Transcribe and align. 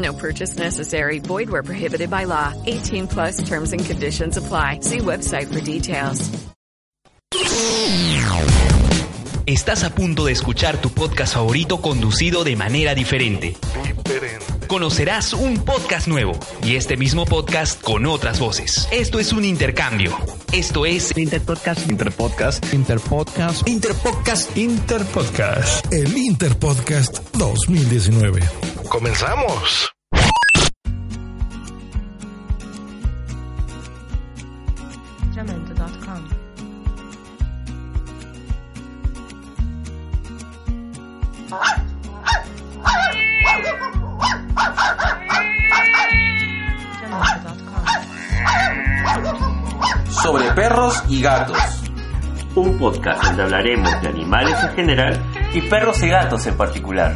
No 0.00 0.12
purchase 0.12 0.58
necessary. 0.58 1.18
Void 1.20 1.50
where 1.50 1.62
prohibited 1.62 2.10
by 2.10 2.24
law. 2.24 2.52
18 2.66 3.08
plus 3.08 3.36
terms 3.48 3.72
and 3.72 3.84
conditions 3.84 4.36
apply. 4.36 4.80
See 4.82 4.98
website 4.98 5.52
for 5.52 5.60
details. 5.60 6.30
Estás 9.46 9.82
a 9.82 9.90
punto 9.90 10.26
de 10.26 10.32
escuchar 10.32 10.80
tu 10.80 10.90
podcast 10.90 11.34
favorito 11.34 11.80
conducido 11.80 12.44
de 12.44 12.54
manera 12.54 12.94
diferente. 12.94 13.56
Conocerás 14.68 15.32
un 15.32 15.58
podcast 15.64 16.06
nuevo 16.06 16.38
y 16.64 16.76
este 16.76 16.96
mismo 16.96 17.24
podcast 17.24 17.82
con 17.82 18.06
otras 18.06 18.38
voces. 18.38 18.86
Esto 18.92 19.18
es 19.18 19.32
un 19.32 19.44
intercambio. 19.44 20.16
Esto 20.52 20.86
es 20.86 21.16
Interpodcast. 21.16 21.90
Interpodcast. 21.90 22.72
Interpodcast. 22.72 23.68
Interpodcast. 23.68 24.56
Interpodcast. 24.56 25.92
El 25.92 26.16
Interpodcast 26.16 27.18
2019. 27.36 28.40
¡Comenzamos! 28.90 29.94
Sobre 50.20 50.50
perros 50.54 51.04
y 51.08 51.22
gatos. 51.22 51.56
Un 52.56 52.76
podcast 52.76 53.22
donde 53.22 53.44
hablaremos 53.44 54.02
de 54.02 54.08
animales 54.08 54.58
en 54.64 54.74
general 54.74 55.22
y 55.54 55.62
perros 55.62 56.02
y 56.02 56.08
gatos 56.08 56.44
en 56.48 56.56
particular. 56.56 57.14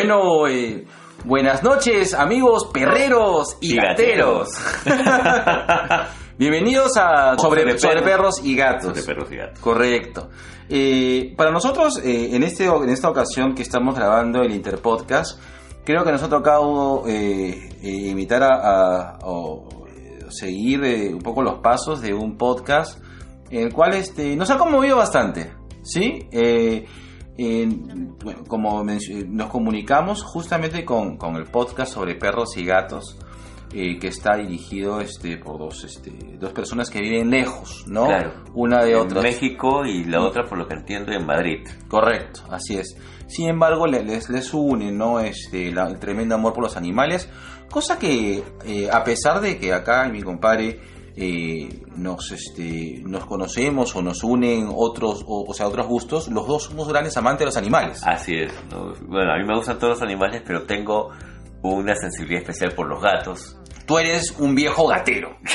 Bueno, 0.00 0.46
eh, 0.46 0.84
buenas 1.24 1.62
noches 1.62 2.12
amigos 2.12 2.66
perreros 2.70 3.56
y, 3.62 3.72
Y 3.72 3.76
gateros. 3.76 4.50
Bienvenidos 6.38 6.98
a 6.98 7.34
sobre, 7.38 7.62
Sobre 7.62 7.78
sobre 7.78 8.02
perros. 8.02 8.34
y 8.44 8.54
gatos. 8.54 8.88
Sobre 8.90 9.02
perros 9.04 9.32
y 9.32 9.36
gatos. 9.36 9.58
Correcto. 9.58 10.28
Eh, 10.68 11.32
para 11.34 11.50
nosotros, 11.50 11.98
eh, 12.04 12.28
en, 12.36 12.42
este, 12.42 12.66
en 12.66 12.90
esta 12.90 13.08
ocasión 13.08 13.54
que 13.54 13.62
estamos 13.62 13.94
grabando 13.94 14.42
el 14.42 14.52
Interpodcast, 14.52 15.40
creo 15.82 16.04
que 16.04 16.12
nos 16.12 16.22
ha 16.22 16.28
tocado 16.28 17.04
imitar 17.08 18.42
a, 18.42 18.48
a- 19.14 19.18
o 19.22 19.66
seguir 20.28 20.82
un 21.14 21.22
poco 21.22 21.40
los 21.42 21.60
pasos 21.60 22.02
de 22.02 22.12
un 22.12 22.36
podcast, 22.36 23.00
el 23.50 23.72
cual 23.72 23.94
este, 23.94 24.36
nos 24.36 24.50
ha 24.50 24.58
conmovido 24.58 24.98
bastante. 24.98 25.54
¿Sí? 25.82 26.28
Eh, 26.32 26.84
en- 27.38 28.16
bueno, 28.18 28.44
como 28.48 28.82
menc- 28.84 29.26
nos 29.28 29.50
comunicamos 29.50 30.22
justamente 30.22 30.84
con, 30.84 31.16
con 31.16 31.36
el 31.36 31.44
podcast 31.44 31.92
sobre 31.92 32.14
perros 32.14 32.56
y 32.56 32.64
gatos, 32.64 33.16
eh, 33.74 33.98
que 33.98 34.08
está 34.08 34.36
dirigido 34.36 35.00
este, 35.00 35.36
por 35.38 35.58
dos, 35.58 35.84
este, 35.84 36.10
dos 36.38 36.52
personas 36.52 36.88
que 36.88 37.00
viven 37.00 37.30
lejos, 37.30 37.84
¿no? 37.88 38.06
Claro. 38.06 38.32
Una 38.54 38.84
de 38.84 38.92
En 38.92 38.98
otras. 38.98 39.22
México 39.24 39.84
y 39.84 40.04
la 40.04 40.22
otra, 40.22 40.44
por 40.44 40.56
lo 40.56 40.66
que 40.68 40.74
entiendo, 40.74 41.12
en 41.12 41.26
Madrid. 41.26 41.66
Correcto, 41.88 42.42
así 42.50 42.76
es. 42.78 42.96
Sin 43.26 43.48
embargo, 43.48 43.86
le- 43.86 44.04
les, 44.04 44.30
les 44.30 44.54
une 44.54 44.92
¿no? 44.92 45.18
este, 45.20 45.72
la- 45.72 45.88
el 45.88 45.98
tremendo 45.98 46.36
amor 46.36 46.52
por 46.52 46.62
los 46.62 46.76
animales, 46.76 47.28
cosa 47.70 47.98
que 47.98 48.42
eh, 48.64 48.88
a 48.90 49.02
pesar 49.02 49.40
de 49.40 49.58
que 49.58 49.72
acá 49.74 50.08
mi 50.08 50.22
compadre 50.22 50.80
eh, 51.16 51.82
nos, 51.96 52.30
este, 52.30 53.00
nos 53.04 53.24
conocemos 53.24 53.96
o 53.96 54.02
nos 54.02 54.22
unen 54.22 54.68
otros, 54.70 55.24
o, 55.26 55.44
o 55.48 55.54
sea, 55.54 55.66
otros 55.66 55.86
gustos, 55.86 56.28
los 56.28 56.46
dos 56.46 56.64
somos 56.64 56.88
grandes 56.88 57.16
amantes 57.16 57.40
de 57.40 57.44
los 57.46 57.56
animales. 57.56 58.02
Así 58.04 58.34
es. 58.36 58.52
¿no? 58.70 58.92
Bueno, 59.08 59.32
a 59.32 59.38
mí 59.38 59.44
me 59.44 59.56
gustan 59.56 59.78
todos 59.78 59.94
los 59.94 60.02
animales, 60.02 60.42
pero 60.46 60.64
tengo 60.64 61.10
una 61.62 61.94
sensibilidad 61.94 62.42
especial 62.42 62.72
por 62.74 62.86
los 62.86 63.02
gatos. 63.02 63.56
Tú 63.86 63.98
eres 63.98 64.34
un 64.38 64.54
viejo 64.54 64.86
gatero. 64.86 65.36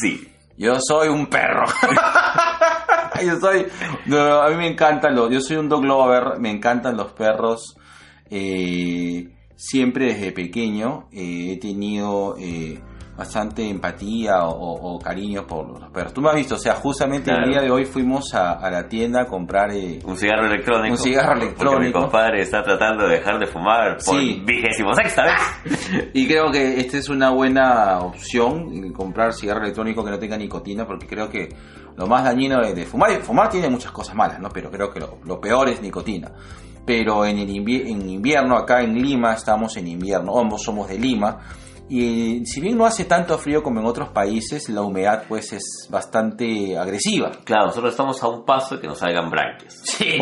Sí. 0.00 0.32
Yo 0.56 0.74
soy 0.80 1.08
un 1.08 1.26
perro. 1.26 1.64
yo 3.24 3.38
soy. 3.38 3.66
no, 4.06 4.40
a 4.40 4.48
mí 4.50 4.56
me 4.56 4.68
encantan 4.68 5.14
los. 5.14 5.30
Yo 5.30 5.40
soy 5.40 5.56
un 5.58 5.68
dog 5.68 5.84
lover. 5.84 6.38
Me 6.40 6.50
encantan 6.50 6.96
los 6.96 7.12
perros. 7.12 7.76
Eh, 8.30 9.28
siempre 9.56 10.06
desde 10.14 10.32
pequeño 10.32 11.08
eh, 11.12 11.52
he 11.52 11.56
tenido 11.58 12.36
eh, 12.38 12.78
bastante 13.16 13.66
empatía 13.66 14.44
o, 14.44 14.50
o- 14.50 14.94
o 14.96 14.98
cariño 14.98 15.46
por 15.46 15.80
los 15.80 15.90
perros. 15.90 16.12
Tú 16.12 16.20
me 16.20 16.28
has 16.28 16.34
visto, 16.34 16.56
o 16.56 16.58
sea, 16.58 16.74
justamente 16.74 17.30
el 17.30 17.48
día 17.50 17.62
de 17.62 17.70
hoy 17.70 17.86
fuimos 17.86 18.34
a, 18.34 18.52
a 18.52 18.70
la 18.70 18.86
tienda 18.88 19.22
a 19.22 19.26
comprar. 19.26 19.70
eh, 19.72 20.00
Un 20.04 20.18
cigarro 20.18 20.46
electrónico. 20.46 20.92
Un 20.96 20.98
cigarro 20.98 21.28
Porque 21.30 21.40
mi 21.44 21.46
electrónico. 21.48 22.00
compadre 22.02 22.42
está 22.42 22.62
tratando 22.62 23.08
de 23.08 23.16
dejar 23.16 23.38
de 23.38 23.46
fumar 23.46 23.96
por 24.04 24.20
Sí. 24.20 24.42
vigésimo 24.44 24.94
sexta 24.94 25.22
vez. 25.24 26.10
Y 26.12 26.26
creo 26.28 26.50
que 26.50 26.78
esta 26.78 26.98
es 26.98 27.08
una 27.08 27.30
buena 27.30 28.00
opción, 28.00 28.84
eh, 28.84 28.92
comprar 28.92 29.32
cigarro 29.32 29.62
electrónico 29.62 30.04
que 30.04 30.10
no 30.10 30.18
tenga 30.18 30.36
nicotina, 30.36 30.86
porque 30.86 31.06
creo 31.06 31.30
que 31.30 31.48
lo 31.96 32.06
más 32.06 32.22
dañino 32.24 32.60
de, 32.60 32.74
de 32.74 32.84
fumar, 32.84 33.10
y 33.12 33.16
fumar 33.22 33.48
tiene 33.48 33.70
muchas 33.70 33.92
cosas 33.92 34.14
malas, 34.14 34.38
¿no? 34.40 34.50
Pero 34.50 34.70
creo 34.70 34.90
que 34.92 35.00
lo, 35.00 35.16
lo 35.24 35.40
peor 35.40 35.70
es 35.70 35.80
nicotina. 35.80 36.30
Pero 36.86 37.26
en, 37.26 37.38
el 37.38 37.48
invi- 37.48 37.86
en 37.90 38.08
invierno, 38.08 38.56
acá 38.56 38.80
en 38.82 38.94
Lima, 38.94 39.34
estamos 39.34 39.76
en 39.76 39.88
invierno, 39.88 40.38
ambos 40.38 40.62
somos 40.62 40.88
de 40.88 40.98
Lima, 40.98 41.40
y 41.88 42.44
si 42.46 42.60
bien 42.60 42.78
no 42.78 42.86
hace 42.86 43.04
tanto 43.04 43.36
frío 43.38 43.62
como 43.62 43.80
en 43.80 43.86
otros 43.86 44.08
países, 44.10 44.68
la 44.68 44.82
humedad 44.82 45.24
pues 45.28 45.52
es 45.52 45.88
bastante 45.90 46.76
agresiva. 46.78 47.32
Claro, 47.44 47.66
nosotros 47.66 47.90
estamos 47.92 48.22
a 48.22 48.28
un 48.28 48.44
paso 48.44 48.76
de 48.76 48.80
que 48.82 48.86
nos 48.88 48.98
salgan 48.98 49.30
branquias. 49.30 49.80
Sí. 49.84 50.18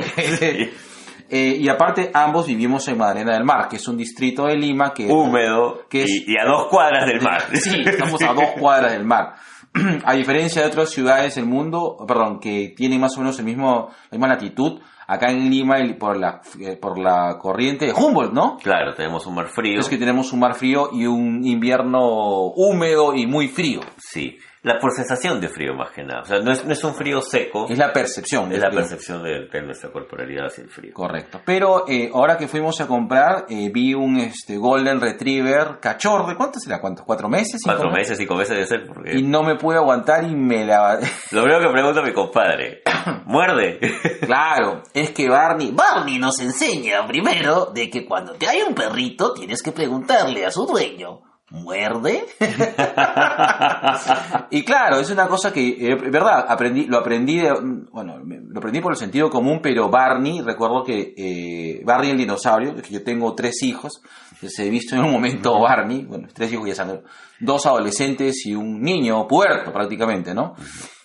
Eh, 1.31 1.57
y 1.59 1.69
aparte, 1.71 2.11
ambos 2.13 2.47
vivimos 2.47 2.87
en 2.89 2.99
Madalena 2.99 3.33
del 3.33 3.45
Mar, 3.45 3.67
que 3.69 3.77
es 3.77 3.89
un 3.89 3.97
distrito 3.97 4.45
de 4.45 4.57
Lima 4.57 4.93
que... 4.93 5.07
Húmedo 5.11 5.81
que 5.89 6.03
es- 6.05 6.11
y, 6.11 6.33
y 6.33 6.37
a 6.39 6.45
dos 6.45 6.67
cuadras 6.69 7.07
del 7.07 7.21
mar. 7.23 7.43
Sí, 7.55 7.83
estamos 7.85 8.23
a 8.23 8.35
dos 8.35 8.51
cuadras 8.59 8.93
del 8.93 9.05
mar. 9.05 9.35
A 10.05 10.15
diferencia 10.15 10.63
de 10.63 10.69
otras 10.69 10.91
ciudades 10.91 11.35
del 11.35 11.47
mundo, 11.47 11.97
perdón, 12.07 12.39
que 12.39 12.75
tienen 12.77 13.01
más 13.01 13.17
o 13.17 13.21
menos 13.21 13.37
el 13.41 13.45
mismo, 13.47 13.89
la 14.11 14.17
misma 14.19 14.29
latitud, 14.29 14.81
acá 15.07 15.31
en 15.31 15.51
Lima, 15.51 15.77
por 15.99 16.17
la, 16.17 16.41
eh, 16.61 16.77
por 16.77 16.99
la 16.99 17.39
corriente 17.39 17.87
de 17.87 17.93
Humboldt, 17.93 18.33
¿no? 18.33 18.59
Claro, 18.63 18.95
tenemos 18.95 19.27
un 19.27 19.35
mar 19.35 19.49
frío. 19.49 19.81
Es 19.81 19.89
que 19.89 19.99
tenemos 19.99 20.33
un 20.33 20.41
mar 20.41 20.55
frío 20.55 20.91
y 20.93 21.07
un 21.07 21.45
invierno 21.45 22.47
húmedo 22.55 23.15
y 23.15 23.27
muy 23.27 23.49
frío. 23.49 23.81
Sí, 23.97 24.39
la 24.65 24.79
por 24.79 24.91
sensación 24.93 25.41
de 25.41 25.49
frío 25.49 25.75
más 25.75 25.91
que 25.93 26.03
nada. 26.03 26.23
O 26.23 26.25
sea, 26.25 26.41
no 26.41 26.51
es, 26.51 26.65
no 26.65 26.73
es 26.73 26.83
un 26.83 26.95
frío 26.95 27.21
seco, 27.21 27.67
Es 27.69 27.79
la 27.79 27.93
percepción. 27.93 28.51
es 28.51 28.59
la 28.61 28.69
frío. 28.69 28.81
percepción 28.81 29.23
de, 29.23 29.47
de 29.47 29.63
nuestra 29.63 29.93
corporalidad 29.93 30.47
hacia 30.47 30.65
el 30.65 30.71
frío. 30.71 30.93
Correcto. 30.95 31.41
Pero 31.45 31.85
eh, 31.87 32.11
ahora 32.13 32.37
que 32.37 32.49
fuimos 32.49 32.81
a 32.81 32.87
comprar, 32.87 33.47
eh, 33.49 33.71
vi 33.73 33.95
un 33.95 34.17
este, 34.17 34.57
Golden 34.57 35.01
Retriever 35.01 35.79
cachorro. 35.81 36.27
¿De 36.27 36.35
cuánto 36.35 36.59
será? 36.59 36.81
¿Cuántos? 36.81 37.05
¿Cuatro 37.05 37.29
meses? 37.29 37.61
¿Cinco 37.63 37.77
Cuatro 37.77 37.91
meses, 37.91 38.17
cinco 38.19 38.35
meses 38.35 38.57
de 38.57 38.67
ser, 38.67 38.87
porque 38.87 39.17
Y 39.19 39.23
no 39.23 39.43
me 39.43 39.57
pude 39.57 39.77
aguantar 39.77 40.25
y 40.25 40.35
me 40.35 40.65
la... 40.65 40.99
lo 41.31 41.43
primero 41.43 41.61
que 41.61 41.71
pregunta 41.73 42.03
mi 42.03 42.13
compadre, 42.13 42.83
¿muerde? 43.27 43.79
Claro, 44.23 44.83
es 44.95 45.11
que 45.11 45.29
Barney, 45.29 45.73
Barney 45.73 46.19
nos 46.19 46.41
enseña 46.41 47.07
primero 47.07 47.67
de 47.67 47.91
que 47.91 48.07
cuando 48.07 48.33
te 48.33 48.49
hay 48.49 48.63
un 48.63 48.75
perrito 48.75 49.35
tienes 49.35 49.63
que 49.63 49.73
preguntarle 49.73 50.47
a 50.47 50.51
su 50.51 50.65
dueño 50.67 51.21
muerde. 51.51 52.25
y 54.51 54.65
claro, 54.65 54.99
es 54.99 55.11
una 55.11 55.27
cosa 55.27 55.53
que, 55.53 55.69
eh, 55.69 55.95
verdad, 56.11 56.47
aprendí, 56.49 56.87
lo 56.87 56.99
aprendí, 56.99 57.39
de, 57.39 57.53
bueno, 57.93 58.19
lo 58.19 58.59
aprendí 58.59 58.81
por 58.81 58.93
el 58.93 58.99
sentido 58.99 59.31
común, 59.31 59.61
pero 59.63 59.91
Barney, 59.91 60.41
recuerdo 60.41 60.83
que 60.83 61.15
eh, 61.17 61.83
Barney 61.85 62.11
el 62.11 62.19
dinosaurio, 62.19 62.75
que 62.75 62.93
yo 62.93 63.03
tengo 63.03 63.35
tres 63.35 63.63
hijos, 63.63 64.01
se 64.41 64.67
he 64.67 64.71
visto 64.71 64.95
en 64.95 65.03
un 65.03 65.13
momento 65.13 65.59
Barney, 65.61 66.05
bueno, 66.05 66.29
tres 66.33 66.53
hijos 66.53 66.69
ya 66.69 66.75
saben, 66.75 67.03
dos 67.41 67.67
adolescentes 67.67 68.47
y 68.47 68.55
un 68.55 68.81
niño 68.81 69.27
puerto 69.29 69.73
prácticamente, 69.73 70.35
¿no? 70.35 70.55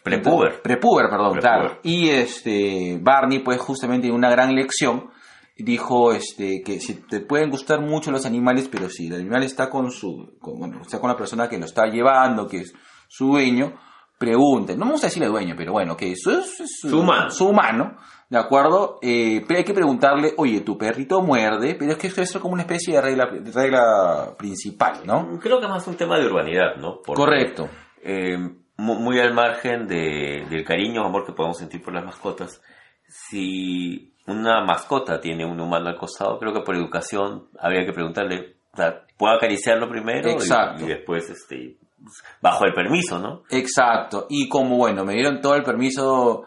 Prepuber. 0.03 0.61
Prepuber, 0.61 1.09
perdón, 1.09 1.39
claro. 1.39 1.79
Y 1.83 2.09
este 2.09 2.97
Barney, 3.01 3.39
pues 3.39 3.59
justamente 3.59 4.07
en 4.07 4.13
una 4.13 4.29
gran 4.29 4.55
lección, 4.55 5.09
dijo 5.63 6.11
este 6.13 6.61
que 6.63 6.79
si 6.79 6.95
te 6.95 7.19
pueden 7.21 7.49
gustar 7.49 7.81
mucho 7.81 8.11
los 8.11 8.25
animales, 8.25 8.67
pero 8.71 8.89
si 8.89 9.07
el 9.07 9.15
animal 9.15 9.43
está 9.43 9.69
con 9.69 9.91
su, 9.91 10.37
con, 10.39 10.57
bueno, 10.59 10.81
está 10.81 10.99
con 10.99 11.09
la 11.09 11.17
persona 11.17 11.47
que 11.49 11.57
lo 11.57 11.65
está 11.65 11.87
llevando, 11.87 12.47
que 12.47 12.57
es 12.61 12.73
su 13.07 13.27
dueño, 13.27 13.73
pregunten, 14.17 14.77
no 14.77 14.85
me 14.85 14.91
gusta 14.91 15.07
decirle 15.07 15.27
dueño, 15.29 15.55
pero 15.57 15.71
bueno, 15.71 15.95
que 15.95 16.11
eso 16.11 16.31
es, 16.39 16.59
es 16.59 16.79
Su 16.81 16.99
humano. 16.99 17.29
su 17.29 17.47
humano, 17.47 17.97
¿de 18.29 18.37
acuerdo? 18.37 18.99
Eh, 19.01 19.43
pero 19.47 19.57
hay 19.59 19.63
que 19.63 19.73
preguntarle, 19.73 20.33
oye, 20.37 20.61
tu 20.61 20.77
perrito 20.77 21.21
muerde, 21.21 21.75
pero 21.79 21.93
es 21.93 21.97
que 21.97 22.07
esto 22.07 22.21
es 22.21 22.31
como 22.37 22.53
una 22.53 22.63
especie 22.63 22.95
de 22.95 23.01
regla, 23.01 23.27
de 23.27 23.51
regla 23.51 24.35
principal, 24.37 25.01
¿no? 25.05 25.39
Creo 25.39 25.59
que 25.59 25.65
es 25.65 25.71
más 25.71 25.87
un 25.87 25.95
tema 25.95 26.19
de 26.19 26.25
urbanidad, 26.25 26.75
¿no? 26.77 26.99
Porque, 27.03 27.21
Correcto. 27.21 27.69
eh, 28.03 28.37
mu- 28.77 28.99
muy 28.99 29.19
al 29.19 29.33
margen 29.33 29.87
de, 29.87 30.45
del 30.49 30.65
cariño 30.65 31.01
o 31.03 31.05
amor 31.05 31.25
que 31.25 31.31
podemos 31.33 31.57
sentir 31.57 31.81
por 31.81 31.93
las 31.93 32.03
mascotas, 32.05 32.61
si 33.07 34.13
una 34.31 34.63
mascota 34.63 35.19
tiene 35.19 35.45
un 35.45 35.59
humano 35.59 35.89
al 35.89 35.95
costado, 35.97 36.37
creo 36.39 36.53
que 36.53 36.61
por 36.61 36.75
educación 36.75 37.47
habría 37.59 37.85
que 37.85 37.93
preguntarle, 37.93 38.55
o 38.73 38.77
sea, 38.77 39.01
¿puedo 39.17 39.33
acariciarlo 39.35 39.89
primero? 39.89 40.29
Y- 40.29 40.33
Exacto. 40.33 40.83
Y, 40.85 40.87
después, 40.87 41.29
este, 41.29 41.77
bajo 42.41 42.65
el 42.65 42.73
permiso, 42.73 43.19
¿no? 43.19 43.43
Exacto. 43.49 44.25
Y 44.29 44.47
como 44.47 44.77
bueno, 44.77 45.03
me 45.03 45.13
dieron 45.13 45.41
todo 45.41 45.55
el 45.55 45.63
permiso. 45.63 46.45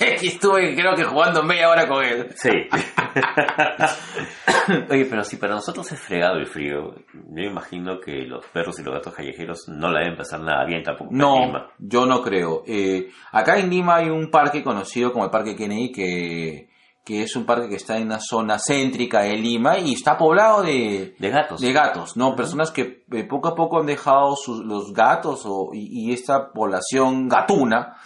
Estuve 0.22 0.74
creo 0.74 0.94
que 0.94 1.04
jugando 1.04 1.42
media 1.42 1.68
hora 1.68 1.86
con 1.86 2.02
él. 2.02 2.28
Sí. 2.34 2.48
Oye, 4.90 5.06
pero 5.06 5.24
si 5.24 5.36
para 5.36 5.54
nosotros 5.54 5.90
es 5.92 6.00
fregado 6.00 6.36
el 6.36 6.46
frío, 6.46 6.94
yo 7.14 7.42
imagino 7.42 8.00
que 8.00 8.22
los 8.26 8.44
perros 8.46 8.78
y 8.78 8.82
los 8.82 8.94
gatos 8.94 9.14
callejeros 9.14 9.68
no 9.68 9.90
la 9.90 10.00
deben 10.00 10.16
pasar 10.16 10.40
nada 10.40 10.64
bien 10.64 10.82
tampoco. 10.82 11.10
en 11.10 11.18
No, 11.18 11.46
Lima. 11.46 11.70
yo 11.78 12.06
no 12.06 12.22
creo. 12.22 12.62
Eh, 12.66 13.08
acá 13.32 13.58
en 13.58 13.70
Lima 13.70 13.96
hay 13.96 14.08
un 14.08 14.30
parque 14.30 14.62
conocido 14.62 15.12
como 15.12 15.24
el 15.24 15.30
Parque 15.30 15.56
Kennedy 15.56 15.92
que, 15.92 16.68
que 17.04 17.22
es 17.22 17.34
un 17.36 17.44
parque 17.44 17.68
que 17.68 17.76
está 17.76 17.96
en 17.98 18.06
una 18.06 18.20
zona 18.20 18.58
céntrica 18.58 19.22
de 19.22 19.36
Lima 19.36 19.78
y 19.78 19.94
está 19.94 20.16
poblado 20.16 20.62
de, 20.62 21.14
De 21.18 21.30
gatos. 21.30 21.60
de 21.60 21.72
gatos, 21.72 22.16
¿no? 22.16 22.36
Personas 22.36 22.70
que 22.70 23.04
eh, 23.12 23.24
poco 23.24 23.48
a 23.48 23.54
poco 23.54 23.80
han 23.80 23.86
dejado 23.86 24.36
sus, 24.36 24.64
los 24.64 24.92
gatos 24.92 25.42
o, 25.46 25.70
y, 25.72 26.10
y 26.10 26.12
esta 26.12 26.52
población 26.52 27.28
gatuna 27.28 27.96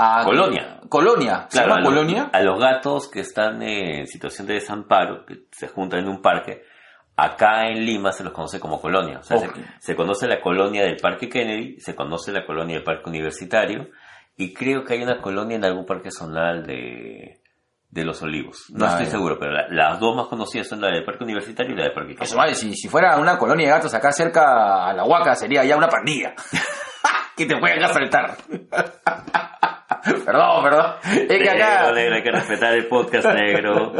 a... 0.00 0.24
Colonia. 0.24 0.80
Colonia. 0.88 1.46
¿Se 1.48 1.58
Claro, 1.58 1.68
llama 1.68 1.76
a, 1.76 1.80
los- 1.84 1.88
Colonia? 1.94 2.30
a 2.32 2.40
los 2.42 2.58
gatos 2.58 3.08
que 3.10 3.20
están 3.20 3.62
en 3.62 4.06
situación 4.06 4.46
de 4.46 4.54
desamparo, 4.54 5.24
que 5.26 5.44
se 5.52 5.68
juntan 5.68 6.00
en 6.00 6.08
un 6.08 6.20
parque, 6.22 6.62
acá 7.16 7.68
en 7.68 7.84
Lima 7.84 8.12
se 8.12 8.24
los 8.24 8.32
conoce 8.32 8.58
como 8.58 8.80
colonia. 8.80 9.18
O 9.18 9.22
sea, 9.22 9.38
se, 9.38 9.48
se 9.78 9.94
conoce 9.96 10.26
la 10.26 10.40
colonia 10.40 10.82
del 10.84 10.96
Parque 10.96 11.28
Kennedy, 11.28 11.78
se 11.80 11.94
conoce 11.94 12.32
la 12.32 12.44
colonia 12.46 12.76
del 12.76 12.84
Parque 12.84 13.08
Universitario, 13.10 13.88
y 14.36 14.54
creo 14.54 14.84
que 14.84 14.94
hay 14.94 15.02
una 15.02 15.20
colonia 15.20 15.56
en 15.56 15.64
algún 15.64 15.84
parque 15.84 16.10
zonal 16.10 16.64
de, 16.66 17.42
de 17.90 18.04
Los 18.04 18.22
Olivos. 18.22 18.64
No 18.70 18.86
Ah, 18.86 18.92
estoy 18.92 19.06
seguro, 19.06 19.38
pero 19.38 19.52
la- 19.52 19.68
las 19.68 20.00
dos 20.00 20.16
más 20.16 20.28
conocidas 20.28 20.66
son 20.68 20.80
la 20.80 20.88
del 20.88 21.04
Parque 21.04 21.24
Universitario 21.24 21.74
y 21.74 21.76
la 21.76 21.84
del 21.84 21.92
Parque 21.92 22.12
Eso 22.12 22.20
Kennedy. 22.22 22.36
vale, 22.38 22.54
si, 22.54 22.74
si 22.74 22.88
fuera 22.88 23.18
una 23.18 23.36
colonia 23.38 23.66
de 23.66 23.72
gatos 23.74 23.92
acá 23.94 24.10
cerca 24.12 24.86
a 24.88 24.92
la 24.94 25.04
Huaca 25.04 25.34
sería 25.34 25.62
ya 25.64 25.76
una 25.76 25.88
pandilla. 25.88 26.34
que 27.36 27.44
te 27.46 27.56
pueden 27.58 27.82
asaltar. 27.84 28.36
perdón, 30.24 30.62
perdón. 30.62 30.92
Es 31.04 31.26
que 31.42 31.50
acá... 31.50 31.80
Negro, 31.92 31.94
negro, 31.94 32.14
hay 32.16 32.22
que 32.22 32.30
respetar 32.32 32.74
el 32.74 32.86
podcast 32.88 33.26
negro. 33.34 33.92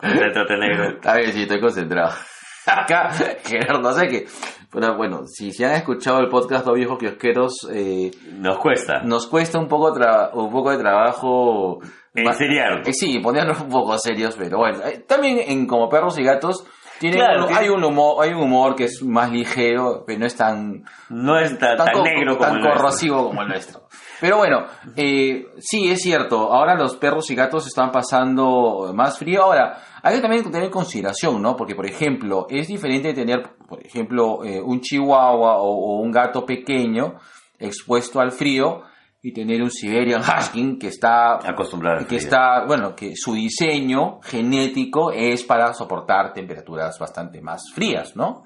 Rétrate 0.00 0.56
negro. 0.56 0.84
Está 0.90 1.16
bien, 1.16 1.32
sí, 1.32 1.42
estoy 1.42 1.60
concentrado. 1.60 2.12
Acá, 2.66 3.10
Gerardo, 3.44 3.80
no 3.80 3.92
sé 3.92 4.06
qué. 4.08 4.26
Pero 4.70 4.96
bueno, 4.98 5.22
si, 5.26 5.52
si 5.52 5.64
han 5.64 5.72
escuchado 5.72 6.18
el 6.20 6.28
podcast 6.28 6.66
Dos 6.66 6.74
Viejos 6.74 6.98
Kiosqueros, 6.98 7.66
eh, 7.72 8.10
Nos 8.34 8.58
cuesta. 8.58 9.00
nos 9.02 9.26
cuesta 9.26 9.58
un 9.58 9.66
poco, 9.68 9.94
tra- 9.94 10.30
un 10.34 10.50
poco 10.52 10.70
de 10.70 10.78
trabajo. 10.78 11.78
En 12.14 12.34
seriar. 12.34 12.82
Eh, 12.86 12.92
sí, 12.92 13.18
ponernos 13.20 13.60
un 13.62 13.70
poco 13.70 13.96
serios, 13.98 14.34
pero 14.36 14.58
bueno. 14.58 14.80
eh, 14.84 15.04
también 15.08 15.38
en 15.46 15.66
Como 15.66 15.88
Perros 15.88 16.18
y 16.18 16.22
Gatos, 16.24 16.66
tienen 17.00 17.20
Claro, 17.20 17.40
un- 17.42 17.46
tiene- 17.46 17.62
hay, 17.62 17.68
un 17.70 17.82
humor, 17.84 18.22
hay 18.22 18.34
un 18.34 18.42
humor 18.42 18.74
que 18.76 18.84
es 18.84 19.02
más 19.02 19.30
ligero, 19.32 20.04
pero 20.06 20.18
no 20.18 20.26
es 20.26 20.36
tan, 20.36 20.84
No 21.08 21.38
es 21.38 21.58
tan, 21.58 21.76
tan 21.78 21.92
co- 21.92 22.02
negro 22.02 22.36
como 22.36 22.46
tan 22.48 22.56
el 22.56 22.60
nuestro. 22.62 22.82
corrosivo 22.82 23.24
como 23.28 23.42
el 23.42 23.48
nuestro. 23.48 23.88
Pero 24.20 24.38
bueno, 24.38 24.66
eh, 24.96 25.46
sí, 25.58 25.90
es 25.90 26.00
cierto. 26.00 26.52
Ahora 26.52 26.74
los 26.74 26.96
perros 26.96 27.30
y 27.30 27.34
gatos 27.34 27.66
están 27.66 27.92
pasando 27.92 28.92
más 28.94 29.18
frío. 29.18 29.42
Ahora, 29.42 29.78
hay 30.02 30.16
que 30.16 30.20
también 30.20 30.44
tener 30.44 30.64
en 30.64 30.70
consideración, 30.70 31.40
¿no? 31.40 31.56
Porque, 31.56 31.74
por 31.74 31.86
ejemplo, 31.86 32.46
es 32.48 32.68
diferente 32.68 33.14
tener, 33.14 33.42
por 33.68 33.84
ejemplo, 33.84 34.44
eh, 34.44 34.60
un 34.60 34.80
chihuahua 34.80 35.58
o, 35.58 35.68
o 35.68 36.00
un 36.00 36.10
gato 36.10 36.44
pequeño 36.44 37.14
expuesto 37.58 38.20
al 38.20 38.32
frío 38.32 38.82
y 39.20 39.32
tener 39.32 39.62
un 39.62 39.70
Siberian 39.70 40.22
Husky 40.38 40.78
que 40.78 40.88
está 40.88 41.36
Acostumbrado 41.48 41.98
al 41.98 42.06
que 42.06 42.18
frío. 42.18 42.18
está, 42.18 42.64
bueno, 42.66 42.94
que 42.94 43.14
su 43.16 43.34
diseño 43.34 44.20
genético 44.22 45.10
es 45.10 45.42
para 45.44 45.74
soportar 45.74 46.32
temperaturas 46.32 46.98
bastante 46.98 47.40
más 47.40 47.62
frías, 47.74 48.14
¿no? 48.16 48.44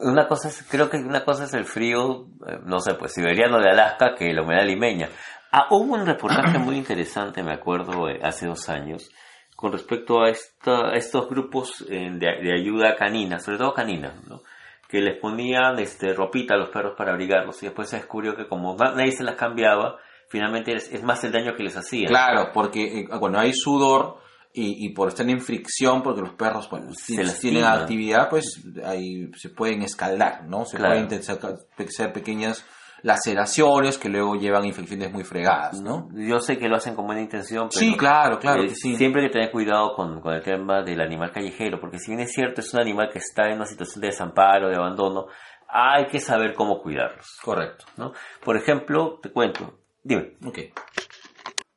Una 0.00 0.26
cosa 0.28 0.48
es, 0.48 0.66
creo 0.70 0.88
que 0.90 0.96
una 0.98 1.24
cosa 1.24 1.44
es 1.44 1.54
el 1.54 1.64
frío, 1.64 2.26
eh, 2.46 2.58
no 2.64 2.80
sé, 2.80 2.94
pues 2.94 3.12
siberiano 3.14 3.58
de 3.60 3.70
Alaska 3.70 4.14
que 4.16 4.32
la 4.32 4.42
humedad 4.42 4.64
limeña. 4.66 5.08
Ah, 5.50 5.66
hubo 5.70 5.94
un 5.94 6.06
reportaje 6.06 6.58
muy 6.58 6.76
interesante, 6.76 7.42
me 7.42 7.52
acuerdo, 7.52 8.08
eh, 8.08 8.20
hace 8.22 8.46
dos 8.46 8.68
años, 8.68 9.10
con 9.56 9.72
respecto 9.72 10.22
a, 10.22 10.30
esta, 10.30 10.88
a 10.90 10.94
estos 10.94 11.28
grupos 11.28 11.84
eh, 11.90 12.08
de, 12.12 12.52
ayuda 12.52 12.96
canina, 12.96 13.38
sobre 13.38 13.58
todo 13.58 13.74
canina, 13.74 14.14
¿no? 14.28 14.40
que 14.88 15.00
les 15.00 15.18
ponían 15.18 15.78
este, 15.78 16.12
ropita 16.14 16.54
a 16.54 16.58
los 16.58 16.68
perros 16.70 16.94
para 16.98 17.12
abrigarlos 17.12 17.62
y 17.62 17.66
después 17.66 17.88
se 17.88 17.96
descubrió 17.96 18.36
que 18.36 18.46
como 18.46 18.76
na- 18.76 18.92
nadie 18.94 19.12
se 19.12 19.24
las 19.24 19.36
cambiaba, 19.36 19.96
finalmente 20.28 20.74
es, 20.74 21.02
más 21.02 21.22
el 21.24 21.32
daño 21.32 21.54
que 21.56 21.62
les 21.62 21.76
hacían. 21.76 22.08
Claro, 22.08 22.50
porque 22.52 23.06
cuando 23.18 23.38
hay 23.38 23.52
sudor 23.54 24.18
y, 24.54 24.86
y 24.86 24.90
por 24.90 25.08
estar 25.08 25.28
en 25.28 25.40
fricción, 25.40 26.02
porque 26.02 26.20
los 26.20 26.34
perros 26.34 26.68
bueno, 26.70 26.92
si- 26.94 27.16
tienen 27.40 27.64
actividad, 27.64 28.28
pues 28.28 28.60
ahí 28.84 29.30
se 29.36 29.48
pueden 29.48 29.82
escaldar, 29.82 30.44
¿no? 30.46 30.64
Se 30.66 30.76
Claro. 30.76 31.06
pueden 31.08 31.90
ser 31.90 32.12
pequeñas 32.12 32.64
laceraciones 33.04 33.98
que 33.98 34.08
luego 34.08 34.36
llevan 34.36 34.64
infecciones 34.64 35.10
muy 35.12 35.24
fregadas, 35.24 35.80
¿no? 35.80 36.08
Yo 36.14 36.38
sé 36.38 36.56
que 36.58 36.68
lo 36.68 36.76
hacen 36.76 36.94
con 36.94 37.06
buena 37.06 37.20
intención, 37.20 37.68
pero 37.68 37.80
Sí, 37.80 37.96
claro, 37.96 38.38
claro 38.38 38.62
eh, 38.62 38.68
que 38.68 38.74
sí. 38.76 38.94
siempre 38.96 39.22
hay 39.22 39.28
que 39.28 39.32
tener 39.32 39.50
cuidado 39.50 39.94
con, 39.96 40.20
con 40.20 40.34
el 40.34 40.42
tema 40.42 40.82
del 40.82 41.00
animal 41.00 41.32
callejero, 41.32 41.80
porque 41.80 41.98
si 41.98 42.12
bien 42.12 42.20
es 42.20 42.32
cierto, 42.32 42.60
es 42.60 42.72
un 42.72 42.80
animal 42.80 43.08
que 43.12 43.18
está 43.18 43.48
en 43.48 43.56
una 43.56 43.66
situación 43.66 44.02
de 44.02 44.06
desamparo, 44.08 44.68
de 44.68 44.76
abandono, 44.76 45.26
hay 45.68 46.06
que 46.06 46.20
saber 46.20 46.54
cómo 46.54 46.80
cuidarlos, 46.80 47.26
Correcto. 47.42 47.86
¿no? 47.96 48.12
Por 48.44 48.56
ejemplo, 48.56 49.18
te 49.20 49.32
cuento, 49.32 49.80
dime. 50.04 50.36
Ok. 50.44 50.58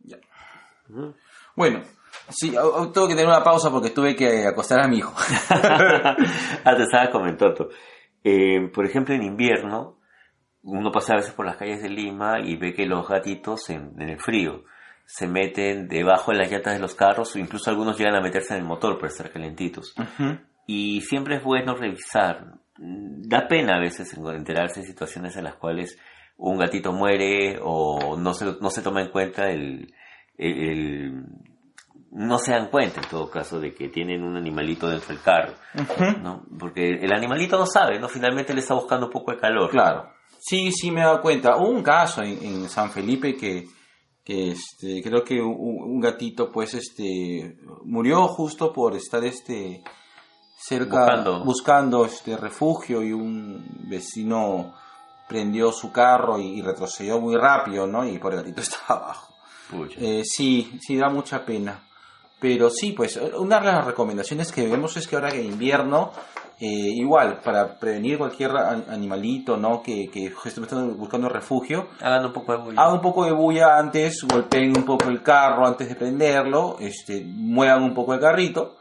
Ya. 0.03 0.17
Bueno, 1.55 1.81
sí, 2.29 2.51
tengo 2.93 3.07
que 3.07 3.13
tener 3.15 3.27
una 3.27 3.43
pausa 3.43 3.69
porque 3.71 3.89
tuve 3.91 4.15
que 4.15 4.45
acostar 4.45 4.79
a 4.83 4.87
mi 4.87 4.97
hijo. 4.97 5.13
ah, 5.49 6.15
te 6.75 6.83
estaba 6.83 7.09
comentando. 7.11 7.69
Eh, 8.23 8.69
por 8.73 8.85
ejemplo, 8.85 9.13
en 9.13 9.23
invierno, 9.23 9.99
uno 10.63 10.91
pasa 10.91 11.13
a 11.13 11.17
veces 11.17 11.33
por 11.33 11.45
las 11.45 11.57
calles 11.57 11.81
de 11.81 11.89
Lima 11.89 12.39
y 12.43 12.55
ve 12.57 12.73
que 12.73 12.85
los 12.85 13.07
gatitos 13.07 13.69
en, 13.69 13.93
en 13.99 14.09
el 14.09 14.19
frío 14.19 14.63
se 15.05 15.27
meten 15.27 15.87
debajo 15.87 16.31
de 16.31 16.37
las 16.39 16.51
llantas 16.51 16.73
de 16.73 16.79
los 16.79 16.95
carros 16.95 17.35
o 17.35 17.39
incluso 17.39 17.69
algunos 17.69 17.97
llegan 17.97 18.15
a 18.15 18.21
meterse 18.21 18.55
en 18.55 18.61
el 18.61 18.65
motor 18.65 18.95
para 18.97 19.09
estar 19.11 19.29
calentitos. 19.31 19.93
Y 20.65 21.01
siempre 21.01 21.35
es 21.37 21.43
bueno 21.43 21.75
revisar. 21.75 22.55
Da 22.77 23.47
pena 23.47 23.75
a 23.75 23.79
veces 23.79 24.11
enterarse 24.17 24.79
de 24.81 24.87
situaciones 24.87 25.37
en 25.37 25.43
las 25.43 25.55
cuales 25.55 25.97
un 26.37 26.57
gatito 26.57 26.91
muere 26.91 27.59
o 27.61 28.17
no 28.17 28.33
se, 28.33 28.45
no 28.59 28.69
se 28.71 28.81
toma 28.81 29.01
en 29.03 29.11
cuenta 29.11 29.49
el, 29.51 29.93
el- 30.37 30.69
el- 30.69 31.23
no 32.15 32.39
se 32.39 32.51
dan 32.53 32.69
cuenta 32.69 33.01
en 33.01 33.09
todo 33.09 33.29
caso 33.29 33.59
de 33.59 33.73
que 33.75 33.89
tienen 33.89 34.23
un 34.23 34.37
animalito 34.37 34.87
dentro 34.87 35.09
del 35.09 35.21
carro, 35.21 35.53
¿no? 36.21 36.45
Porque 36.57 36.91
el 36.91 37.11
animalito 37.13 37.57
no 37.57 37.65
sabe, 37.65 37.99
¿no? 37.99 38.07
Finalmente 38.07 38.53
le 38.53 38.61
está 38.61 38.73
buscando 38.73 39.07
un 39.07 39.11
poco 39.11 39.31
de 39.31 39.37
calor. 39.37 39.69
Claro. 39.69 40.09
Sí, 40.39 40.71
sí 40.71 40.91
me 40.91 41.01
he 41.01 41.03
dado 41.03 41.21
cuenta. 41.21 41.57
Hubo 41.57 41.69
un 41.69 41.83
caso 41.83 42.21
en, 42.23 42.41
en 42.41 42.69
San 42.69 42.89
Felipe 42.89 43.35
que, 43.35 43.67
que 44.23 44.51
este, 44.51 45.01
creo 45.03 45.23
que 45.25 45.41
un, 45.41 45.55
un 45.59 45.99
gatito 45.99 46.49
pues 46.51 46.73
este 46.75 47.57
murió 47.83 48.27
justo 48.29 48.71
por 48.71 48.95
estar 48.95 49.23
este 49.25 49.83
cerca 50.57 50.99
Buscando. 50.99 51.43
buscando, 51.43 52.05
este 52.05 52.37
refugio 52.37 53.03
y 53.03 53.11
un 53.11 53.87
vecino 53.89 54.73
prendió 55.27 55.71
su 55.73 55.91
carro 55.91 56.39
y, 56.39 56.59
y 56.59 56.61
retrocedió 56.61 57.19
muy 57.19 57.35
rápido, 57.35 57.85
¿no? 57.87 58.07
Y 58.07 58.17
por 58.19 58.31
el 58.33 58.39
gatito 58.39 58.61
estaba 58.61 59.01
abajo. 59.03 59.33
Eh, 59.97 60.21
sí, 60.23 60.79
sí 60.79 60.95
da 60.95 61.09
mucha 61.09 61.43
pena. 61.43 61.81
Pero 62.39 62.69
sí, 62.69 62.91
pues 62.91 63.19
una 63.37 63.59
de 63.59 63.65
las 63.65 63.85
recomendaciones 63.85 64.51
que 64.51 64.67
vemos 64.67 64.97
es 64.97 65.07
que 65.07 65.15
ahora 65.15 65.31
que 65.31 65.41
invierno 65.41 66.11
eh, 66.59 66.67
igual, 66.67 67.41
para 67.43 67.77
prevenir 67.77 68.17
cualquier 68.17 68.51
animalito, 68.51 69.57
¿no? 69.57 69.83
Que, 69.83 70.09
que 70.09 70.31
esté 70.45 70.61
buscando 70.61 71.27
refugio, 71.27 71.89
Hagan 71.99 72.25
un 72.25 72.33
poco 72.33 72.53
de 72.53 72.57
bulla. 72.59 72.81
hagan 72.81 72.93
un 72.93 73.01
poco 73.01 73.25
de 73.25 73.33
bulla 73.33 73.77
antes, 73.77 74.23
golpeen 74.23 74.77
un 74.77 74.85
poco 74.85 75.09
el 75.09 75.21
carro 75.21 75.67
antes 75.67 75.89
de 75.89 75.95
prenderlo, 75.95 76.77
este, 76.79 77.25
muevan 77.25 77.83
un 77.83 77.93
poco 77.93 78.13
el 78.13 78.21
carrito, 78.21 78.77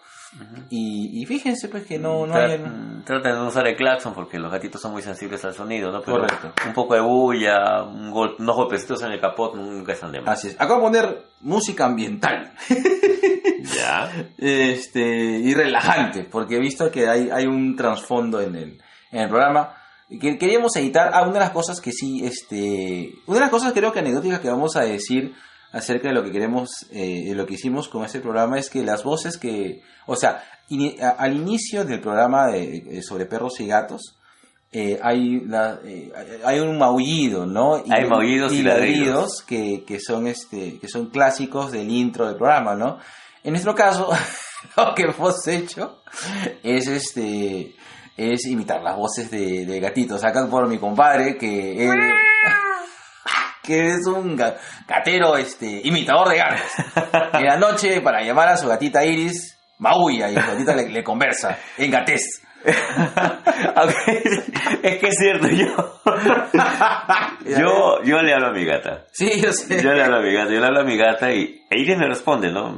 y, 0.71 1.23
y 1.23 1.27
fíjense 1.27 1.69
pues 1.69 1.85
que 1.87 1.99
no, 1.99 2.27
no 2.27 2.35
hayan... 2.35 3.03
Traten 3.05 3.33
de 3.33 3.39
no 3.39 3.49
usar 3.49 3.67
el 3.69 3.77
claxon 3.77 4.15
porque 4.15 4.39
los 4.39 4.51
gatitos 4.51 4.81
son 4.81 4.93
muy 4.93 5.03
sensibles 5.03 5.45
al 5.45 5.55
sonido, 5.55 5.91
¿no? 5.93 6.01
Pero 6.01 6.19
Correcto. 6.19 6.53
Un 6.67 6.73
poco 6.73 6.95
de 6.95 7.01
bulla, 7.01 7.83
un 7.85 8.11
gol- 8.11 8.37
unos 8.39 8.57
golpecitos 8.57 9.03
en 9.03 9.13
el 9.13 9.21
capot 9.21 9.55
nunca 9.55 9.93
están 9.93 10.11
de 10.13 10.21
más. 10.21 10.39
Así 10.39 10.49
es. 10.49 10.55
Acabo 10.61 10.77
de 10.91 10.99
poner 11.01 11.23
música 11.41 11.87
ambiental. 11.87 12.53
Ya. 13.77 14.11
este 14.37 15.01
y 15.39 15.55
relajante, 15.55 16.25
porque 16.25 16.57
he 16.57 16.61
visto 16.61 16.91
que 16.91 17.09
hay, 17.09 17.31
hay 17.33 17.47
un 17.47 17.75
trasfondo 17.77 18.41
en 18.41 18.55
el, 18.57 18.83
en 19.11 19.21
el 19.23 19.29
programa. 19.29 19.75
Que 20.21 20.37
queríamos 20.39 20.77
editar. 20.77 21.11
Ah, 21.15 21.23
una 21.23 21.33
de 21.33 21.39
las 21.41 21.51
cosas 21.51 21.81
que 21.81 21.91
sí, 21.91 22.21
este. 22.25 23.15
Una 23.27 23.37
de 23.39 23.41
las 23.41 23.51
cosas 23.51 23.73
creo 23.73 23.91
que 23.91 24.01
anecdóticas 24.01 24.41
que 24.41 24.51
vamos 24.51 24.77
a 24.77 24.83
decir 24.83 25.35
acerca 25.75 26.09
de 26.09 26.15
lo 26.15 26.23
que 26.25 26.33
queremos, 26.33 26.87
eh, 26.93 27.25
de 27.27 27.35
lo 27.35 27.45
que 27.47 27.55
hicimos 27.55 27.89
con 27.89 28.05
este 28.05 28.21
programa 28.21 28.59
es 28.59 28.71
que 28.71 28.83
las 28.83 29.03
voces 29.05 29.37
que. 29.37 29.83
O 30.07 30.17
sea, 30.17 30.43
ini- 30.71 30.99
a- 31.01 31.11
al 31.11 31.37
inicio 31.37 31.85
del 31.85 32.01
programa 32.01 32.47
de, 32.47 32.77
eh, 32.99 33.03
sobre 33.03 33.27
perros 33.27 33.61
y 33.61 33.67
gatos. 33.67 34.17
eh, 34.77 34.99
hay, 35.05 35.39
la- 35.47 35.79
eh, 35.85 36.11
hay 36.45 36.59
un 36.59 36.77
maullido, 36.79 37.47
¿no? 37.47 37.77
Hay 37.77 38.09
maullidos 38.09 38.53
y 38.53 38.63
ladridos. 38.65 39.43
que, 39.47 39.85
que 39.87 40.01
son 40.01 40.27
este 40.27 40.81
que 40.81 40.89
son 40.89 41.11
clásicos 41.11 41.71
del 41.71 41.89
intro 41.93 42.27
del 42.27 42.35
programa, 42.37 42.75
¿no? 42.75 42.99
En 43.45 43.53
nuestro 43.53 43.73
caso, 43.77 44.11
lo 44.77 44.93
que 44.97 45.03
hemos 45.05 45.47
hecho 45.47 46.01
es 46.65 46.89
este 46.89 47.77
es 48.17 48.47
imitar 48.47 48.83
las 48.83 48.97
voces 48.97 49.31
de, 49.31 49.65
de 49.65 49.79
gatitos. 49.81 50.25
Acá 50.25 50.49
por 50.49 50.67
mi 50.69 50.79
compadre 50.79 51.37
que 51.39 51.87
él- 51.89 52.13
que 53.65 53.89
es 53.89 54.07
un 54.07 54.37
ga- 54.39 54.57
gatero 54.87 55.37
este 55.37 55.81
imitador 55.85 56.29
de 56.29 56.37
gatos. 56.37 56.61
En 57.35 57.45
la 57.47 57.57
noche 57.57 58.01
para 58.01 58.23
llamar 58.23 58.49
a 58.49 58.57
su 58.57 58.69
gatita 58.69 59.05
Iris 59.05 59.59
maulla 59.79 60.31
y 60.31 60.35
su 60.35 60.41
gatita 60.47 60.77
le, 60.77 60.89
le 60.91 61.03
conversa 61.03 61.59
en 61.79 61.91
gatés. 61.91 62.43
Aunque 63.77 64.23
es 64.83 64.99
que 64.99 65.07
es 65.09 65.17
cierto, 65.19 65.49
yo, 65.49 66.01
yo, 67.59 68.03
yo 68.05 68.23
le 68.23 68.35
hablo 68.35 68.49
a 68.49 68.53
mi 68.53 68.65
gata. 68.65 69.05
Sí, 69.13 69.41
yo 69.41 69.53
sé. 69.53 69.83
Yo 69.83 69.93
le 69.93 70.03
hablo 70.03 70.17
a 70.19 70.21
mi 70.23 70.33
gata, 70.33 70.51
yo 70.53 70.61
le 70.61 70.67
hablo 70.67 70.81
a 70.81 70.85
mi 70.85 70.97
gata 70.97 71.31
y 71.33 71.61
Iris 71.71 71.99
me 71.99 72.07
responde, 72.09 72.51
¿no? 72.51 72.75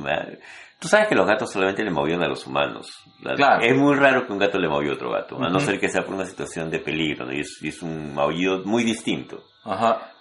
Tú 0.79 0.89
sabes 0.89 1.09
que 1.09 1.15
los 1.15 1.27
gatos 1.27 1.51
solamente 1.53 1.83
le 1.85 1.91
movían 1.91 2.23
a 2.23 2.29
los 2.29 2.47
humanos. 2.47 2.91
La- 3.23 3.35
Claro. 3.35 3.63
Es 3.65 3.75
muy 3.77 3.95
raro 3.97 4.27
que 4.27 4.33
un 4.33 4.39
gato 4.39 4.59
le 4.59 4.69
movió 4.69 4.91
a 4.93 4.95
otro 4.95 5.11
gato, 5.13 5.37
a 5.37 5.49
no 5.49 5.57
Ujú. 5.57 5.67
ser 5.67 5.81
que 5.81 5.89
sea 5.89 6.03
por 6.05 6.15
una 6.15 6.27
situación 6.27 6.71
de 6.71 6.81
peligro, 6.81 7.25
¿no? 7.27 7.33
Y 7.33 7.41
es, 7.41 7.59
y 7.63 7.69
es 7.69 7.81
un 7.83 8.15
maullido 8.15 8.63
muy 8.65 8.85
distinto. 8.85 9.43
Ajá. 9.65 10.13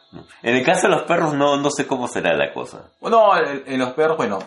En 0.44 0.56
el 0.56 0.64
caso 0.64 0.88
de 0.88 0.96
los 0.96 1.04
perros 1.04 1.34
no, 1.34 1.58
no 1.58 1.70
sé 1.70 1.86
cómo 1.88 2.08
será 2.08 2.36
la 2.36 2.54
cosa. 2.54 2.90
Bueno, 3.02 3.38
en, 3.38 3.64
en 3.66 3.80
los 3.80 3.94
perros, 3.94 4.18
bueno, 4.18 4.40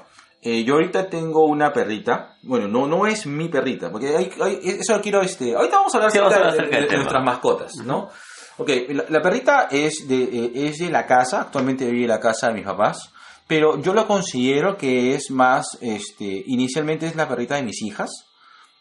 eh, 0.43 0.63
yo 0.65 0.75
ahorita 0.75 1.09
tengo 1.09 1.45
una 1.47 1.73
perrita. 1.73 2.37
Bueno, 2.43 2.69
no, 2.69 2.87
no 2.87 3.07
es 3.07 3.27
mi 3.27 3.49
perrita, 3.49 3.91
porque 3.91 4.17
hay, 4.17 4.31
hay- 4.41 4.59
eso 4.63 5.01
quiero, 5.01 5.21
este, 5.23 5.55
ahorita 5.55 5.77
vamos 5.77 5.95
a 5.95 5.99
hablar 5.99 6.11
Sí, 6.13 6.19
vamos 6.19 6.33
a 6.35 6.37
acerca 6.37 6.49
hablar 6.51 6.69
de, 6.71 6.77
acerca 6.77 6.81
de- 6.87 6.91
de 6.91 6.97
nuestras 6.97 7.25
mascotas, 7.25 7.73
¿no? 7.85 8.09
Ok, 8.59 8.71
la, 8.89 9.05
la 9.09 9.21
perrita 9.23 9.69
es 9.71 10.07
de, 10.09 10.23
eh, 10.25 10.51
es 10.55 10.79
de 10.79 10.91
la 10.91 11.07
casa, 11.07 11.43
actualmente 11.43 11.85
vive 11.87 12.03
en 12.05 12.09
la 12.11 12.21
casa 12.21 12.49
de 12.49 12.55
mis 12.55 12.65
papás, 12.65 13.13
pero 13.47 13.81
yo 13.81 13.95
lo 13.95 14.07
considero 14.07 14.77
que 14.77 15.15
es 15.15 15.31
más, 15.31 15.79
este, 15.81 16.43
inicialmente 16.47 17.07
es 17.07 17.15
la 17.17 17.29
perrita 17.29 17.55
de 17.57 17.63
mis 17.63 17.81
hijas, 17.83 18.11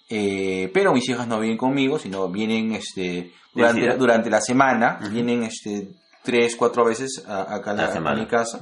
eh, 0.09 0.69
pero 0.73 0.93
mis 0.93 1.07
hijas 1.09 1.27
no 1.27 1.39
vienen 1.39 1.57
conmigo, 1.57 1.99
sino 1.99 2.27
vienen, 2.29 2.71
este, 2.73 3.31
durante, 3.53 3.81
durante 3.97 4.29
la 4.29 4.41
semana, 4.41 4.99
vienen, 5.11 5.43
este, 5.43 5.89
tres, 6.27 6.55
cuatro 6.57 6.83
veces 6.85 7.23
a- 7.27 7.55
acá 7.55 7.71
a, 7.71 7.73
La 7.73 7.83
la- 7.83 7.89
a 7.89 7.93
semana. 7.93 8.19
mi 8.19 8.27
casa 8.27 8.59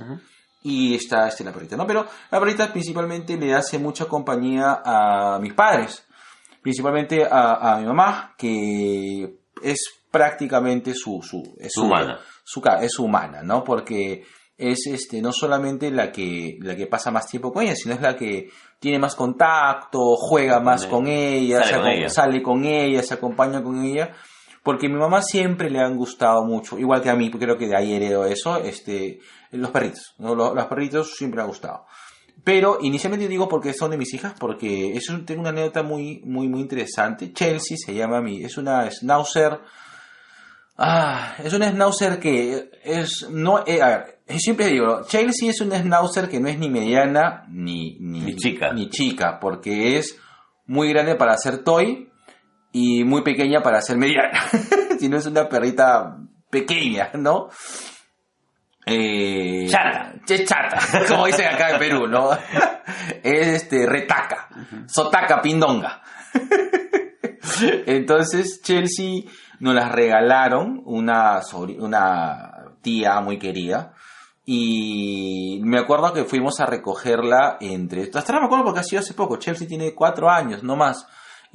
y 0.64 0.96
está 0.96 1.28
este, 1.28 1.44
la 1.44 1.52
perrita, 1.52 1.76
¿no? 1.76 1.86
Pero 1.86 2.06
la 2.32 2.40
perrita 2.40 2.72
principalmente 2.72 3.36
le 3.38 3.54
hace 3.54 3.78
mucha 3.80 4.06
compañía 4.06 4.82
a 4.86 5.38
mis 5.42 5.54
padres, 5.54 6.06
principalmente 6.62 7.26
a, 7.26 7.74
a 7.74 7.80
mi 7.80 7.86
mamá, 7.88 8.34
que 8.38 9.38
es 9.62 9.80
prácticamente 10.12 10.94
su... 10.94 11.22
su 11.22 11.56
es 11.60 11.72
Su 11.74 11.84
humana. 11.86 12.20
su 12.44 12.62
es 12.82 13.00
humana, 13.00 13.42
¿no? 13.44 13.64
Porque 13.64 14.24
es 14.58 14.88
este 14.88 15.22
no 15.22 15.34
solamente 15.34 15.92
la 15.92 16.12
que 16.14 16.58
la 16.62 16.76
que 16.78 16.88
pasa 16.88 17.12
más 17.12 17.28
tiempo 17.28 17.52
con 17.52 17.64
ella, 17.64 17.76
sino 17.76 17.94
es 17.94 18.00
la 18.02 18.16
que 18.16 18.50
tiene 18.80 19.00
más 19.00 19.14
contacto, 19.16 20.00
juega 20.16 20.60
más 20.62 20.86
con 20.86 21.08
ella, 21.08 21.60
Sale 21.60 21.70
se 21.74 21.78
con 21.80 21.88
ella. 21.88 22.10
sale 22.10 22.42
con 22.42 22.64
ella, 22.66 23.04
se 23.04 23.14
acompaña 23.16 23.62
con 23.62 23.84
ella, 23.84 24.14
porque 24.66 24.88
a 24.88 24.90
mi 24.90 24.98
mamá 24.98 25.22
siempre 25.22 25.70
le 25.70 25.80
han 25.80 25.96
gustado 25.96 26.44
mucho, 26.44 26.78
igual 26.78 27.02
que 27.02 27.10
a 27.10 27.16
mí, 27.16 27.32
creo 27.32 27.58
que 27.58 27.68
de 27.68 27.78
ahí 27.78 27.94
heredo 27.94 28.26
eso, 28.26 28.58
este, 28.58 29.20
los 29.52 29.72
perritos, 29.72 30.16
¿no? 30.18 30.36
los, 30.36 30.54
los 30.54 30.66
perritos 30.66 31.14
siempre 31.16 31.38
me 31.38 31.44
han 31.44 31.48
gustado. 31.50 31.86
Pero 32.44 32.80
inicialmente 32.82 33.28
digo 33.28 33.48
porque 33.48 33.74
son 33.74 33.92
de 33.92 33.98
mis 33.98 34.14
hijas, 34.14 34.34
porque 34.40 34.92
es 34.98 35.08
un- 35.10 35.26
tengo 35.26 35.40
una 35.42 35.50
anécdota 35.52 35.84
muy, 35.84 36.22
muy, 36.26 36.48
muy 36.50 36.60
interesante. 36.62 37.32
Chelsea 37.32 37.78
se 37.78 37.94
llama 37.96 38.18
a 38.18 38.22
mí, 38.22 38.44
es 38.44 38.58
una 38.58 38.90
schnauzer. 38.92 39.60
Ah, 40.78 41.36
es 41.44 41.54
una 41.54 41.70
schnauzer 41.72 42.20
que 42.20 42.70
es, 42.84 43.28
no, 43.32 43.64
eh, 43.66 43.82
a 43.82 43.88
ver, 43.88 44.20
siempre 44.40 44.68
digo, 44.68 45.04
Chelsea 45.08 45.50
es 45.50 45.62
una 45.62 45.80
schnauzer 45.80 46.28
que 46.28 46.40
no 46.42 46.50
es 46.50 46.60
ni 46.60 46.70
mediana 46.70 47.46
ni, 47.50 47.98
ni, 48.00 48.20
Ni 48.20 48.36
chica. 48.36 48.74
ni 48.74 48.90
chica, 48.90 49.40
porque 49.40 49.98
es 49.98 50.18
muy 50.68 50.90
grande 50.90 51.16
para 51.16 51.38
ser 51.38 51.60
toy 51.64 52.10
y 52.77 53.05
muy 53.05 53.22
pequeña 53.22 53.62
para 53.62 53.82
ser 53.82 53.98
mediana. 53.98 54.38
si 55.00 55.08
no 55.08 55.17
es 55.17 55.25
una 55.27 55.48
perrita 55.48 56.17
pequeña, 56.50 57.10
¿no? 57.13 57.48
Eh, 58.86 59.65
Chata. 59.70 60.13
Es 60.27 60.44
chata, 60.44 60.77
como 61.08 61.25
dicen 61.25 61.48
acá 61.48 61.70
en 61.70 61.79
Perú, 61.79 62.05
¿no? 62.08 62.32
es 63.24 63.48
este, 63.48 63.86
retaca, 63.86 64.50
sotaca, 64.88 65.41
pindonga. 65.41 66.01
Entonces 67.86 68.62
Chelsea 68.62 69.22
nos 69.62 69.74
las 69.74 69.89
regalaron 69.94 70.82
una, 70.84 71.39
una 71.79 72.74
tía 72.82 73.22
muy 73.22 73.39
querida. 73.39 73.94
Y 74.44 75.62
me 75.63 75.79
acuerdo 75.79 76.12
que 76.12 76.25
fuimos 76.25 76.60
a 76.60 76.65
recogerla 76.65 77.58
entre... 77.62 78.03
Hasta 78.03 78.20
ahora 78.20 78.41
me 78.41 78.46
acuerdo 78.48 78.65
porque 78.65 78.82
ha 78.82 78.84
sido 78.84 79.00
hace 79.00 79.13
poco. 79.13 79.38
Chelsea 79.38 79.67
tiene 79.67 79.96
cuatro 79.96 80.29
años, 80.29 80.62
no 80.62 80.75
más. 80.75 81.08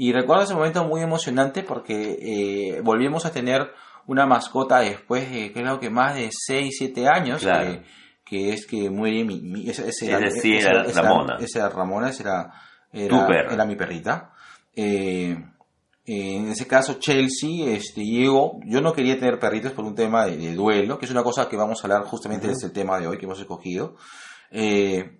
Y 0.02 0.12
recuerdo 0.12 0.44
ese 0.44 0.54
momento 0.54 0.84
muy 0.84 1.02
emocionante 1.02 1.62
porque 1.62 2.16
eh, 2.22 2.80
volvimos 2.82 3.26
a 3.26 3.32
tener 3.32 3.70
una 4.06 4.24
mascota 4.24 4.78
después 4.80 5.30
de 5.30 5.52
creo 5.52 5.78
que 5.78 5.90
más 5.90 6.14
de 6.14 6.30
6, 6.32 6.74
7 6.78 7.06
años. 7.06 7.42
Claro. 7.42 7.70
Que, 7.72 7.82
que 8.24 8.52
es 8.54 8.66
que 8.66 8.88
muere 8.88 9.24
mi... 9.24 9.40
mi- 9.42 9.68
ese, 9.68 9.88
ese 9.88 10.10
Ese 10.28 10.40
sí 10.40 10.52
era 10.56 10.84
Ramona. 11.02 11.36
Esa 11.40 11.58
era 11.58 11.68
Ramona, 11.68 12.08
esa 12.08 12.22
era, 12.22 12.52
era, 12.92 13.52
era 13.52 13.64
mi 13.66 13.76
perrita. 13.76 14.32
Eh, 14.74 15.36
en 16.06 16.48
ese 16.48 16.66
caso, 16.66 16.94
Chelsea 16.94 17.66
este, 17.70 18.02
llegó. 18.02 18.58
Yo 18.64 18.80
no 18.80 18.92
quería 18.94 19.18
tener 19.18 19.38
perritos 19.38 19.72
por 19.72 19.84
un 19.84 19.94
tema 19.94 20.24
de, 20.26 20.36
de 20.38 20.54
duelo, 20.54 20.98
que 20.98 21.04
es 21.04 21.10
una 21.12 21.22
cosa 21.22 21.46
que 21.48 21.56
vamos 21.56 21.78
a 21.84 21.86
hablar 21.86 22.04
justamente 22.04 22.46
de 22.46 22.54
este 22.54 22.70
tema 22.70 22.98
de 22.98 23.06
hoy 23.06 23.18
que 23.18 23.26
hemos 23.26 23.38
escogido. 23.38 23.96
Eh, 24.50 25.19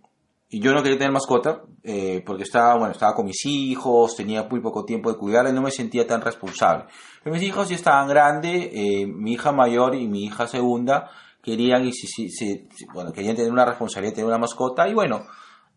y 0.50 0.60
yo 0.60 0.72
no 0.72 0.82
quería 0.82 0.98
tener 0.98 1.12
mascota 1.12 1.62
eh, 1.84 2.22
porque 2.26 2.42
estaba, 2.42 2.74
bueno, 2.76 2.92
estaba 2.92 3.14
con 3.14 3.26
mis 3.26 3.44
hijos, 3.46 4.16
tenía 4.16 4.42
muy 4.44 4.60
poco 4.60 4.84
tiempo 4.84 5.10
de 5.12 5.16
cuidarla 5.18 5.50
y 5.50 5.52
no 5.52 5.62
me 5.62 5.70
sentía 5.70 6.06
tan 6.06 6.20
responsable. 6.20 6.84
Pero 7.22 7.34
mis 7.34 7.42
hijos 7.44 7.68
ya 7.68 7.76
estaban 7.76 8.08
grandes, 8.08 8.68
eh, 8.72 9.06
mi 9.06 9.32
hija 9.34 9.52
mayor 9.52 9.94
y 9.94 10.06
mi 10.08 10.24
hija 10.24 10.46
segunda 10.48 11.08
querían 11.42 11.86
y 11.86 11.92
si, 11.92 12.06
si- 12.06 12.28
si- 12.30 12.66
bueno, 12.92 13.12
querían 13.12 13.36
tener 13.36 13.50
una 13.52 13.64
responsabilidad, 13.64 14.14
tener 14.14 14.28
una 14.28 14.38
mascota 14.38 14.88
y 14.88 14.94
bueno, 14.94 15.24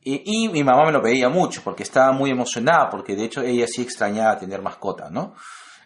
y, 0.04 0.22
y 0.46 0.50
mi 0.50 0.64
mamá 0.64 0.86
me 0.86 0.92
lo 0.92 1.02
pedía 1.02 1.30
mucho 1.30 1.62
porque 1.64 1.84
estaba 1.84 2.12
muy 2.12 2.32
emocionada 2.32 2.90
porque 2.90 3.16
de 3.16 3.26
hecho 3.26 3.42
ella 3.42 3.68
sí 3.68 3.82
extrañaba 3.84 4.38
tener 4.38 4.62
mascota, 4.62 5.10
¿no? 5.10 5.36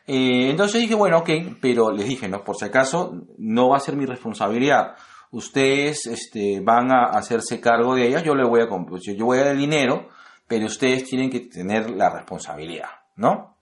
Eh, 0.08 0.50
entonces 0.50 0.79
dije, 0.82 0.96
bueno, 0.96 1.17
ok, 1.17 1.29
pero 1.62 1.91
les 1.91 2.08
dije, 2.08 2.27
no, 2.29 2.41
por 2.44 2.56
si 2.56 2.63
acaso 2.65 3.13
no 3.38 3.70
va 3.70 3.77
a 3.77 3.82
ser 3.82 3.96
mi 3.98 4.06
responsabilidad. 4.06 4.96
Ustedes 5.32 6.06
este, 6.08 6.62
van 6.62 6.92
a 6.92 7.06
hacerse 7.12 7.60
cargo 7.60 7.96
de 7.96 8.08
ella, 8.08 8.22
yo 8.24 8.34
le 8.36 8.44
voy 8.46 8.62
a 8.62 8.68
comp- 8.70 8.98
yo, 9.02 9.14
yo 9.14 9.26
voy 9.26 9.40
a 9.40 9.44
dar 9.44 9.52
el 9.54 9.60
dinero, 9.60 10.10
pero 10.48 10.66
ustedes 10.68 11.04
tienen 11.04 11.30
que 11.30 11.42
tener 11.42 11.90
la 11.92 12.10
responsabilidad, 12.10 12.90
¿no? 13.18 13.58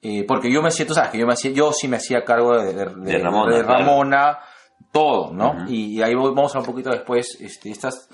Eh, 0.00 0.24
porque 0.26 0.50
yo 0.50 0.62
me 0.62 0.70
siento, 0.70 0.94
sabes 0.94 1.10
que 1.10 1.18
yo 1.18 1.26
me 1.26 1.34
hacía, 1.34 1.52
yo 1.52 1.72
sí 1.72 1.86
me 1.86 1.96
hacía 1.98 2.24
cargo 2.24 2.56
de, 2.58 2.72
de- 2.72 2.86
de- 2.86 3.18
De 3.54 3.62
Ramona, 3.62 4.22
claro. 4.22 4.46
Todo, 4.90 5.32
¿no? 5.32 5.52
Y, 5.68 5.98
y 5.98 6.02
ahí 6.02 6.14
vamos 6.14 6.54
a 6.56 6.58
un 6.58 6.64
poquito 6.64 6.90
después, 6.90 7.38
este, 7.40 7.70
estas, 7.70 8.08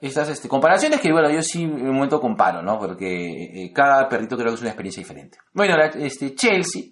estas 0.00 0.28
este, 0.28 0.48
comparaciones 0.48 1.00
que, 1.00 1.10
bueno, 1.12 1.30
yo 1.30 1.42
sí 1.42 1.62
en 1.64 1.72
un 1.88 1.94
momento 1.94 2.20
comparo, 2.20 2.62
¿no? 2.62 2.78
Porque 2.78 3.64
eh, 3.64 3.72
cada 3.74 4.08
perrito 4.08 4.36
creo 4.36 4.48
que 4.50 4.54
es 4.54 4.60
una 4.60 4.70
experiencia 4.70 5.02
diferente. 5.02 5.38
Bueno, 5.52 5.76
la- 5.76 5.86
este, 5.86 6.34
Chelsea 6.34 6.82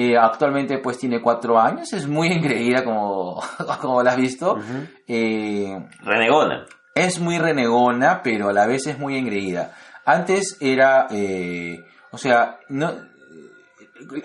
eh, 0.00 0.16
actualmente 0.16 0.78
pues 0.78 0.96
tiene 0.96 1.20
cuatro 1.20 1.58
años, 1.58 1.92
es 1.92 2.06
muy 2.06 2.28
engreída 2.28 2.84
como, 2.84 3.42
como 3.80 4.00
la 4.02 4.12
has 4.12 4.16
visto. 4.16 4.56
Eh, 5.08 5.76
Renegona. 6.04 6.66
es 6.94 7.18
muy 7.18 7.38
renegona, 7.38 8.22
pero 8.22 8.48
a 8.48 8.52
la 8.52 8.66
vez 8.66 8.86
es 8.86 8.96
muy 8.96 9.16
engreída. 9.18 9.72
Antes 10.04 10.56
era, 10.60 11.08
eh, 11.10 11.84
o 12.12 12.18
sea, 12.18 12.60
no, 12.68 12.92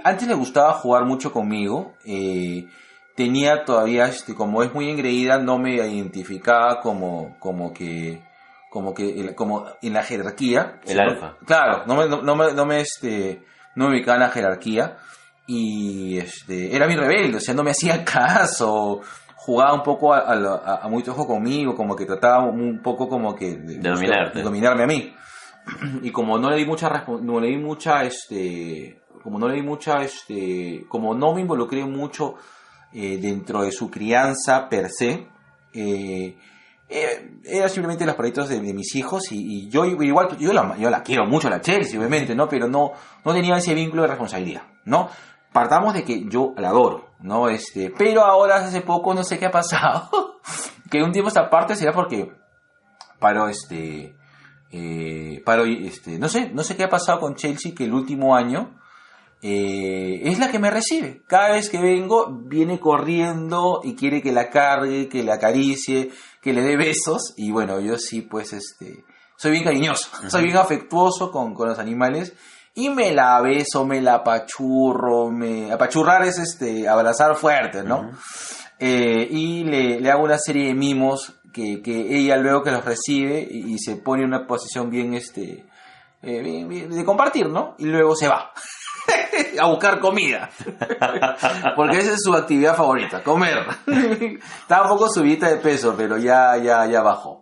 antes 0.03 0.27
le 0.27 0.35
gustaba 0.35 0.73
jugar 0.73 1.05
mucho 1.05 1.31
conmigo. 1.31 1.93
eh, 2.05 2.67
tenía 3.15 3.63
todavía, 3.65 4.05
este, 4.05 4.33
como 4.35 4.61
es 4.63 4.73
muy 4.73 4.89
engreída, 4.89 5.37
no 5.39 5.57
me 5.57 5.75
identificaba 5.75 6.81
como, 6.81 7.35
como 7.39 7.73
que, 7.73 8.21
como 8.69 8.93
que, 8.93 9.33
como 9.35 9.65
en 9.81 9.93
la 9.93 10.03
jerarquía. 10.03 10.79
El 10.85 10.99
alfa. 10.99 11.35
Claro, 11.45 11.83
no 11.85 11.95
me, 11.95 12.07
no, 12.07 12.21
no 12.21 12.35
me, 12.35 12.53
no 12.53 12.65
me, 12.65 12.79
este, 12.81 13.43
no 13.75 13.85
me 13.87 13.95
ubicaba 13.97 14.15
en 14.17 14.21
la 14.23 14.29
jerarquía. 14.29 14.97
Y, 15.47 16.17
este, 16.17 16.75
era 16.75 16.87
mi 16.87 16.95
rebelde, 16.95 17.37
o 17.37 17.39
sea, 17.39 17.53
no 17.53 17.63
me 17.63 17.71
hacía 17.71 18.03
caso. 18.05 19.01
Jugaba 19.35 19.73
un 19.73 19.83
poco 19.83 20.13
a, 20.13 20.21
a, 20.81 20.87
muy 20.87 21.03
ojo 21.05 21.27
conmigo, 21.27 21.75
como 21.75 21.95
que 21.97 22.05
trataba 22.05 22.45
un 22.45 22.81
poco 22.81 23.09
como 23.09 23.35
que 23.35 23.57
de, 23.57 23.77
De 23.77 23.89
dominarte. 23.89 24.37
de 24.37 24.43
dominarme 24.43 24.83
a 24.83 24.87
mí 24.87 25.13
y 26.01 26.11
como 26.11 26.37
no 26.37 26.49
le 26.49 26.57
di 26.57 26.65
mucha 26.65 27.05
no 27.21 27.39
le 27.39 27.47
di 27.47 27.57
mucha 27.57 28.03
este 28.03 29.01
como 29.21 29.39
no 29.39 29.47
le 29.47 29.55
di 29.55 29.61
mucha 29.61 30.01
este 30.01 30.85
como 30.87 31.13
no 31.13 31.33
me 31.33 31.41
involucré 31.41 31.83
mucho 31.85 32.35
eh, 32.93 33.17
dentro 33.17 33.63
de 33.63 33.71
su 33.71 33.89
crianza 33.89 34.67
per 34.69 34.89
se 34.89 35.27
eh, 35.73 36.37
eh, 36.89 37.31
era 37.43 37.67
simplemente 37.69 38.05
los 38.05 38.15
proyectos 38.15 38.49
de, 38.49 38.59
de 38.59 38.73
mis 38.73 38.95
hijos 38.95 39.31
y, 39.31 39.65
y 39.65 39.69
yo 39.69 39.85
igual 39.85 40.37
yo 40.37 40.53
la, 40.53 40.77
yo 40.77 40.89
la 40.89 41.01
quiero 41.01 41.25
mucho 41.25 41.49
la 41.49 41.61
Chelsea 41.61 41.97
obviamente 41.99 42.35
no 42.35 42.47
pero 42.47 42.67
no 42.67 42.91
no 43.25 43.33
tenía 43.33 43.57
ese 43.57 43.73
vínculo 43.73 44.03
de 44.03 44.09
responsabilidad 44.09 44.63
no 44.85 45.09
partamos 45.53 45.93
de 45.93 46.03
que 46.03 46.25
yo 46.27 46.53
la 46.57 46.69
adoro 46.69 47.11
no 47.19 47.47
este 47.47 47.93
pero 47.97 48.23
ahora 48.25 48.57
hace 48.57 48.81
poco 48.81 49.13
no 49.13 49.23
sé 49.23 49.39
qué 49.39 49.45
ha 49.45 49.51
pasado 49.51 50.39
que 50.91 51.01
un 51.01 51.11
tiempo 51.11 51.29
esta 51.29 51.49
parte 51.49 51.75
será 51.75 51.93
porque 51.93 52.31
paro 53.19 53.47
este 53.47 54.15
eh, 54.71 55.43
este 55.85 56.19
no 56.19 56.27
sé 56.27 56.49
no 56.49 56.63
sé 56.63 56.75
qué 56.75 56.83
ha 56.83 56.89
pasado 56.89 57.19
con 57.19 57.35
Chelsea 57.35 57.73
que 57.75 57.85
el 57.85 57.93
último 57.93 58.35
año 58.35 58.79
eh, 59.45 60.21
es 60.23 60.39
la 60.39 60.49
que 60.49 60.57
me 60.57 60.71
recibe. 60.71 61.21
Cada 61.27 61.51
vez 61.51 61.69
que 61.69 61.77
vengo 61.77 62.31
viene 62.31 62.79
corriendo 62.79 63.81
y 63.83 63.93
quiere 63.93 64.21
que 64.21 64.31
la 64.31 64.49
cargue 64.49 65.09
que 65.09 65.21
la 65.21 65.33
acaricie 65.33 66.11
que 66.41 66.53
le 66.53 66.61
dé 66.61 66.77
besos. 66.77 67.33
Y 67.35 67.51
bueno 67.51 67.81
yo 67.81 67.97
sí 67.97 68.21
pues 68.21 68.53
este 68.53 69.03
soy 69.35 69.51
bien 69.51 69.65
cariñoso 69.65 70.09
soy 70.29 70.45
bien 70.45 70.55
afectuoso 70.55 71.29
con, 71.29 71.53
con 71.53 71.67
los 71.67 71.77
animales 71.77 72.33
y 72.75 72.89
me 72.89 73.11
la 73.11 73.39
beso 73.41 73.85
me 73.85 74.01
la 74.01 74.15
apachurro 74.15 75.29
me 75.29 75.71
apachurrar 75.71 76.23
es 76.23 76.39
este 76.39 76.87
abrazar 76.87 77.35
fuerte 77.35 77.83
no 77.83 78.11
eh, 78.79 79.27
y 79.29 79.63
le, 79.63 79.99
le 80.01 80.11
hago 80.11 80.23
una 80.23 80.37
serie 80.37 80.67
de 80.67 80.73
mimos 80.73 81.33
que, 81.53 81.81
que 81.81 82.17
ella 82.17 82.35
luego 82.37 82.63
que 82.63 82.71
los 82.71 82.83
recibe 82.83 83.47
y, 83.49 83.73
y 83.75 83.77
se 83.79 83.95
pone 83.97 84.23
en 84.23 84.29
una 84.29 84.47
posición 84.47 84.89
bien 84.89 85.13
este 85.13 85.65
eh, 86.23 86.41
bien- 86.41 86.67
bien 86.69 86.89
de 86.89 87.03
compartir, 87.05 87.47
¿no? 87.49 87.75
Y 87.77 87.85
luego 87.85 88.15
se 88.15 88.27
va 88.29 88.51
a 89.59 89.65
buscar 89.67 89.99
comida. 89.99 90.49
Porque 91.75 91.99
esa 91.99 92.13
es 92.13 92.21
su 92.23 92.33
actividad 92.33 92.75
favorita, 92.77 93.21
comer. 93.21 93.59
Estaba 94.61 94.83
un 94.91 94.97
poco 94.97 95.09
subida 95.09 95.49
de 95.49 95.57
peso, 95.57 95.93
pero 95.97 96.17
ya, 96.17 96.55
ya, 96.57 96.85
ya 96.87 97.01
bajó. 97.01 97.41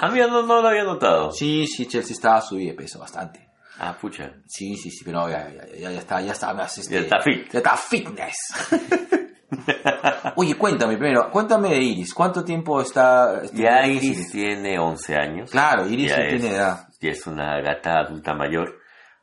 A 0.00 0.08
mí 0.10 0.20
no, 0.20 0.42
no 0.42 0.62
lo 0.62 0.68
había 0.68 0.84
notado. 0.84 1.30
Sí, 1.32 1.66
sí, 1.66 1.86
Chelsea 1.86 2.14
estaba 2.14 2.40
subida 2.40 2.70
de 2.70 2.76
peso 2.78 2.98
bastante. 2.98 3.47
Ah, 3.78 3.96
pucha. 4.00 4.32
Sí, 4.46 4.76
sí, 4.76 4.90
sí, 4.90 5.04
pero 5.04 5.28
ya, 5.28 5.48
ya, 5.50 5.66
ya, 5.78 5.90
ya 5.92 5.98
está, 6.00 6.20
ya 6.20 6.32
está 6.32 6.52
este, 6.76 6.94
Ya 6.94 7.00
está 7.00 7.20
fit. 7.20 7.48
Ya 7.52 7.58
está 7.58 7.76
fitness. 7.76 8.36
Oye, 10.36 10.54
cuéntame 10.56 10.96
primero, 10.96 11.30
cuéntame 11.30 11.70
de 11.70 11.78
Iris. 11.82 12.12
¿Cuánto 12.14 12.44
tiempo 12.44 12.80
está? 12.80 13.40
este, 13.42 13.62
Ya 13.62 13.86
Iris 13.86 14.30
tiene 14.30 14.78
11 14.78 15.16
años. 15.16 15.50
Claro, 15.50 15.86
Iris 15.88 16.10
Ya 16.10 16.16
es- 16.22 16.40
tiene 16.40 16.54
edad. 16.56 16.88
Ya 17.00 17.10
es 17.10 17.26
una 17.26 17.60
gata 17.60 18.00
adulta 18.00 18.34
mayor. 18.34 18.78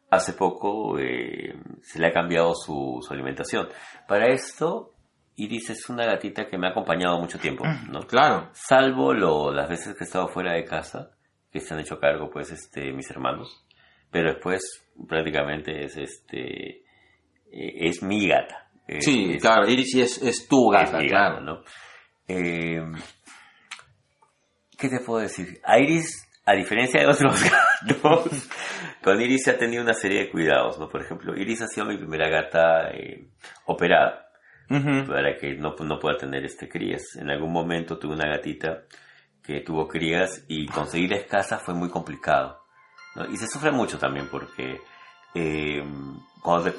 Hace 0.09 0.33
poco 0.33 0.97
eh, 0.99 1.53
se 1.81 1.99
le 1.99 2.07
ha 2.07 2.11
cambiado 2.13 2.53
su, 2.55 2.99
su 3.05 3.13
alimentación. 3.13 3.67
Para 4.07 4.27
esto, 4.27 4.93
Iris 5.35 5.69
es 5.71 5.89
una 5.89 6.05
gatita 6.05 6.47
que 6.47 6.57
me 6.57 6.67
ha 6.67 6.71
acompañado 6.71 7.19
mucho 7.19 7.37
tiempo, 7.37 7.65
¿no? 7.89 8.01
Claro. 8.07 8.49
Salvo 8.53 9.13
lo, 9.13 9.51
las 9.51 9.67
veces 9.67 9.93
que 9.95 10.03
he 10.05 10.07
estado 10.07 10.27
fuera 10.29 10.53
de 10.53 10.63
casa, 10.63 11.11
que 11.51 11.59
se 11.59 11.73
han 11.73 11.81
hecho 11.81 11.99
cargo, 11.99 12.29
pues, 12.31 12.51
este, 12.51 12.93
mis 12.93 13.09
hermanos. 13.11 13.64
Pero 14.11 14.33
después, 14.33 14.61
prácticamente 15.07 15.83
es 15.85 15.97
este, 15.97 16.69
eh, 16.77 16.83
es 17.51 18.01
mi 18.03 18.27
gata. 18.27 18.69
Eh, 18.87 19.01
Sí, 19.01 19.33
es- 19.35 19.41
claro, 19.41 19.67
Iris 19.67 19.95
es, 19.95 20.21
es 20.21 20.47
tu 20.47 20.69
gata, 20.69 20.97
es 20.97 21.03
mi 21.03 21.09
claro. 21.09 21.35
gata, 21.35 21.41
¿no? 21.45 21.63
Eh, 22.27 22.81
¿Qué 24.77 24.89
te 24.89 24.99
puedo 24.99 25.21
decir? 25.21 25.59
A 25.63 25.79
Iris, 25.79 26.27
a 26.45 26.53
diferencia 26.53 27.01
de 27.01 27.07
otros 27.07 27.41
gatos, 27.87 28.49
con 29.01 29.21
Iris 29.21 29.43
se 29.43 29.51
ha 29.51 29.57
tenido 29.57 29.81
una 29.83 29.93
serie 29.93 30.19
de 30.25 30.29
cuidados, 30.31 30.77
¿no? 30.79 30.89
Por 30.89 31.01
ejemplo, 31.03 31.35
Iris 31.35 31.61
ha 31.61 31.67
sido 31.67 31.85
mi 31.85 31.97
primera 31.97 32.29
gata 32.29 32.89
eh, 32.91 33.25
operada 33.65 34.21
para 35.07 35.37
que 35.37 35.53
no, 35.55 35.75
no 35.79 35.99
pueda 35.99 36.17
tener 36.17 36.43
este 36.43 36.67
crías. 36.67 37.03
En 37.19 37.29
algún 37.29 37.51
momento 37.53 37.99
tuve 37.99 38.13
una 38.15 38.27
gatita 38.27 38.83
que 39.43 39.61
tuvo 39.61 39.87
crías 39.87 40.43
y 40.47 40.65
conseguir 40.67 41.25
casa 41.27 41.59
fue 41.59 41.75
muy 41.75 41.89
complicado. 41.89 42.64
¿No? 43.15 43.25
Y 43.25 43.37
se 43.37 43.47
sufre 43.47 43.71
mucho 43.71 43.97
también 43.97 44.27
porque 44.29 44.81
eh, 45.33 45.83
cuando 46.41 46.71
te- 46.71 46.77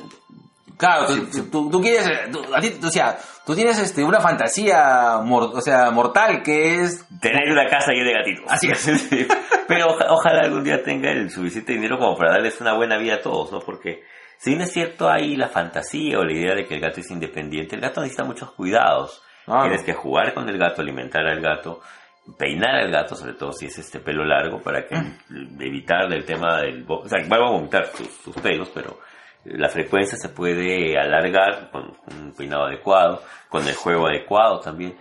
Claro, 0.77 1.07
tú, 1.07 1.45
tú- 1.51 1.71
tú 1.71 1.81
quieres, 1.81 2.31
tú- 2.31 2.45
a 2.55 2.61
ti- 2.61 2.79
o 2.85 2.91
sea, 2.91 3.17
tú 3.47 3.55
tienes 3.55 3.79
este, 3.79 4.05
una 4.05 4.21
fantasía 4.21 5.21
mor- 5.25 5.53
o 5.55 5.61
sea, 5.63 5.91
mortal 5.91 6.43
que 6.43 6.83
es... 6.83 7.07
tener 7.21 7.51
una 7.51 7.67
casa 7.67 7.93
llena 7.93 8.09
de 8.11 8.15
gatitos. 8.15 8.45
Así 8.49 8.69
es. 8.71 8.81
Sí. 9.09 9.27
Pero 9.69 9.87
oja- 9.87 10.07
ojalá 10.11 10.43
algún 10.43 10.65
día 10.65 10.83
tenga 10.83 11.11
el 11.11 11.31
suficiente 11.31 11.73
dinero 11.73 11.99
como 11.99 12.17
para 12.17 12.33
darles 12.33 12.61
una 12.61 12.75
buena 12.75 12.99
vida 12.99 13.15
a 13.15 13.21
todos, 13.23 13.51
¿no? 13.53 13.61
Porque 13.61 14.03
si 14.39 14.51
bien 14.51 14.63
es 14.63 14.73
cierto 14.73 15.09
hay 15.09 15.35
la 15.37 15.49
fantasía 15.49 16.19
o 16.19 16.25
la 16.25 16.33
idea 16.33 16.55
de 16.55 16.67
que 16.67 16.75
el 16.75 16.81
gato 16.81 17.01
es 17.01 17.11
independiente, 17.11 17.75
el 17.77 17.81
gato 17.81 18.01
necesita 18.03 18.25
muchos 18.25 18.51
cuidados. 18.53 19.23
Tienes 19.63 19.83
que 19.85 19.95
jugar 19.95 20.35
con 20.35 20.49
el 20.49 20.59
gato, 20.59 20.83
alimentar 20.83 21.25
al 21.27 21.41
gato, 21.41 21.81
peinar 22.39 22.77
al 22.77 22.91
gato, 22.91 23.15
sobre 23.15 23.35
todo 23.35 23.53
si 23.53 23.67
es 23.67 23.79
este 23.79 24.01
pelo 24.01 24.25
largo, 24.25 24.61
para 24.61 24.87
que 24.87 24.97
evitarle 25.61 26.17
el 26.17 26.25
tema 26.25 26.61
del... 26.61 26.85
O 26.89 27.09
sea, 27.09 27.21
va 27.29 27.37
a 27.37 27.51
vomitar 27.53 27.87
sus, 27.87 28.09
sus 28.09 28.37
pelos, 28.37 28.71
pero 28.75 28.99
la 29.45 29.69
frecuencia 29.69 30.19
se 30.19 30.31
puede 30.31 30.99
alargar 30.99 31.71
con 31.71 31.93
un 32.11 32.33
peinado 32.35 32.65
adecuado, 32.67 33.23
con 33.49 33.67
el 33.67 33.75
juego 33.75 34.09
adecuado 34.09 34.61
también. 34.61 34.97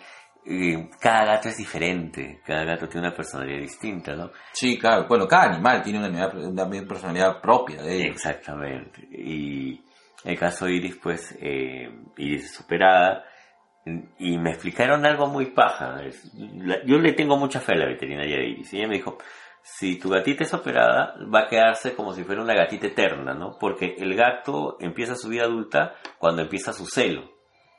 Cada 1.00 1.26
gato 1.26 1.50
es 1.50 1.58
diferente, 1.58 2.42
cada 2.46 2.64
gato 2.64 2.88
tiene 2.88 3.08
una 3.08 3.16
personalidad 3.16 3.62
distinta, 3.62 4.16
¿no? 4.16 4.30
Sí, 4.54 4.78
claro, 4.78 5.08
bueno, 5.08 5.28
cada 5.28 5.54
animal 5.54 5.82
tiene 5.82 6.08
una, 6.08 6.28
una 6.28 6.70
personalidad 6.88 7.42
propia 7.42 7.82
de 7.82 7.96
ellos. 7.96 8.16
Exactamente. 8.18 9.08
Y 9.12 9.84
el 10.24 10.38
caso 10.38 10.66
de 10.66 10.74
Iris, 10.74 10.98
pues, 11.02 11.36
eh, 11.42 11.90
Iris 12.18 12.46
es 12.46 12.54
superada. 12.54 13.26
Y 14.18 14.38
me 14.40 14.50
explicaron 14.52 15.06
algo 15.06 15.28
muy 15.28 15.48
paja. 15.52 16.02
Yo 16.86 16.98
le 16.98 17.14
tengo 17.14 17.38
mucha 17.38 17.60
fe 17.60 17.74
a 17.74 17.78
la 17.78 17.86
veterinaria 17.88 18.38
de 18.38 18.48
Iris. 18.50 18.74
Y 18.74 18.78
ella 18.80 18.88
me 18.88 18.96
dijo, 18.96 19.18
si 19.62 19.98
tu 20.00 20.10
gatita 20.10 20.44
es 20.44 20.54
operada, 20.54 21.16
va 21.34 21.42
a 21.42 21.48
quedarse 21.48 21.94
como 21.96 22.14
si 22.14 22.24
fuera 22.24 22.42
una 22.42 22.56
gatita 22.56 22.88
eterna, 22.88 23.34
¿no? 23.36 23.58
Porque 23.60 23.96
el 24.00 24.16
gato 24.16 24.78
empieza 24.80 25.16
su 25.16 25.30
vida 25.30 25.44
adulta 25.44 25.94
cuando 26.18 26.42
empieza 26.42 26.74
su 26.74 26.86
celo. 26.88 27.30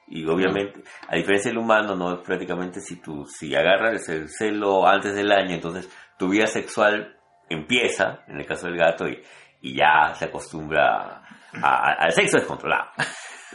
Y 0.09 0.25
obviamente, 0.29 0.83
a 1.09 1.17
diferencia 1.17 1.51
del 1.51 1.59
humano, 1.59 1.97
no 1.97 2.23
prácticamente 2.23 2.81
si 2.81 3.01
tú, 3.03 3.27
si 3.27 3.53
agarras 3.57 4.09
el 4.09 4.29
celo 4.29 4.87
antes 4.87 5.17
del 5.17 5.33
año, 5.33 5.55
entonces 5.55 5.91
tu 6.17 6.29
vida 6.29 6.47
sexual 6.47 7.17
empieza, 7.49 8.21
en 8.29 8.39
el 8.39 8.47
caso 8.47 8.69
del 8.69 8.77
gato, 8.77 9.09
y, 9.09 9.21
y 9.63 9.77
ya 9.77 10.15
se 10.15 10.27
acostumbra 10.27 11.23
a- 11.61 11.61
a- 11.61 11.93
al 11.99 12.13
sexo 12.13 12.37
descontrolado. 12.39 12.91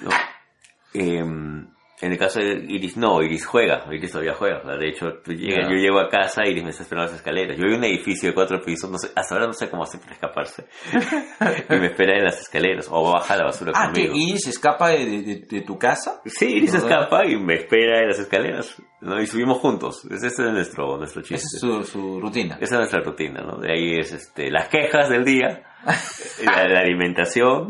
¿no? 0.01 0.09
Em, 0.93 1.60
en 2.01 2.11
el 2.11 2.17
caso 2.17 2.39
de 2.39 2.63
Iris, 2.67 2.97
no, 2.97 3.21
Iris 3.21 3.45
juega, 3.45 3.85
Iris 3.91 4.11
todavía 4.11 4.33
juega. 4.33 4.59
de 4.77 4.89
hecho, 4.89 5.07
tú 5.23 5.33
llegas- 5.33 5.67
Ya. 5.67 5.69
yo 5.69 5.75
llego 5.77 5.99
a 5.99 6.09
casa, 6.09 6.41
Iris 6.47 6.63
me 6.63 6.71
está 6.71 6.83
esperando 6.83 7.09
en 7.09 7.11
las 7.13 7.19
escaleras. 7.21 7.57
Yo 7.57 7.65
en 7.65 7.75
un 7.75 7.83
edificio 7.83 8.29
de 8.29 8.33
cuatro 8.35 8.59
pisos, 8.61 8.89
no 8.89 8.97
sé, 8.97 9.09
hasta 9.15 9.35
ahora 9.35 9.47
no 9.47 9.53
sé 9.53 9.69
cómo 9.69 9.83
hacer 9.83 9.99
para 10.01 10.13
escaparse. 10.13 10.65
y 11.69 11.75
me 11.75 11.87
espera 11.87 12.17
en 12.17 12.23
las 12.25 12.41
escaleras, 12.41 12.87
o 12.91 13.11
baja 13.13 13.35
la 13.37 13.43
basura 13.45 13.71
Ah, 13.75 13.91
¿que 13.93 14.07
conmigo. 14.07 14.15
Iris 14.29 14.47
escapa 14.47 14.89
de, 14.89 15.05
de- 15.05 15.21
de- 15.21 15.45
de 15.47 15.61
tu 15.61 15.77
casa? 15.77 16.21
Sí, 16.25 16.45
Iris 16.57 16.73
¿No? 16.73 16.79
escapa 16.79 17.25
y 17.25 17.35
me 17.37 17.53
espera 17.55 17.99
en 17.99 18.07
las 18.07 18.19
escaleras, 18.19 18.81
¿no? 19.01 19.21
Y 19.21 19.27
subimos 19.27 19.59
juntos. 19.59 20.03
Ese 20.09 20.27
es 20.27 20.39
nuestro, 20.39 20.97
nuestro 20.97 21.21
chiste. 21.21 21.35
Esa 21.35 21.55
es 21.55 21.59
su, 21.61 21.83
su 21.83 22.19
rutina. 22.19 22.55
Esa 22.59 22.75
es 22.75 22.79
nuestra 22.79 23.01
rutina, 23.01 23.41
¿no? 23.41 23.57
De 23.57 23.71
ahí 23.71 23.99
es 23.99 24.11
este, 24.11 24.49
las 24.49 24.67
quejas 24.69 25.09
del 25.09 25.23
día, 25.23 25.63
la, 26.45 26.67
la 26.67 26.79
alimentación, 26.79 27.67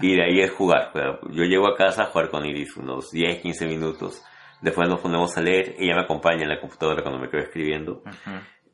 y 0.00 0.14
de 0.16 0.22
ahí 0.24 0.40
es 0.40 0.50
jugar. 0.52 0.90
Yo 1.30 1.44
llego 1.44 1.66
a 1.68 1.76
casa 1.76 2.04
a 2.04 2.06
jugar 2.06 2.28
con 2.30 2.44
Iris 2.46 2.76
unos 2.76 3.10
10, 3.10 3.40
15 3.42 3.66
minutos. 3.66 4.24
Después 4.60 4.88
nos 4.88 5.00
ponemos 5.00 5.36
a 5.36 5.40
leer. 5.42 5.74
Ella 5.78 5.94
me 5.96 6.02
acompaña 6.02 6.42
en 6.42 6.48
la 6.48 6.60
computadora 6.60 7.02
cuando 7.02 7.20
me 7.20 7.28
quedo 7.30 7.42
escribiendo. 7.42 8.02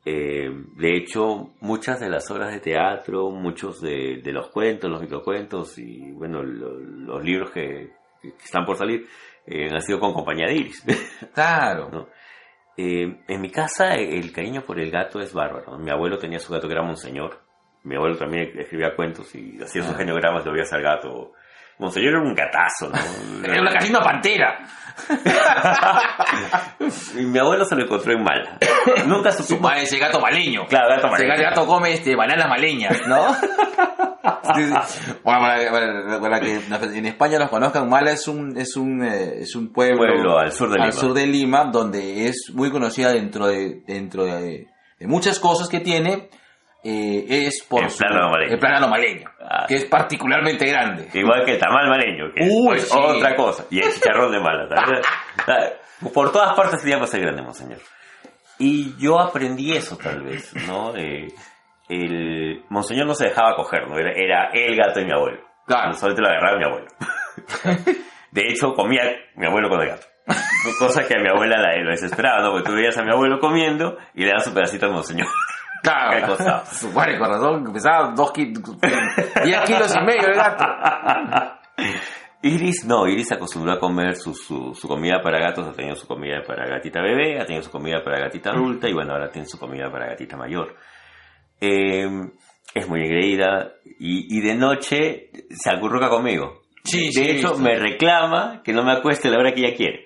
Eh, 0.07 0.49
de 0.75 0.97
hecho, 0.97 1.53
muchas 1.61 1.99
de 1.99 2.09
las 2.09 2.29
obras 2.29 2.51
de 2.51 2.59
teatro, 2.59 3.31
muchos 3.31 3.81
de, 3.81 4.21
de 4.23 4.31
los 4.31 4.49
cuentos, 4.49 4.89
los 4.89 5.01
microcuentos 5.01 5.77
y, 5.79 6.11
bueno, 6.11 6.43
lo- 6.43 6.79
los 6.79 7.23
libros 7.23 7.49
que, 7.51 7.89
que 8.21 8.29
están 8.43 8.65
por 8.65 8.77
salir 8.77 9.07
eh, 9.47 9.67
han 9.71 9.81
sido 9.81 9.99
con 9.99 10.13
compañía 10.13 10.45
de 10.47 10.55
Iris. 10.55 10.83
Claro. 11.33 11.89
¿no? 11.91 12.07
Eh, 12.77 13.17
en 13.27 13.41
mi 13.41 13.49
casa 13.49 13.95
el 13.95 14.31
cariño 14.31 14.61
por 14.63 14.79
el 14.79 14.91
gato 14.91 15.19
es 15.19 15.33
bárbaro. 15.33 15.77
Mi 15.79 15.89
abuelo 15.89 16.17
tenía 16.19 16.39
su 16.39 16.53
gato 16.53 16.67
que 16.67 16.73
era 16.73 16.83
Monseñor. 16.83 17.41
Mi 17.85 17.95
abuelo 17.95 18.17
también 18.17 18.51
escribía 18.59 18.95
cuentos 18.95 19.33
y 19.35 19.61
hacía 19.63 19.83
sus 19.83 19.93
Ah. 19.93 19.97
geniogramas, 19.97 20.45
lo 20.45 20.51
veías 20.51 20.71
al 20.73 20.81
gato 20.81 21.31
Monseñor 21.77 22.13
era 22.13 22.21
un 22.21 22.33
gatazo, 22.33 22.89
¿no? 22.89 22.95
Era 23.43 23.61
una 23.61 23.73
casi 23.73 23.89
una 23.89 23.99
pantera. 23.99 24.59
y 27.19 27.25
mi 27.25 27.37
abuelo 27.37 27.65
se 27.65 27.75
lo 27.75 27.83
encontró 27.83 28.13
en 28.13 28.23
mala. 28.23 28.57
Nunca 29.05 29.31
Su 29.31 29.59
madre, 29.59 29.83
ese 29.83 29.99
gato 29.99 30.19
maleño. 30.21 30.65
Claro, 30.67 30.87
gato 30.89 31.07
Ese 31.13 31.25
maleño. 31.27 31.49
gato 31.49 31.65
come 31.67 31.93
este, 31.93 32.15
bananas 32.15 32.47
maleñas, 32.49 33.01
¿no? 33.07 33.35
Sí, 34.55 34.63
sí. 34.63 35.11
Bueno, 35.23 35.39
para, 35.41 35.71
para- 35.71 36.19
para 36.21 36.39
que 36.39 36.55
en 36.97 37.05
España 37.07 37.39
los 37.39 37.49
conozcan, 37.49 37.89
Mala 37.89 38.11
es 38.11 38.27
un 38.27 38.55
es 38.57 38.75
un 38.75 39.03
eh, 39.03 39.39
es 39.41 39.55
un 39.55 39.71
pueblo, 39.73 39.97
Pueblo 39.97 40.37
al 40.39 40.51
sur 40.51 40.69
de 40.69 40.77
Lima. 40.77 40.91
sur 40.91 41.13
de 41.13 41.27
Lima, 41.27 41.65
donde 41.65 42.27
es 42.27 42.51
muy 42.53 42.71
conocida 42.71 43.11
dentro 43.11 43.47
de 43.47 43.81
dentro 43.85 44.23
de, 44.25 44.67
de 44.99 45.07
muchas 45.07 45.39
cosas 45.39 45.67
que 45.67 45.79
tiene. 45.79 46.29
Eh, 46.85 47.25
es 47.47 47.63
por 47.67 47.83
El 47.83 47.89
plátano 47.89 48.29
maleño. 48.29 48.53
el 48.53 48.59
plátano 48.59 48.87
maleño, 48.87 49.29
Ah. 49.41 49.65
que 49.67 49.75
es 49.75 49.85
particularmente 49.85 50.65
grande. 50.67 51.07
Igual 51.13 51.43
que 51.45 51.53
el 51.53 51.59
tamal 51.59 51.87
maleño, 51.89 52.31
que 52.33 52.47
Uy, 52.49 52.77
es 52.77 52.87
sí. 52.89 52.97
otra 52.97 53.35
cosa. 53.35 53.65
Y 53.71 53.79
el 53.79 53.91
chicharrón 53.91 54.31
de 54.31 54.39
mala. 54.39 54.67
también. 54.69 55.01
Por 56.13 56.31
todas 56.31 56.55
partes 56.55 56.81
se 56.81 56.89
llama 56.89 57.07
ser 57.07 57.21
grande, 57.21 57.41
monseñor. 57.41 57.79
Y 58.59 58.95
yo 58.97 59.19
aprendí 59.19 59.73
eso, 59.75 59.97
tal 59.97 60.21
vez, 60.23 60.53
¿no? 60.67 60.95
Eh, 60.95 61.27
el 61.89 62.63
monseñor 62.69 63.05
no 63.07 63.13
se 63.13 63.25
dejaba 63.25 63.55
coger, 63.55 63.87
¿no? 63.87 63.97
Era, 63.97 64.11
era 64.11 64.49
el 64.53 64.75
gato 64.75 64.99
de 64.99 65.05
mi 65.05 65.11
abuelo. 65.11 65.39
Claro. 65.65 65.93
Solamente 65.93 66.21
lo 66.21 66.27
agarraba 66.29 66.57
mi 66.57 66.65
abuelo. 66.65 66.87
De 68.31 68.41
hecho, 68.49 68.73
comía 68.73 69.01
mi 69.35 69.45
abuelo 69.47 69.69
con 69.69 69.81
el 69.81 69.89
gato. 69.89 70.05
Cosa 70.79 71.07
que 71.07 71.15
a 71.15 71.19
mi 71.19 71.29
abuela 71.29 71.57
la, 71.57 71.75
lo 71.83 71.91
desesperaba, 71.91 72.41
¿no? 72.43 72.51
Porque 72.51 72.69
tú 72.69 72.75
veías 72.75 72.97
a 72.97 73.03
mi 73.03 73.11
abuelo 73.11 73.39
comiendo 73.39 73.97
y 74.13 74.21
le 74.23 74.27
dabas 74.29 74.45
su 74.45 74.53
pedacito 74.53 74.87
al 74.87 74.93
monseñor. 74.93 75.27
Claro, 75.83 76.27
costado. 76.27 76.65
su 76.65 76.91
madre 76.91 77.17
con 77.19 77.29
razón, 77.29 77.73
pesaba 77.73 78.13
dos 78.15 78.31
kilos, 78.31 78.63
10 79.43 79.61
kilos 79.61 79.95
y 79.95 80.05
medio 80.05 80.27
el 80.27 80.35
gato. 80.35 80.65
Iris, 82.41 82.85
no, 82.85 83.07
Iris 83.07 83.31
acostumbró 83.31 83.73
a 83.73 83.79
comer 83.79 84.15
su, 84.15 84.33
su, 84.33 84.73
su 84.73 84.87
comida 84.87 85.21
para 85.21 85.39
gatos, 85.39 85.67
ha 85.67 85.73
tenido 85.73 85.95
su 85.95 86.07
comida 86.07 86.43
para 86.45 86.67
gatita 86.67 87.01
bebé, 87.01 87.39
ha 87.41 87.45
tenido 87.45 87.63
su 87.63 87.71
comida 87.71 88.03
para 88.03 88.19
gatita 88.19 88.51
adulta 88.51 88.87
y 88.87 88.93
bueno, 88.93 89.13
ahora 89.13 89.29
tiene 89.29 89.47
su 89.47 89.57
comida 89.57 89.89
para 89.91 90.07
gatita 90.07 90.37
mayor. 90.37 90.75
Eh, 91.59 92.07
es 92.73 92.87
muy 92.87 93.01
engreída 93.01 93.73
y, 93.99 94.37
y 94.37 94.41
de 94.41 94.55
noche 94.55 95.31
se 95.49 95.69
acurruca 95.71 96.09
conmigo. 96.09 96.61
Sí, 96.83 97.07
de 97.07 97.11
sí, 97.11 97.29
hecho, 97.31 97.55
sí. 97.55 97.61
me 97.63 97.77
reclama 97.77 98.61
que 98.63 98.73
no 98.73 98.83
me 98.83 98.91
acueste 98.91 99.27
a 99.27 99.31
la 99.31 99.39
hora 99.39 99.53
que 99.53 99.61
ella 99.61 99.75
quiere. 99.75 100.05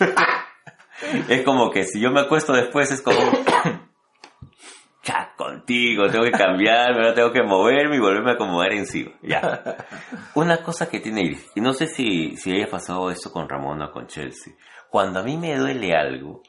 es 1.28 1.42
como 1.42 1.70
que 1.70 1.84
si 1.84 2.00
yo 2.00 2.10
me 2.10 2.20
acuesto 2.20 2.52
después 2.52 2.90
es 2.90 3.00
como... 3.00 3.20
Ya, 5.06 5.32
contigo, 5.36 6.08
tengo 6.10 6.24
que 6.24 6.32
cambiarme, 6.32 6.96
ahora 6.98 7.14
tengo 7.14 7.30
que 7.30 7.42
moverme 7.42 7.96
y 7.96 8.00
volverme 8.00 8.32
a 8.32 8.34
acomodar 8.34 8.72
encima. 8.72 9.12
Ya. 9.22 9.76
Una 10.34 10.56
cosa 10.64 10.88
que 10.88 10.98
tiene 10.98 11.22
Iris, 11.22 11.46
y 11.54 11.60
no 11.60 11.72
sé 11.72 11.86
si, 11.86 12.36
si 12.36 12.50
haya 12.52 12.68
pasado 12.68 13.08
esto 13.10 13.30
con 13.30 13.48
Ramón 13.48 13.80
o 13.82 13.92
con 13.92 14.06
Chelsea. 14.08 14.54
Cuando 14.90 15.20
a 15.20 15.22
mí 15.22 15.36
me 15.36 15.54
duele 15.56 15.94
algo, 15.94 16.42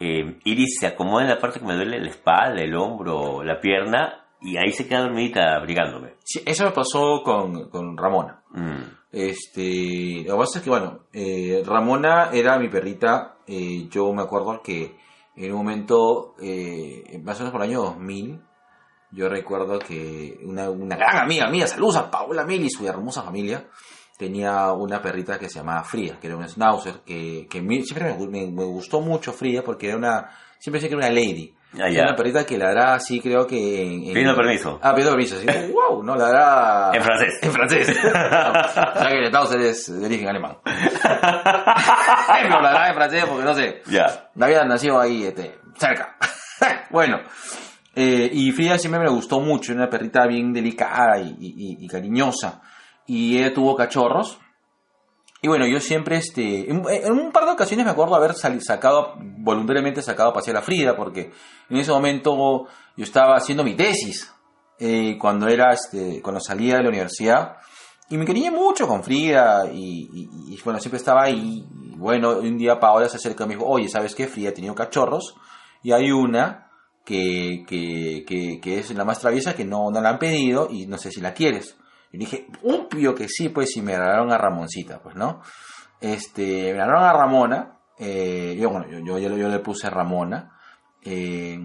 eh, 0.00 0.38
Iris 0.44 0.78
se 0.80 0.88
acomoda 0.88 1.22
en 1.22 1.30
la 1.30 1.38
parte 1.38 1.60
que 1.60 1.66
me 1.66 1.76
duele 1.76 2.00
la 2.00 2.08
espalda, 2.10 2.60
el 2.60 2.74
hombro, 2.74 3.44
la 3.44 3.60
pierna, 3.60 4.24
y 4.40 4.56
ahí 4.56 4.72
se 4.72 4.88
queda 4.88 5.02
dormidita 5.02 5.54
abrigándome. 5.54 6.14
Sí, 6.24 6.40
eso 6.44 6.64
me 6.64 6.72
pasó 6.72 7.22
con, 7.22 7.68
con 7.70 7.96
Ramona. 7.96 8.42
Mm. 8.50 8.82
Este, 9.12 10.24
lo 10.26 10.34
que 10.34 10.38
pasa 10.38 10.58
es 10.58 10.64
que, 10.64 10.70
bueno, 10.70 11.00
eh, 11.12 11.62
Ramona 11.64 12.30
era 12.32 12.58
mi 12.58 12.68
perrita. 12.68 13.36
eh, 13.46 13.86
yo 13.90 14.12
me 14.12 14.22
acuerdo 14.22 14.62
que 14.62 14.96
en 15.38 15.52
un 15.52 15.58
momento, 15.58 16.34
eh, 16.40 17.20
más 17.22 17.36
o 17.36 17.40
menos 17.40 17.52
por 17.52 17.62
el 17.62 17.70
año 17.70 17.82
2000, 17.82 18.40
yo 19.10 19.28
recuerdo 19.28 19.78
que 19.78 20.38
una, 20.44 20.68
una 20.68 20.96
gran 20.96 21.16
amiga 21.18 21.48
mía, 21.50 21.66
saludos 21.66 21.96
a 21.96 22.10
Paola 22.10 22.44
Mel 22.44 22.64
y 22.64 22.70
su 22.70 22.86
hermosa 22.86 23.22
familia, 23.22 23.66
tenía 24.18 24.72
una 24.72 25.00
perrita 25.00 25.38
que 25.38 25.48
se 25.48 25.60
llamaba 25.60 25.84
Fría, 25.84 26.18
que 26.20 26.26
era 26.26 26.36
una 26.36 26.48
schnauzer, 26.48 27.00
que, 27.06 27.46
que 27.48 27.60
siempre 27.84 28.14
me, 28.18 28.26
me- 28.26 28.50
me 28.50 28.64
gustó 28.64 29.00
mucho 29.00 29.32
Fría 29.32 29.62
porque 29.64 29.88
era 29.88 29.96
una, 29.96 30.28
siempre 30.58 30.80
pensé 30.80 30.88
que 30.88 30.94
era 30.96 31.06
una 31.08 31.14
lady. 31.14 31.54
Ah, 31.74 31.88
ya. 31.90 32.02
una 32.04 32.16
perrita 32.16 32.46
que 32.46 32.56
ladraba 32.56 32.94
así, 32.94 33.20
creo 33.20 33.46
que 33.46 33.82
en... 33.82 33.92
en- 34.04 34.08
Pidiendo 34.14 34.34
permiso. 34.34 34.78
Ah, 34.82 34.92
pidiendo 34.94 35.12
permiso, 35.16 35.36
sí. 35.38 35.46
wow, 35.72 36.02
no, 36.02 36.16
ladraba... 36.16 36.92
En 36.94 37.02
francés. 37.02 37.34
En 37.42 37.52
francés. 37.52 37.86
sea 38.02 39.06
que 39.08 39.18
el 39.18 39.26
schnauzer 39.28 39.60
es 39.60 40.00
de 40.00 40.06
origen 40.06 40.28
alemán. 40.28 40.56
no, 40.64 42.60
ladraba 42.60 42.88
en 42.88 42.94
francés 42.94 43.24
porque 43.28 43.44
no 43.44 43.54
sé. 43.54 43.82
Ya. 43.86 44.30
Había 44.40 44.64
nacido 44.64 45.00
ahí, 45.00 45.24
este, 45.24 45.58
cerca. 45.76 46.16
bueno, 46.90 47.18
eh, 47.94 48.30
y 48.32 48.50
Frida 48.52 48.78
siempre 48.78 49.00
me 49.00 49.10
gustó 49.10 49.40
mucho, 49.40 49.72
era 49.72 49.82
una 49.82 49.90
perrita 49.90 50.26
bien 50.26 50.52
delicada 50.52 51.18
y, 51.18 51.36
y- 51.38 51.84
y 51.84 51.88
cariñosa. 51.88 52.60
Y 53.06 53.38
ella 53.38 53.52
tuvo 53.54 53.74
cachorros. 53.76 54.38
Y 55.40 55.46
bueno, 55.48 55.66
yo 55.68 55.78
siempre, 55.80 56.16
este, 56.16 56.68
en, 56.68 56.84
un 57.12 57.30
par 57.30 57.44
de 57.44 57.52
ocasiones 57.52 57.86
me 57.86 57.92
acuerdo 57.92 58.16
haber 58.16 58.34
sali- 58.34 58.60
sacado, 58.60 59.14
voluntariamente 59.18 60.02
sacado 60.02 60.30
a 60.30 60.32
pasear 60.32 60.56
a 60.56 60.62
Frida, 60.62 60.96
porque 60.96 61.30
en 61.70 61.76
ese 61.76 61.92
momento 61.92 62.66
yo 62.96 63.04
estaba 63.04 63.36
haciendo 63.36 63.62
mi 63.62 63.74
tesis, 63.74 64.32
eh, 64.80 65.16
cuando 65.20 65.46
era, 65.46 65.72
este, 65.72 66.20
cuando 66.22 66.40
salía 66.40 66.76
de 66.76 66.82
la 66.82 66.88
universidad. 66.88 67.56
Y 68.10 68.16
me 68.16 68.24
quería 68.24 68.50
mucho 68.50 68.88
con 68.88 69.04
Frida 69.04 69.70
y, 69.72 70.58
bueno, 70.64 70.80
siempre 70.80 70.98
estaba 70.98 71.22
ahí. 71.24 71.64
Y 71.92 71.96
bueno, 71.96 72.38
un 72.38 72.56
día 72.58 72.80
Paola 72.80 73.08
se 73.08 73.18
acerca 73.18 73.44
y 73.44 73.48
me 73.48 73.54
dijo, 73.54 73.66
oye, 73.66 73.88
¿sabes 73.88 74.14
qué? 74.14 74.26
Frida 74.26 74.52
tenido 74.52 74.74
cachorros 74.74 75.34
y 75.84 75.92
hay 75.92 76.10
una 76.10 76.70
que, 77.04 77.64
que, 77.68 78.24
que, 78.26 78.60
que 78.60 78.78
es 78.78 78.90
la 78.92 79.04
más 79.04 79.20
traviesa 79.20 79.54
que 79.54 79.64
no, 79.64 79.90
no 79.90 80.00
la 80.00 80.08
han 80.10 80.18
pedido 80.18 80.68
y 80.70 80.86
no 80.86 80.98
sé 80.98 81.10
si 81.12 81.20
la 81.20 81.32
quieres. 81.34 81.76
Y 82.12 82.18
dije, 82.18 82.46
obvio 82.64 83.14
que 83.14 83.28
sí, 83.28 83.48
pues 83.48 83.70
si 83.70 83.82
me 83.82 83.96
regalaron 83.96 84.32
a 84.32 84.38
Ramoncita, 84.38 85.00
pues, 85.00 85.14
¿no? 85.14 85.40
Este, 86.00 86.72
me 86.72 86.84
regalaron 86.84 87.04
a 87.04 87.12
Ramona, 87.12 87.78
eh, 87.98 88.56
yo, 88.58 88.70
bueno, 88.70 88.86
yo, 88.88 89.18
yo, 89.18 89.36
yo 89.36 89.48
le 89.48 89.58
puse 89.58 89.90
Ramona, 89.90 90.58
eh, 91.02 91.58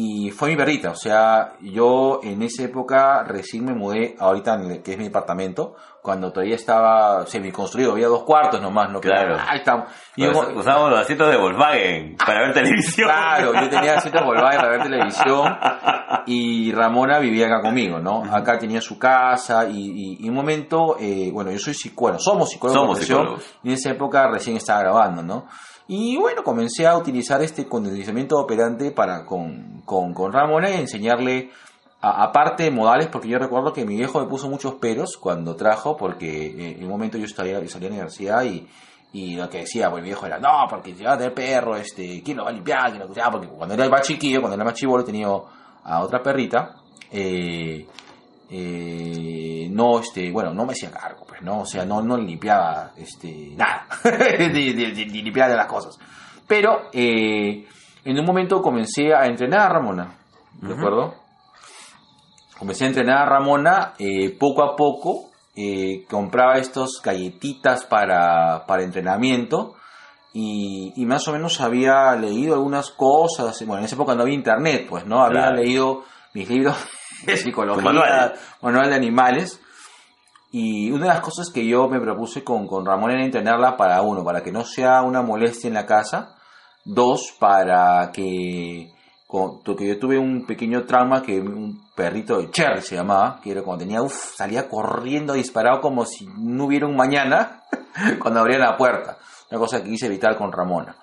y 0.00 0.30
fue 0.30 0.50
mi 0.50 0.56
perrita, 0.56 0.90
o 0.90 0.96
sea, 0.96 1.54
yo 1.60 2.20
en 2.22 2.42
esa 2.42 2.62
época 2.64 3.24
recién 3.24 3.64
me 3.64 3.74
mudé 3.74 4.14
ahorita 4.18 4.54
en 4.54 4.70
el 4.70 4.82
que 4.82 4.92
es 4.92 4.98
mi 4.98 5.04
departamento, 5.04 5.74
cuando 6.02 6.30
todavía 6.32 6.54
estaba 6.54 7.26
semi-construido, 7.26 7.92
había 7.92 8.06
dos 8.08 8.22
cuartos 8.22 8.62
nomás, 8.62 8.90
¿no? 8.90 9.00
Claro. 9.00 9.36
Ahí 9.46 9.58
está. 9.58 9.86
Y 10.16 10.26
Us- 10.26 10.48
Usábamos 10.54 10.90
los 10.90 11.00
asientos 11.00 11.30
de 11.30 11.36
Volkswagen 11.36 12.16
para 12.16 12.40
ver 12.46 12.54
televisión. 12.54 13.08
Claro, 13.08 13.52
yo 13.54 13.68
tenía 13.68 13.94
asientos 13.96 14.24
Volkswagen 14.24 14.60
para 14.60 14.70
ver 14.72 14.82
televisión 14.84 15.56
y 16.26 16.72
Ramona 16.72 17.18
vivía 17.18 17.46
acá 17.46 17.60
conmigo, 17.62 17.98
¿no? 17.98 18.22
Acá 18.32 18.58
tenía 18.58 18.80
su 18.80 18.98
casa 18.98 19.68
y, 19.68 19.76
y- 19.90 20.24
y 20.24 20.28
un 20.28 20.34
momento, 20.34 20.96
eh, 21.00 21.30
bueno, 21.32 21.50
yo 21.50 21.58
soy 21.58 21.74
psicólogo, 21.74 22.20
somos 22.20 22.50
psicólogos, 22.50 22.80
Somos 22.80 22.98
de 23.00 23.04
psicólogos. 23.06 23.44
y 23.64 23.68
en 23.68 23.74
esa 23.74 23.90
época 23.90 24.28
recién 24.28 24.56
estaba 24.56 24.80
grabando, 24.80 25.22
¿no? 25.22 25.46
Y 25.88 26.16
bueno, 26.18 26.42
comencé 26.44 26.86
a 26.86 26.96
utilizar 26.98 27.42
este 27.42 27.66
condicionamiento 27.66 28.38
operante 28.38 28.90
para 28.90 29.24
con, 29.24 29.82
con, 29.86 30.12
con 30.12 30.32
Ramona 30.32 30.70
y 30.70 30.74
enseñarle, 30.74 31.50
a- 32.02 32.24
aparte 32.24 32.64
de 32.64 32.70
modales, 32.70 33.08
porque 33.08 33.28
yo 33.28 33.38
recuerdo 33.38 33.72
que 33.72 33.84
mi 33.86 33.96
viejo 33.96 34.20
me 34.20 34.26
puso 34.26 34.48
muchos 34.50 34.74
peros 34.74 35.16
cuando 35.18 35.56
trajo, 35.56 35.96
porque 35.96 36.46
eh, 36.48 36.76
en 36.78 36.84
un 36.84 36.90
momento 36.90 37.16
yo 37.16 37.26
salía, 37.26 37.58
yo 37.60 37.68
salía 37.68 37.88
a 37.88 37.90
la 37.90 37.96
universidad 37.96 38.44
y, 38.44 38.68
y 39.14 39.36
lo 39.36 39.48
que 39.48 39.60
decía, 39.60 39.90
pues 39.90 40.02
mi 40.02 40.08
viejo 40.10 40.26
era, 40.26 40.38
no, 40.38 40.66
porque 40.68 40.94
si 40.94 41.02
va 41.04 41.14
a 41.14 41.16
tener 41.18 41.32
perro, 41.32 41.74
este, 41.76 42.22
¿quién 42.22 42.36
lo 42.36 42.44
va 42.44 42.50
a 42.50 42.52
limpiar? 42.52 42.90
¿Quién 42.90 42.98
lo? 43.00 43.08
Porque 43.32 43.48
cuando 43.48 43.74
era 43.74 43.88
más 43.88 44.02
chiquillo, 44.02 44.40
cuando 44.40 44.56
era 44.56 44.64
más 44.64 44.74
chivolo, 44.74 45.02
tenía 45.04 45.28
a 45.84 46.02
otra 46.02 46.22
perrita, 46.22 46.74
eh, 47.10 47.86
eh, 48.50 49.68
no, 49.70 50.00
este, 50.00 50.30
bueno, 50.30 50.52
no 50.54 50.64
me 50.64 50.72
hacía 50.72 50.90
cargo, 50.90 51.24
pues, 51.26 51.42
¿no? 51.42 51.60
O 51.60 51.66
sea, 51.66 51.84
no, 51.84 52.02
no 52.02 52.16
limpiaba, 52.16 52.92
este, 52.96 53.52
nada, 53.56 53.86
ni, 54.38 54.72
ni- 54.72 55.04
limpiaba 55.22 55.50
de 55.50 55.56
las 55.56 55.66
cosas. 55.66 55.98
Pero, 56.46 56.88
eh, 56.92 57.66
en 58.04 58.18
un 58.18 58.24
momento 58.24 58.62
comencé 58.62 59.14
a 59.14 59.26
entrenar 59.26 59.60
a 59.60 59.68
Ramona, 59.68 60.14
¿de 60.62 60.72
acuerdo? 60.74 61.14
Comencé 62.58 62.84
a 62.84 62.88
entrenar 62.88 63.18
a 63.18 63.26
Ramona, 63.26 63.92
eh, 63.98 64.30
poco 64.38 64.62
a 64.64 64.74
poco, 64.74 65.30
eh, 65.54 66.04
compraba 66.10 66.56
estos 66.58 67.00
galletitas 67.04 67.84
para, 67.84 68.64
para 68.66 68.82
entrenamiento, 68.82 69.74
y, 70.32 70.92
y 70.96 71.06
más 71.06 71.26
o 71.28 71.32
menos 71.32 71.60
había 71.60 72.14
leído 72.16 72.54
algunas 72.54 72.90
cosas, 72.90 73.58
bueno, 73.66 73.80
en 73.80 73.84
esa 73.86 73.94
época 73.94 74.14
no 74.14 74.22
había 74.22 74.34
internet, 74.34 74.86
pues, 74.88 75.06
¿no? 75.06 75.20
Había 75.22 75.42
Claro. 75.42 75.56
leído 75.56 76.04
mis 76.34 76.48
libros 76.48 76.76
Tu 77.74 77.80
manual. 77.82 78.34
manual 78.62 78.88
de 78.90 78.96
animales, 78.96 79.60
y 80.50 80.90
una 80.90 81.02
de 81.06 81.08
las 81.14 81.20
cosas 81.20 81.50
que 81.52 81.66
yo 81.66 81.88
me 81.88 82.00
propuse 82.00 82.42
con, 82.42 82.66
con 82.66 82.86
Ramón 82.86 83.10
era 83.10 83.22
entrenarla 83.24 83.76
para 83.76 84.00
uno, 84.02 84.24
para 84.24 84.42
que 84.42 84.50
no 84.52 84.64
sea 84.64 85.02
una 85.02 85.20
molestia 85.22 85.68
en 85.68 85.74
la 85.74 85.84
casa, 85.86 86.36
dos, 86.84 87.34
para 87.38 88.10
que, 88.12 88.90
con- 89.26 89.62
porque 89.62 89.86
yo 89.86 89.98
tuve 89.98 90.18
un 90.18 90.46
pequeño 90.46 90.84
trauma 90.84 91.22
que 91.22 91.38
un 91.40 91.78
perrito 91.94 92.38
de 92.38 92.50
Cherry 92.50 92.80
se 92.80 92.94
llamaba, 92.96 93.40
que 93.42 93.50
era 93.50 93.62
cuando 93.62 93.84
tenía, 93.84 94.00
uff, 94.00 94.34
salía 94.36 94.68
corriendo 94.68 95.34
disparado 95.34 95.80
como 95.82 96.06
si 96.06 96.26
no 96.38 96.64
hubiera 96.64 96.86
un 96.86 96.96
mañana 96.96 97.62
cuando 98.20 98.40
abría 98.40 98.58
la 98.58 98.76
puerta, 98.76 99.18
una 99.50 99.60
cosa 99.60 99.82
que 99.82 99.90
quise 99.90 100.06
evitar 100.06 100.36
con 100.38 100.50
Ramona. 100.50 100.96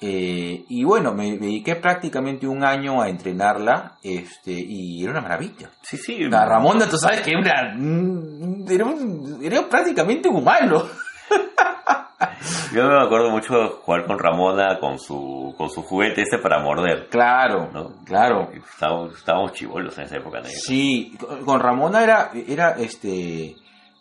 Eh, 0.00 0.64
y 0.68 0.84
bueno, 0.84 1.12
me, 1.12 1.36
dediqué 1.38 1.74
prácticamente 1.74 2.46
un 2.46 2.62
año 2.64 3.02
a 3.02 3.08
entrenarla 3.08 3.96
este, 4.02 4.52
y 4.52 5.02
era 5.02 5.10
una 5.12 5.22
maravilla. 5.22 5.70
Sí, 5.82 5.96
sí. 5.96 6.18
La 6.28 6.44
Ramona, 6.46 6.88
tú 6.88 6.96
sabes 6.96 7.20
que 7.22 7.32
era, 7.32 7.72
un- 7.74 8.64
era, 8.70 8.84
un- 8.84 9.40
era 9.42 9.62
prácticamente 9.68 10.28
humano. 10.28 10.84
Yo 12.72 12.86
me 12.86 13.02
acuerdo 13.02 13.30
mucho 13.30 13.54
de 13.58 13.68
jugar 13.68 14.06
con 14.06 14.18
Ramona 14.18 14.78
con 14.78 14.98
su, 14.98 15.54
con 15.56 15.70
su 15.70 15.82
juguete 15.82 16.22
este 16.22 16.38
para 16.38 16.60
morder. 16.60 17.08
Claro, 17.08 17.70
¿no? 17.72 17.92
claro. 18.04 18.50
Estábamos, 18.52 19.16
estábamos 19.16 19.52
chivolos 19.52 19.96
en 19.98 20.04
esa 20.04 20.16
época. 20.16 20.42
Sí, 20.44 21.16
con 21.18 21.44
con 21.44 21.60
Ramona 21.60 22.02
era, 22.02 22.30
era 22.46 22.70
este, 22.78 23.56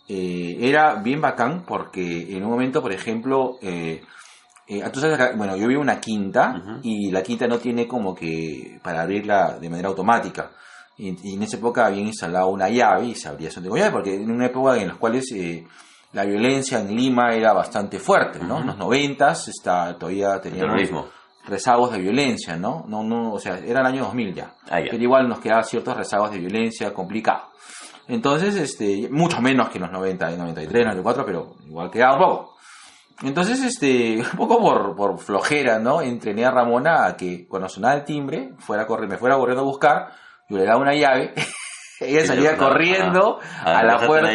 eh, 0.10 0.58
era 0.60 0.96
bien 0.96 1.22
bacán 1.22 1.64
porque 1.66 2.36
en 2.36 2.44
un 2.44 2.52
momento, 2.52 2.82
por 2.82 2.92
ejemplo, 2.92 3.58
eh, 3.62 4.04
eh, 4.68 4.84
tú 4.92 5.00
sabes, 5.00 5.16
acá- 5.20 5.34
bueno, 5.36 5.56
yo 5.56 5.68
vivo 5.68 5.82
en 5.82 5.90
una 5.90 6.00
quinta 6.00 6.80
y 6.84 7.12
la 7.12 7.24
quinta 7.24 7.48
no 7.48 7.58
tiene 7.58 7.88
como 7.88 8.14
que 8.16 8.80
para 8.84 9.02
abrirla 9.02 9.58
de 9.60 9.70
manera 9.70 9.90
automática. 9.90 10.52
Y, 10.98 11.16
y 11.30 11.36
en 11.36 11.44
esa 11.44 11.58
época 11.58 11.86
habían 11.86 12.08
instalado 12.08 12.48
una 12.48 12.70
llave 12.70 13.06
y 13.08 13.16
se 13.16 13.28
abría 13.30 13.50
solamente 13.52 13.70
con 13.70 13.80
llave 13.80 13.92
porque 13.92 14.16
en 14.16 14.32
una 14.32 14.48
época 14.48 14.78
en 14.78 14.88
la 14.88 14.96
cual 14.96 15.22
la 16.14 16.24
violencia 16.26 16.80
en 16.80 16.96
Lima 16.96 17.34
era 17.34 17.54
bastante 17.54 18.00
fuerte, 18.00 18.40
¿no? 18.40 18.60
En 18.62 18.68
los 18.68 18.78
noventas 18.78 19.48
está, 19.48 19.96
todavía 19.98 20.40
teníamos 20.42 20.72
rezagos 21.46 21.92
de 21.92 22.00
violencia, 22.00 22.56
¿no? 22.58 22.86
No, 22.88 23.04
no, 23.04 23.34
o 23.34 23.40
sea, 23.40 23.60
era 23.60 23.82
el 23.82 23.86
año 23.86 24.04
2000 24.06 24.34
ya. 24.34 24.54
Ah, 24.70 24.80
ya. 24.80 24.88
Pero 24.92 25.04
igual 25.04 25.30
nos 25.30 25.40
quedaban 25.40 25.64
ciertos 25.66 25.96
rezagos 25.96 26.32
de 26.32 26.40
violencia 26.40 26.94
complicado. 26.94 27.44
Entonces, 28.08 28.56
este, 28.56 29.10
mucho 29.12 29.42
menos 29.42 29.70
que 29.70 29.78
en 29.78 29.84
los 29.84 29.92
90, 29.92 30.32
en 30.32 30.40
93, 30.40 30.86
94, 30.86 31.26
pero 31.26 31.56
igual 31.66 31.92
quedaba 31.92 32.14
un 32.14 32.20
poco. 32.20 32.57
Entonces, 33.24 33.64
este, 33.64 34.18
un 34.34 34.38
poco 34.38 34.60
por, 34.60 34.96
por 34.96 35.20
flojera, 35.20 35.80
¿no? 35.80 36.02
Entrené 36.02 36.46
a 36.46 36.52
Ramona 36.52 37.06
a 37.06 37.18
que 37.18 37.48
cuando 37.48 37.68
sonaba 37.70 37.96
el 37.96 38.04
timbre, 38.04 38.52
fuera 38.60 38.84
a 38.84 38.88
correr, 38.88 39.10
me 39.10 39.18
fuera 39.18 39.36
corriendo 39.38 39.62
a 39.64 39.66
buscar, 39.66 40.10
yo 40.50 40.58
le 40.58 40.66
daba 40.66 40.80
una 40.82 40.94
llave, 40.94 41.34
ella 42.00 42.26
salía 42.26 42.52
corriendo 42.58 43.40
Ah, 43.64 43.80
a 43.80 43.84
la 43.84 43.98
puerta, 44.08 44.28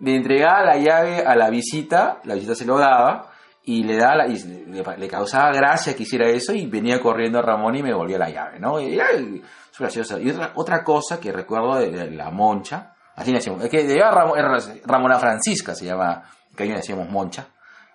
le 0.00 0.14
entregaba 0.16 0.62
la 0.64 0.76
llave 0.78 1.20
a 1.26 1.34
la 1.36 1.50
visita, 1.50 2.20
la 2.24 2.34
visita 2.34 2.54
se 2.54 2.64
lo 2.64 2.78
daba, 2.78 3.30
y 3.64 3.82
le 3.84 3.96
daba 3.98 4.16
la- 4.16 4.26
y 4.28 4.38
le, 4.38 4.82
le 4.96 5.08
causaba 5.08 5.52
gracia 5.52 5.94
que 5.94 6.04
hiciera 6.04 6.26
eso, 6.28 6.54
y 6.54 6.66
venía 6.66 7.00
corriendo 7.00 7.40
a 7.40 7.42
Ramón 7.42 7.76
y 7.76 7.82
me 7.82 7.92
volvía 7.92 8.16
la 8.18 8.30
llave, 8.30 8.58
¿no? 8.58 8.80
Y 8.80 8.98
es 8.98 9.42
gracioso. 9.78 10.18
Y 10.18 10.30
otra, 10.30 10.52
otra 10.54 10.82
cosa 10.82 11.20
que 11.20 11.30
recuerdo 11.30 11.76
de, 11.76 11.90
de 11.90 12.10
la 12.12 12.30
Moncha, 12.30 12.94
así 13.14 13.30
le 13.32 13.38
decíamos, 13.38 13.62
es 13.64 13.70
que 13.70 13.84
de 13.84 13.94
era 13.96 14.10
Ramona 14.86 15.18
Francisca 15.18 15.74
se 15.74 15.84
llama, 15.84 16.22
que 16.56 16.62
ahí 16.62 16.68
le 16.70 16.76
decíamos 16.76 17.08
Moncha. 17.10 17.46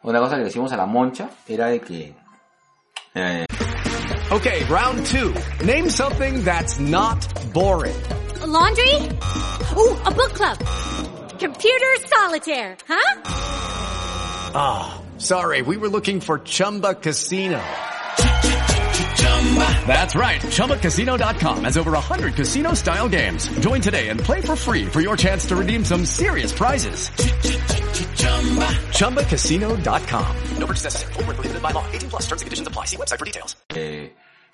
Una 0.03 0.19
cosa 0.19 0.37
que 0.37 0.43
decíamos 0.43 0.71
a 0.71 0.77
la 0.77 0.85
Moncha 0.85 1.29
era 1.47 1.67
de 1.67 1.79
que 1.79 2.13
eh, 3.15 3.45
Okay, 4.31 4.63
round 4.65 5.05
two. 5.05 5.33
Name 5.63 5.89
something 5.89 6.43
that's 6.43 6.79
not 6.79 7.19
boring. 7.53 7.95
A 8.41 8.47
laundry? 8.47 8.95
Ooh, 9.77 9.95
a 10.05 10.11
book 10.11 10.33
club. 10.33 10.57
Computer 11.39 11.95
solitaire, 12.07 12.75
huh? 12.87 13.21
Ah, 14.55 15.01
sorry, 15.17 15.61
we 15.61 15.77
were 15.77 15.89
looking 15.89 16.19
for 16.19 16.39
Chumba 16.39 16.95
Casino. 16.95 17.61
That's 19.85 20.15
right, 20.15 20.41
ChumbaCasino.com 20.41 21.65
has 21.65 21.77
over 21.77 21.91
100 21.91 22.33
casino 22.33 22.73
style 22.73 23.07
games. 23.07 23.47
Join 23.59 23.81
today 23.81 24.09
and 24.09 24.19
play 24.19 24.41
for 24.41 24.55
free 24.55 24.85
for 24.85 25.01
your 25.01 25.15
chance 25.15 25.45
to 25.49 25.55
redeem 25.55 25.85
some 25.85 26.05
serious 26.05 26.51
prizes. 26.51 27.09
ChumbaCasino.com. 28.97 30.37
No 30.57 30.65
purchase 30.65 30.85
necessary. 30.85 31.13
Void 31.13 31.27
where 31.27 31.35
prohibited 31.35 31.61
by 31.61 31.71
law. 31.71 31.85
18 31.91 32.09
plus 32.09 32.23
terms 32.23 32.41
and 32.41 32.47
conditions 32.47 32.67
apply. 32.67 32.85
See 32.85 32.97
website 32.97 33.19
for 33.19 33.25
details. 33.25 33.55
Eh, 33.75 34.13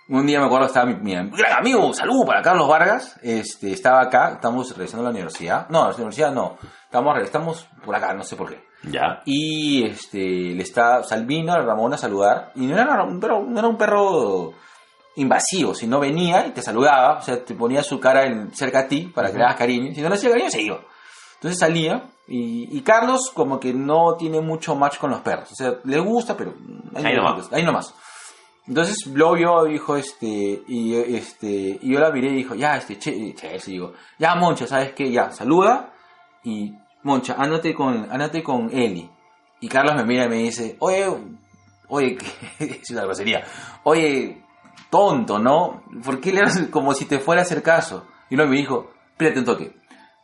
un 0.10 0.26
día 0.26 0.40
me 0.40 0.48
acuerdo 0.48 0.66
estaba 0.66 0.88
mi, 0.88 0.96
mi 0.96 1.14
gran 1.14 1.60
amigo, 1.60 1.94
saludo 1.94 2.26
para 2.26 2.42
Carlos 2.42 2.68
Vargas, 2.68 3.20
este, 3.22 3.72
estaba 3.72 4.02
acá, 4.02 4.34
estamos 4.34 4.70
regresando 4.72 5.02
a 5.02 5.12
la 5.12 5.12
universidad, 5.12 5.70
no, 5.70 5.84
a 5.84 5.90
la 5.90 5.96
universidad 5.96 6.32
no, 6.32 6.58
estamos, 6.86 7.20
estamos 7.20 7.68
por 7.86 7.96
acá, 7.96 8.14
no 8.14 8.24
sé 8.24 8.36
por 8.36 8.50
qué. 8.50 8.69
Ya. 8.84 9.22
Y 9.26 9.84
este, 9.84 10.20
le 10.20 10.64
está 10.64 11.04
Salvino, 11.04 11.54
a 11.54 11.60
Ramón 11.62 11.94
a 11.94 11.98
saludar, 11.98 12.52
y 12.56 12.62
no 12.66 12.76
era, 12.78 13.04
un 13.04 13.20
perro, 13.20 13.44
no 13.48 13.60
era 13.60 13.68
un 13.68 13.78
perro 13.78 14.54
invasivo, 15.16 15.74
sino 15.74 16.00
venía 16.00 16.48
y 16.48 16.52
te 16.52 16.62
saludaba, 16.62 17.18
o 17.18 17.22
sea, 17.22 17.44
te 17.44 17.54
ponía 17.56 17.84
su 17.84 18.00
cara 18.00 18.26
en- 18.26 18.54
cerca 18.54 18.80
a 18.80 18.88
ti 18.88 19.12
para 19.14 19.32
que 19.32 19.38
le 19.38 19.44
hagas 19.44 19.58
cariño, 19.58 19.94
si 19.94 20.02
no 20.02 20.08
le 20.10 20.16
hacía 20.16 20.30
cariño 20.30 20.50
se 20.50 20.62
iba. 20.62 20.80
Entonces 21.36 21.60
salía, 21.60 22.04
y, 22.28 22.78
y 22.78 22.82
Carlos 22.82 23.32
como 23.34 23.60
que 23.60 23.74
no 23.74 24.16
tiene 24.18 24.40
mucho 24.40 24.76
match 24.76 24.98
con 24.98 25.10
los 25.12 25.22
perros, 25.22 25.52
o 25.52 25.56
sea, 25.56 25.74
le 25.84 26.00
gusta, 26.00 26.38
pero 26.38 26.54
Ahí 26.96 27.16
nomás. 27.16 27.52
ahí 27.52 27.64
nomás. 27.64 27.94
Entonces 28.68 28.96
lo 29.08 29.34
vio, 29.34 29.64
dijo, 29.66 29.98
este, 29.98 30.62
y 30.68 30.94
este, 30.96 31.80
y 31.82 31.92
yo 31.94 32.00
la 32.00 32.12
miré 32.12 32.30
y 32.30 32.36
dijo, 32.36 32.54
ya, 32.56 32.78
este, 32.78 33.00
che, 33.00 33.34
che, 33.34 33.60
sí, 33.60 33.72
digo, 33.74 33.94
ya, 34.20 34.36
Moncha, 34.36 34.68
¿sabes 34.68 34.94
qué? 34.94 35.12
Ya, 35.12 35.32
saluda, 35.32 35.92
y, 36.44 36.72
Moncha, 37.04 37.36
ándate 37.38 37.74
con, 37.74 38.08
ándate 38.12 38.44
con 38.44 38.70
Eli. 38.72 39.10
Y 39.62 39.68
Carlos 39.68 39.96
me 39.96 40.04
mira 40.06 40.26
y 40.26 40.30
me 40.30 40.36
dice, 40.38 40.76
oye, 40.80 41.06
oye, 41.88 42.18
es 42.60 42.90
una 42.92 43.04
grosería, 43.04 43.44
oye, 43.84 44.42
tonto, 44.90 45.40
¿no? 45.40 45.84
¿Por 46.04 46.20
qué 46.20 46.32
le 46.32 46.42
haces 46.42 46.68
como 46.70 46.94
si 46.94 47.06
te 47.06 47.20
fuera 47.20 47.42
a 47.42 47.46
hacer 47.46 47.62
caso? 47.62 48.06
Y 48.30 48.36
luego 48.36 48.52
me 48.52 48.58
dijo, 48.58 48.92
espérate 49.12 49.40
un 49.40 49.46
toque, 49.46 49.74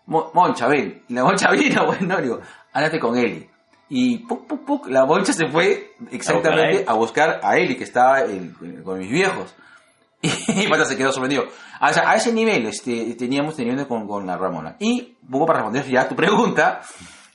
Mo- 0.08 0.32
Moncha, 0.34 0.68
ven. 0.68 1.02
Y 1.08 1.14
la 1.14 1.24
Moncha 1.24 1.50
vino, 1.52 1.86
bueno, 1.86 2.22
digo, 2.22 2.40
ándate 2.74 3.00
con 3.00 3.18
Eli. 3.18 3.50
Y 3.90 4.20
puc, 4.20 4.48
puc, 4.48 4.66
puc, 4.66 4.88
la 4.88 5.06
Moncha 5.06 5.32
se 5.34 5.48
fue 5.48 5.94
exactamente 6.12 6.78
A 6.88 6.94
buscar 6.94 7.40
a 7.44 7.58
Eli, 7.58 7.76
que 7.76 7.84
estaba 7.84 8.20
con 8.84 8.98
mis 9.00 9.10
viejos. 9.12 9.54
Y 10.56 10.68
Pata 10.68 10.86
se 10.86 10.98
quedó 10.98 11.12
sorprendido. 11.12 11.46
O 11.82 11.94
sea, 11.94 12.10
a 12.10 12.16
ese 12.16 12.34
nivel 12.34 12.66
este, 12.66 13.16
teníamos 13.16 13.56
teniendo 13.56 13.88
con, 13.88 14.08
con 14.08 14.26
la 14.26 14.38
Ramona. 14.38 14.76
Y, 14.80 15.18
un 15.24 15.30
poco 15.30 15.46
para 15.46 15.60
responder 15.60 15.88
ya 15.88 16.02
a 16.02 16.10
tu 16.10 16.16
pregunta, 16.16 16.82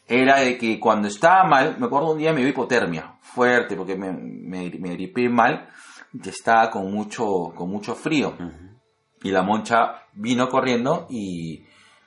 era 0.07 0.41
de 0.41 0.59
que 0.59 0.81
cuando 0.81 1.09
estaba 1.09 1.45
mal, 1.45 1.77
me 1.79 1.87
acuerdo 1.87 2.13
un 2.13 2.19
día 2.19 2.33
me 2.33 2.41
dio 2.41 2.49
hipotermia 2.49 3.19
fuerte, 3.21 3.77
porque 3.77 3.97
me, 3.97 4.13
me, 4.13 4.71
me 4.71 4.91
gripé 4.95 5.29
mal, 5.29 5.69
y 6.13 6.29
estaba 6.29 6.71
con 6.71 6.91
mucho, 6.93 7.53
con 7.55 7.71
mucho 7.71 7.95
frío. 7.95 8.37
Y 9.23 9.31
la 9.31 9.43
moncha 9.43 10.07
vino 10.15 10.49
corriendo 10.49 11.07
y, 11.11 11.65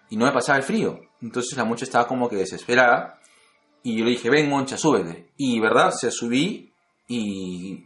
y 0.09 0.17
no 0.17 0.25
me 0.25 0.31
pasaba 0.31 0.57
el 0.57 0.63
frío. 0.63 0.99
Entonces 1.21 1.57
la 1.57 1.65
moncha 1.65 1.85
estaba 1.85 2.07
como 2.07 2.27
que 2.27 2.35
desesperada. 2.35 3.19
Y 3.83 3.97
yo 3.97 4.05
le 4.05 4.11
dije, 4.11 4.29
ven 4.29 4.49
moncha, 4.49 4.77
súbete. 4.77 5.31
Y 5.37 5.59
verdad, 5.59 5.91
se 5.91 6.11
subí 6.11 6.73
y 7.07 7.85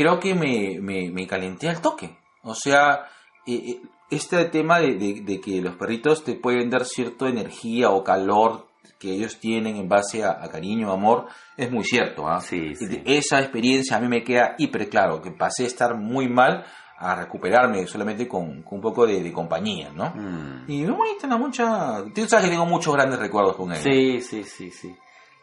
creo 0.00 0.18
que 0.18 0.34
me, 0.34 0.78
me, 0.80 1.10
me 1.10 1.26
calenté 1.26 1.68
al 1.68 1.82
toque. 1.82 2.16
O 2.42 2.54
sea, 2.54 3.04
eh, 3.46 3.52
eh, 3.54 3.80
este 4.10 4.44
tema 4.46 4.78
de, 4.80 4.94
de- 4.94 5.20
de 5.22 5.40
que 5.40 5.60
los 5.60 5.76
perritos 5.76 6.24
te 6.24 6.34
pueden 6.36 6.70
dar 6.70 6.84
cierta 6.86 7.28
energía 7.28 7.90
o 7.90 8.02
calor 8.02 8.66
que 8.98 9.12
ellos 9.12 9.38
tienen 9.38 9.76
en 9.76 9.88
base 9.88 10.24
a, 10.24 10.30
a 10.42 10.48
cariño, 10.50 10.90
amor, 10.90 11.26
es 11.56 11.70
muy 11.70 11.84
cierto. 11.84 12.26
¿ah? 12.26 12.40
Sí, 12.40 12.72
Esa 13.04 13.40
experiencia 13.40 13.96
a 13.96 14.00
mí 14.00 14.08
me 14.08 14.24
queda 14.24 14.54
hiper 14.58 14.88
claro, 14.88 15.20
que 15.20 15.30
pasé 15.32 15.64
a 15.64 15.66
estar 15.66 15.96
muy 15.96 16.28
mal 16.28 16.64
a 16.98 17.14
recuperarme 17.16 17.86
solamente 17.86 18.26
con, 18.28 18.62
con 18.62 18.76
un 18.76 18.82
poco 18.82 19.06
de, 19.06 19.22
de 19.22 19.32
compañía, 19.32 19.90
¿no? 19.94 20.10
Mm. 20.14 20.64
Y 20.70 20.82
muy 20.84 20.92
bonita 20.96 21.26
la 21.26 21.36
mucha... 21.38 22.04
Tú 22.14 22.26
sabes 22.26 22.44
que 22.46 22.50
tengo 22.50 22.66
muchos 22.66 22.92
grandes 22.94 23.18
recuerdos 23.18 23.56
con 23.56 23.70
él. 23.72 23.78
Sí, 23.78 24.20
sí, 24.22 24.44
sí, 24.44 24.70
sí. 24.70 24.94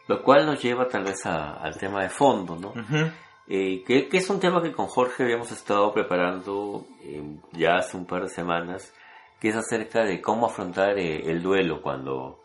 Lo 0.08 0.22
cual 0.22 0.46
nos 0.46 0.62
lleva 0.62 0.86
tal 0.88 1.04
vez 1.04 1.24
a- 1.26 1.54
al 1.54 1.76
tema 1.76 2.02
de 2.02 2.08
fondo, 2.10 2.54
¿no? 2.56 2.68
Ujú. 2.68 3.10
Eh, 3.50 3.82
que, 3.86 4.08
que 4.08 4.18
es 4.18 4.28
un 4.28 4.40
tema 4.40 4.62
que 4.62 4.72
con 4.72 4.86
Jorge 4.88 5.22
habíamos 5.22 5.50
estado 5.52 5.90
preparando 5.92 6.84
eh, 7.02 7.22
ya 7.52 7.76
hace 7.76 7.96
un 7.96 8.04
par 8.04 8.22
de 8.22 8.28
semanas, 8.28 8.94
que 9.40 9.48
es 9.48 9.56
acerca 9.56 10.04
de 10.04 10.20
cómo 10.20 10.46
afrontar 10.46 10.98
eh, 10.98 11.30
el 11.30 11.42
duelo 11.42 11.80
cuando, 11.80 12.42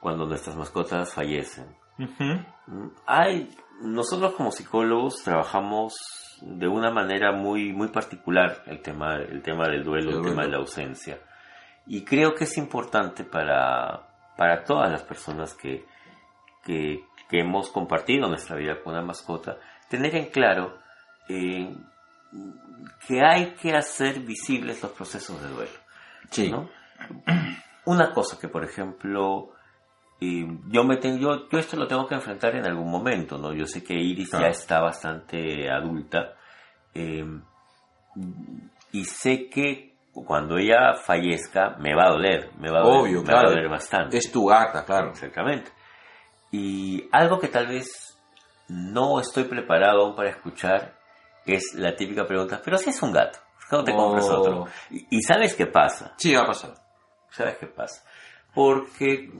cuando 0.00 0.26
nuestras 0.26 0.56
mascotas 0.56 1.14
fallecen. 1.14 1.66
Ujú. 1.98 2.24
Mm, 2.66 2.90
Hay, 3.06 3.50
nosotros 3.82 4.32
como 4.34 4.50
psicólogos 4.50 5.22
trabajamos 5.22 5.94
de 6.40 6.66
una 6.66 6.90
manera 6.90 7.30
muy, 7.30 7.72
muy 7.72 7.88
particular 7.88 8.64
el 8.66 8.82
tema, 8.82 9.16
el 9.16 9.42
tema 9.42 9.68
del 9.68 9.84
duelo, 9.84 10.10
El 10.10 10.16
el 10.16 10.22
tema 10.22 10.42
de 10.42 10.48
la 10.50 10.58
ausencia. 10.58 11.20
Y 11.86 12.04
creo 12.04 12.34
que 12.34 12.44
es 12.44 12.58
importante 12.58 13.22
para, 13.22 14.08
para 14.36 14.64
todas 14.64 14.90
las 14.90 15.04
personas 15.04 15.54
que, 15.54 15.84
que, 16.64 17.04
que 17.28 17.40
hemos 17.40 17.70
compartido 17.70 18.28
nuestra 18.28 18.56
vida 18.56 18.80
con 18.82 18.94
una 18.94 19.04
mascota, 19.04 19.58
tener 19.92 20.16
en 20.16 20.26
claro 20.30 20.78
eh, 21.28 21.70
que 23.06 23.20
hay 23.22 23.50
que 23.60 23.72
hacer 23.74 24.20
visibles 24.20 24.82
los 24.82 24.92
procesos 24.92 25.40
de 25.42 25.48
duelo. 25.48 25.78
Sí. 26.30 26.50
¿no? 26.50 26.68
Una 27.84 28.10
cosa 28.12 28.38
que, 28.40 28.48
por 28.48 28.64
ejemplo, 28.64 29.50
eh, 30.18 30.46
yo 30.68 30.84
me 30.84 30.96
tengo, 30.96 31.18
yo, 31.18 31.48
yo 31.50 31.58
esto 31.58 31.76
lo 31.76 31.86
tengo 31.86 32.06
que 32.06 32.14
enfrentar 32.14 32.56
en 32.56 32.64
algún 32.66 32.90
momento, 32.90 33.36
¿no? 33.36 33.52
Yo 33.52 33.66
sé 33.66 33.84
que 33.84 33.92
Iris 33.94 34.30
Claro. 34.30 34.46
ya 34.46 34.50
está 34.50 34.80
bastante 34.80 35.70
adulta 35.70 36.36
eh, 36.94 37.24
y 38.92 39.04
sé 39.04 39.48
que 39.50 39.92
cuando 40.14 40.56
ella 40.56 40.94
fallezca 40.94 41.76
me 41.78 41.94
va 41.94 42.04
a 42.06 42.12
doler, 42.12 42.50
me 42.58 42.70
va 42.70 42.78
a 42.78 42.82
doler, 42.82 43.00
Obvio, 43.02 43.18
me 43.20 43.26
claro. 43.26 43.42
va 43.42 43.46
a 43.48 43.50
doler 43.54 43.68
bastante. 43.68 44.16
Es 44.16 44.32
tu 44.32 44.46
gata, 44.46 44.84
claro. 44.86 45.10
Exactamente. 45.10 45.70
Y 46.50 47.08
algo 47.12 47.38
que 47.38 47.48
tal 47.48 47.66
vez 47.66 48.11
no 48.72 49.20
estoy 49.20 49.44
preparado 49.44 50.02
aún 50.02 50.14
para 50.16 50.30
escuchar 50.30 50.98
es 51.46 51.74
la 51.74 51.94
típica 51.94 52.24
pregunta, 52.26 52.60
pero 52.64 52.78
si 52.78 52.90
es 52.90 53.02
un 53.02 53.12
gato, 53.12 53.38
¿por 53.58 53.68
qué 53.68 53.76
no 53.76 53.84
te 53.84 53.94
compras 53.94 54.28
Oh. 54.30 54.40
otro? 54.40 54.66
Y, 54.90 55.18
y 55.18 55.22
¿sabes 55.22 55.54
qué 55.54 55.66
pasa? 55.66 56.14
Sí, 56.16 56.34
va 56.34 56.42
a 56.42 56.46
pasar. 56.46 56.74
¿Sabes 57.30 57.56
qué 57.58 57.66
pasa? 57.66 58.04
Porque 58.54 59.30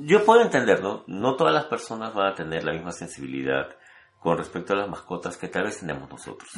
yo 0.00 0.24
puedo 0.24 0.42
entenderlo, 0.42 1.04
no 1.06 1.36
todas 1.36 1.54
las 1.54 1.66
personas 1.66 2.12
van 2.14 2.32
a 2.32 2.34
tener 2.34 2.64
la 2.64 2.72
misma 2.72 2.90
sensibilidad 2.92 3.68
con 4.20 4.36
respecto 4.36 4.72
a 4.72 4.76
las 4.76 4.88
mascotas 4.88 5.36
que 5.36 5.48
tal 5.48 5.64
vez 5.64 5.78
tenemos 5.78 6.10
nosotros. 6.10 6.50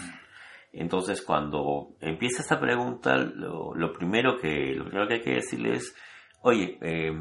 Entonces, 0.72 1.20
cuando 1.22 1.90
empieza 2.00 2.40
esta 2.42 2.58
pregunta, 2.58 3.16
lo, 3.16 3.74
lo 3.74 3.92
primero 3.92 4.38
que 4.40 4.72
lo 4.74 4.84
primero 4.84 5.06
que 5.08 5.14
hay 5.14 5.20
que 5.22 5.34
decirle 5.34 5.74
es, 5.76 5.94
oye, 6.42 6.78
eh, 6.80 7.12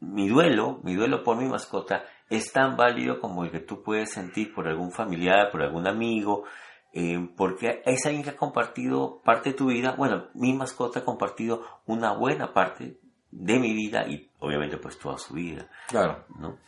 mi 0.00 0.28
duelo, 0.28 0.80
mi 0.82 0.94
duelo 0.94 1.22
por 1.22 1.36
mi 1.36 1.46
mascota 1.48 2.04
es 2.28 2.52
tan 2.52 2.76
válido 2.76 3.20
como 3.20 3.44
el 3.44 3.50
que 3.50 3.60
tú 3.60 3.82
puedes 3.82 4.10
sentir 4.10 4.54
por 4.54 4.68
algún 4.68 4.92
familiar, 4.92 5.50
por 5.50 5.62
algún 5.62 5.86
amigo, 5.86 6.44
eh, 6.92 7.28
porque 7.36 7.82
es 7.84 8.04
alguien 8.06 8.24
que 8.24 8.30
ha 8.30 8.36
compartido 8.36 9.20
parte 9.22 9.50
de 9.50 9.56
tu 9.56 9.66
vida. 9.66 9.94
Bueno, 9.96 10.28
mi 10.34 10.52
mascota 10.52 11.00
ha 11.00 11.04
compartido 11.04 11.62
una 11.86 12.12
buena 12.12 12.52
parte 12.52 12.98
de 13.30 13.58
mi 13.58 13.74
vida 13.74 14.06
y 14.06 14.30
obviamente 14.40 14.78
pues 14.78 14.98
toda 14.98 15.18
su 15.18 15.34
vida. 15.34 15.68
Claro. 15.88 16.24
¿no? 16.38 16.58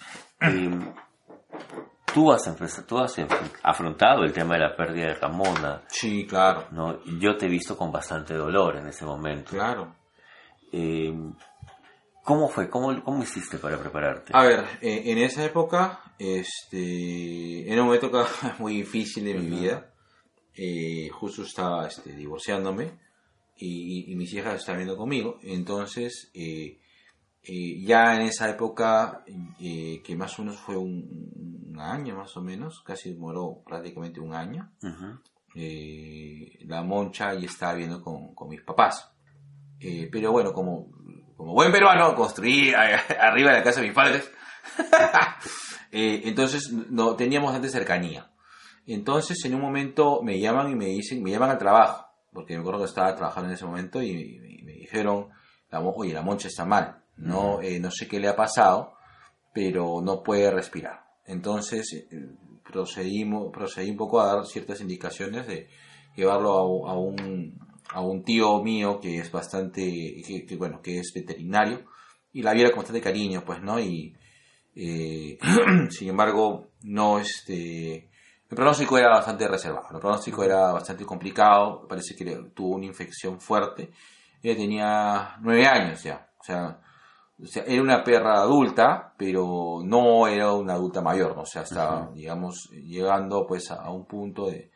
Eh, 0.41 0.95
tú 2.13 2.33
has, 2.33 2.87
tú 2.87 2.99
has 2.99 3.17
afrontado 3.63 4.25
el 4.25 4.33
tema 4.33 4.55
de 4.55 4.61
la 4.61 4.77
pérdida 4.77 5.07
de 5.07 5.15
Ramona. 5.15 5.83
Sí, 5.89 6.27
claro. 6.27 6.67
¿no? 6.71 7.03
Yo 7.19 7.37
te 7.37 7.47
he 7.47 7.49
visto 7.49 7.77
con 7.77 7.91
bastante 7.91 8.35
dolor 8.35 8.77
en 8.77 8.89
ese 8.89 9.05
momento. 9.05 9.51
Claro. 9.51 9.95
Eh, 10.73 11.13
¿Cómo 12.25 12.49
fue? 12.49 12.69
¿Cómo, 12.69 13.03
¿Cómo 13.03 13.23
hiciste 13.23 13.59
para 13.59 13.79
prepararte? 13.79 14.33
A 14.35 14.45
ver, 14.45 14.65
eh, 14.81 15.03
en 15.07 15.19
esa 15.19 15.45
época, 15.45 16.15
este, 16.19 17.71
era 17.71 17.83
una 17.83 17.95
época 17.97 18.27
muy 18.59 18.75
difícil 18.75 19.25
de 19.25 19.35
mi 19.35 19.47
vida. 19.61 19.93
Eh, 20.55 21.09
justo 21.11 21.43
estaba 21.43 21.87
este, 21.87 22.13
divorciándome 22.13 22.99
y, 23.57 24.13
y 24.13 24.17
mis 24.17 24.33
hijas 24.35 24.61
estaban 24.61 24.81
viendo 24.81 24.97
conmigo. 24.97 25.39
Entonces, 25.43 26.31
eh, 26.35 26.81
eh, 27.43 27.81
ya 27.83 28.17
en 28.17 28.23
esa 28.23 28.51
época, 28.51 29.25
eh, 29.59 30.03
que 30.05 30.15
más 30.15 30.39
o 30.39 30.43
menos 30.43 30.61
fue 30.61 30.77
un, 30.77 31.71
un 31.71 31.81
año 31.81 32.17
más 32.17 32.37
o 32.37 32.43
menos, 32.43 32.83
casi 32.83 33.13
demoró 33.13 33.63
prácticamente 33.65 34.21
un 34.21 34.35
año, 34.35 34.71
eh, 35.55 36.59
la 36.67 36.83
moncha 36.83 37.33
ya 37.35 37.47
estaba 37.47 37.75
viendo 37.75 38.03
con, 38.03 38.35
con 38.35 38.49
mis 38.49 38.63
papás. 38.63 39.11
Pero 40.13 40.31
bueno, 40.31 40.53
como, 40.53 40.91
como 41.41 41.55
buen 41.55 41.73
peruano, 41.73 42.15
construí 42.15 42.75
a- 42.75 42.97
arriba 43.21 43.51
de 43.53 43.57
la 43.59 43.63
casa 43.65 43.81
de 43.81 43.87
mis 43.87 43.95
padres. 43.97 44.31
Eh, 45.93 46.23
entonces 46.29 46.71
no 46.71 47.17
teníamos 47.17 47.49
bastante 47.49 47.69
cercanía. 47.69 48.31
Entonces 48.87 49.45
en 49.45 49.57
un 49.57 49.61
momento 49.61 50.21
me 50.23 50.39
llaman 50.39 50.71
y 50.71 50.77
me 50.77 50.87
dicen, 50.87 51.21
me 51.21 51.33
llaman 51.33 51.51
al 51.51 51.59
trabajo, 51.59 52.07
porque 52.33 52.55
me 52.55 52.61
acuerdo 52.61 52.79
que 52.83 52.87
estaba 52.87 53.13
trabajando 53.17 53.49
en 53.49 53.55
ese 53.57 53.65
momento 53.67 54.01
y, 54.01 54.11
y 54.61 54.63
me 54.63 54.75
dijeron, 54.75 55.31
oye, 55.73 56.13
la 56.13 56.23
moncha 56.23 56.47
está 56.47 56.65
mal, 56.65 57.03
no, 57.17 57.61
eh, 57.61 57.81
no 57.81 57.91
sé 57.91 58.07
qué 58.07 58.21
le 58.21 58.29
ha 58.29 58.37
pasado, 58.37 58.95
pero 59.53 60.01
no 60.01 60.23
puede 60.23 60.49
respirar. 60.53 61.05
Entonces 61.27 61.93
eh, 61.93 62.29
procedimos, 62.63 63.51
procedí 63.53 63.91
un 63.91 63.97
poco 63.97 64.21
a 64.21 64.33
dar 64.37 64.47
ciertas 64.47 64.81
indicaciones 64.81 65.49
de 65.49 65.69
llevarlo 66.15 66.87
a, 66.87 66.93
a 66.93 66.95
un, 66.97 67.59
a 67.93 68.01
un 68.01 68.23
tío 68.23 68.63
mío 68.63 69.01
que 69.01 69.19
es 69.19 69.31
bastante, 69.31 69.83
que, 70.27 70.47
que, 70.47 70.57
bueno, 70.57 70.81
que 70.83 70.99
es 70.99 71.13
veterinario 71.15 71.85
y 72.33 72.43
la 72.43 72.53
viera 72.53 72.71
con 72.71 72.79
bastante 72.79 73.01
cariño, 73.01 73.43
pues, 73.45 73.63
¿no? 73.63 73.81
Y 73.81 74.17
eh, 74.77 75.39
sin 75.91 76.09
embargo, 76.09 76.69
no, 76.83 77.19
este, 77.19 77.95
el 78.49 78.57
pronóstico 78.57 78.99
era 78.99 79.11
bastante 79.11 79.49
reservado, 79.49 79.89
el 79.93 80.01
pronóstico 80.01 80.45
era 80.45 80.73
bastante 80.73 81.05
complicado, 81.05 81.87
parece 81.89 82.15
que 82.15 82.25
tuvo 82.55 82.77
una 82.77 82.87
infección 82.87 83.41
fuerte. 83.41 83.91
Ella 84.43 84.57
tenía 84.57 85.37
nueve 85.41 85.67
años 85.67 86.03
ya, 86.03 86.31
o 86.39 86.45
sea, 86.45 86.81
o 87.43 87.47
sea, 87.47 87.65
era 87.67 87.83
una 87.83 88.05
perra 88.05 88.41
adulta, 88.41 89.15
pero 89.17 89.81
no 89.83 90.27
era 90.27 90.53
una 90.53 90.75
adulta 90.75 91.01
mayor, 91.01 91.35
¿no? 91.35 91.43
o 91.43 91.47
sea, 91.47 91.63
estaba, 91.63 92.11
digamos, 92.15 92.71
llegando 92.71 93.47
pues 93.47 93.71
a, 93.71 93.77
a 93.77 93.91
un 93.91 94.05
punto 94.07 94.47
de 94.51 94.70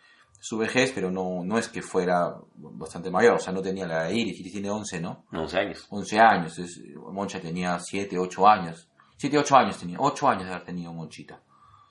su 0.47 0.59
vejez, 0.59 0.93
pero 0.95 1.11
no, 1.11 1.43
no 1.43 1.57
es 1.57 1.69
que 1.69 1.81
fuera 1.81 2.37
bastante 2.57 3.11
mayor, 3.11 3.37
o 3.37 3.39
sea, 3.39 3.51
no 3.51 3.63
tenía 3.63 3.87
la 3.87 4.13
Iris, 4.13 4.41
Iris 4.41 4.53
tiene 4.53 4.69
11, 4.69 5.01
¿no? 5.01 5.25
11 5.33 5.59
años. 5.59 5.87
11 5.89 6.21
años, 6.21 6.59
es, 6.59 6.83
Moncha 6.97 7.41
tenía 7.41 7.79
7, 7.81 8.19
8 8.19 8.47
años. 8.47 8.87
7, 9.17 9.39
8 9.39 9.57
años 9.57 9.79
tenía, 9.79 9.97
8 9.99 10.29
años 10.29 10.45
de 10.45 10.51
haber 10.51 10.67
tenido 10.67 10.93
Monchita. 10.93 11.41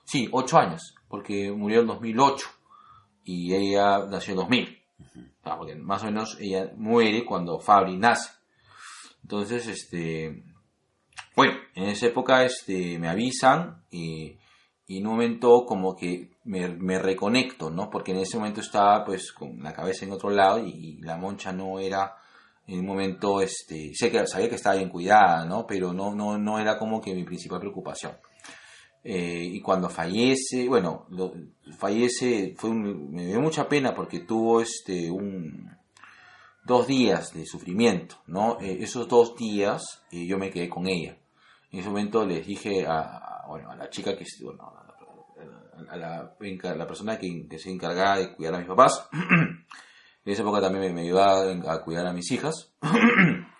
Sí, 0.04 0.28
8 0.30 0.56
años, 0.56 0.94
porque 1.08 1.50
murió 1.50 1.80
en 1.80 1.88
2008 1.88 2.46
y 3.24 3.52
ella 3.52 4.06
nació 4.06 4.34
en 4.34 4.36
2000. 4.36 4.82
Ah, 5.42 5.56
porque 5.58 5.74
más 5.74 6.02
o 6.04 6.06
menos 6.06 6.38
ella 6.38 6.70
muere 6.76 7.24
cuando 7.24 7.58
Fabri 7.58 7.96
nace. 7.96 8.30
Entonces, 9.24 9.66
este, 9.66 10.44
bueno, 11.34 11.54
en 11.74 11.88
esa 11.88 12.06
época 12.06 12.44
este, 12.44 13.00
me 13.00 13.08
avisan 13.08 13.82
y, 13.90 14.38
y 14.86 14.98
en 14.98 15.06
un 15.08 15.14
momento 15.14 15.64
como 15.66 15.96
que 15.96 16.33
me, 16.44 16.68
me 16.68 16.98
reconecto, 16.98 17.70
¿no? 17.70 17.90
Porque 17.90 18.12
en 18.12 18.18
ese 18.18 18.36
momento 18.36 18.60
estaba 18.60 19.04
pues 19.04 19.32
con 19.32 19.62
la 19.62 19.72
cabeza 19.72 20.04
en 20.04 20.12
otro 20.12 20.30
lado 20.30 20.58
y, 20.58 20.70
y 20.70 20.96
la 21.02 21.16
moncha 21.16 21.52
no 21.52 21.78
era 21.78 22.16
en 22.66 22.80
un 22.80 22.86
momento, 22.86 23.40
este, 23.42 23.92
sé 23.94 24.10
que 24.10 24.26
sabía 24.26 24.48
que 24.48 24.54
estaba 24.54 24.76
bien 24.76 24.88
cuidada, 24.88 25.44
¿no? 25.44 25.66
Pero 25.66 25.92
no, 25.92 26.14
no, 26.14 26.38
no 26.38 26.58
era 26.58 26.78
como 26.78 27.00
que 27.00 27.14
mi 27.14 27.24
principal 27.24 27.60
preocupación. 27.60 28.12
Eh, 29.02 29.50
y 29.52 29.60
cuando 29.60 29.90
fallece, 29.90 30.66
bueno, 30.66 31.06
lo- 31.10 31.34
fallece, 31.78 32.54
fue 32.56 32.70
un- 32.70 33.10
me 33.12 33.26
dio 33.26 33.40
mucha 33.40 33.68
pena 33.68 33.94
porque 33.94 34.20
tuvo 34.20 34.62
este 34.62 35.10
un 35.10 35.70
dos 36.64 36.86
días 36.86 37.34
de 37.34 37.44
sufrimiento, 37.44 38.16
¿no? 38.26 38.58
Eh, 38.60 38.78
esos 38.80 39.06
dos 39.08 39.36
días 39.36 39.82
eh, 40.10 40.24
yo 40.26 40.38
me 40.38 40.50
quedé 40.50 40.68
con 40.70 40.86
ella. 40.86 41.18
En 41.70 41.80
ese 41.80 41.88
momento 41.90 42.24
les 42.24 42.46
dije 42.46 42.86
a, 42.86 43.00
a- 43.00 43.46
bueno, 43.46 43.70
a 43.70 43.76
la 43.76 43.90
chica 43.90 44.16
que, 44.16 44.24
bueno, 44.42 44.72
a 45.88 45.96
la, 45.96 46.16
a 46.18 46.74
la- 46.74 46.86
persona 46.86 47.18
que, 47.18 47.46
que 47.48 47.58
se 47.58 47.70
encargaba 47.70 48.18
de 48.18 48.34
cuidar 48.34 48.54
a 48.54 48.58
mis 48.58 48.66
papás, 48.68 49.08
en 49.12 50.32
esa 50.32 50.42
época 50.42 50.60
también 50.60 50.82
me, 50.86 50.92
me 50.92 51.00
ayudaba 51.02 51.72
a 51.72 51.82
cuidar 51.82 52.06
a 52.06 52.12
mis 52.12 52.30
hijas. 52.32 52.72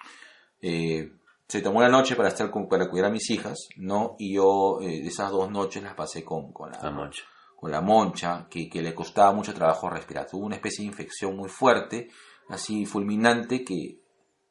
Eh, 0.67 1.13
se 1.47 1.61
tomó 1.61 1.83
la 1.83 1.91
noche 1.91 2.17
para 2.17 2.29
estar 2.29 2.51
con, 2.51 2.69
para 2.69 2.89
cuidar 2.89 3.11
a 3.11 3.13
mis 3.13 3.29
hijas, 3.31 3.69
¿no? 3.77 4.17
Y 4.19 4.35
yo 4.35 4.79
eh, 4.81 5.03
esas 5.07 5.31
dos 5.31 5.51
noches 5.51 5.83
las 5.83 5.95
pasé 5.95 6.25
con, 6.25 6.53
con 6.53 6.71
la, 6.71 6.81
La 6.83 6.91
moncha. 6.91 7.23
con 7.55 7.71
la 7.71 7.83
moncha, 7.83 8.47
que, 8.49 8.69
que 8.71 8.81
le 8.81 8.95
costaba 8.95 9.33
mucho 9.33 9.53
trabajo 9.53 9.91
respirar. 9.91 10.27
Tuvo 10.27 10.47
una 10.47 10.57
especie 10.57 10.83
de 10.83 10.89
infección 10.91 11.37
muy 11.37 11.51
fuerte, 11.51 12.09
así 12.49 12.87
fulminante, 12.87 13.63
que, 13.63 14.01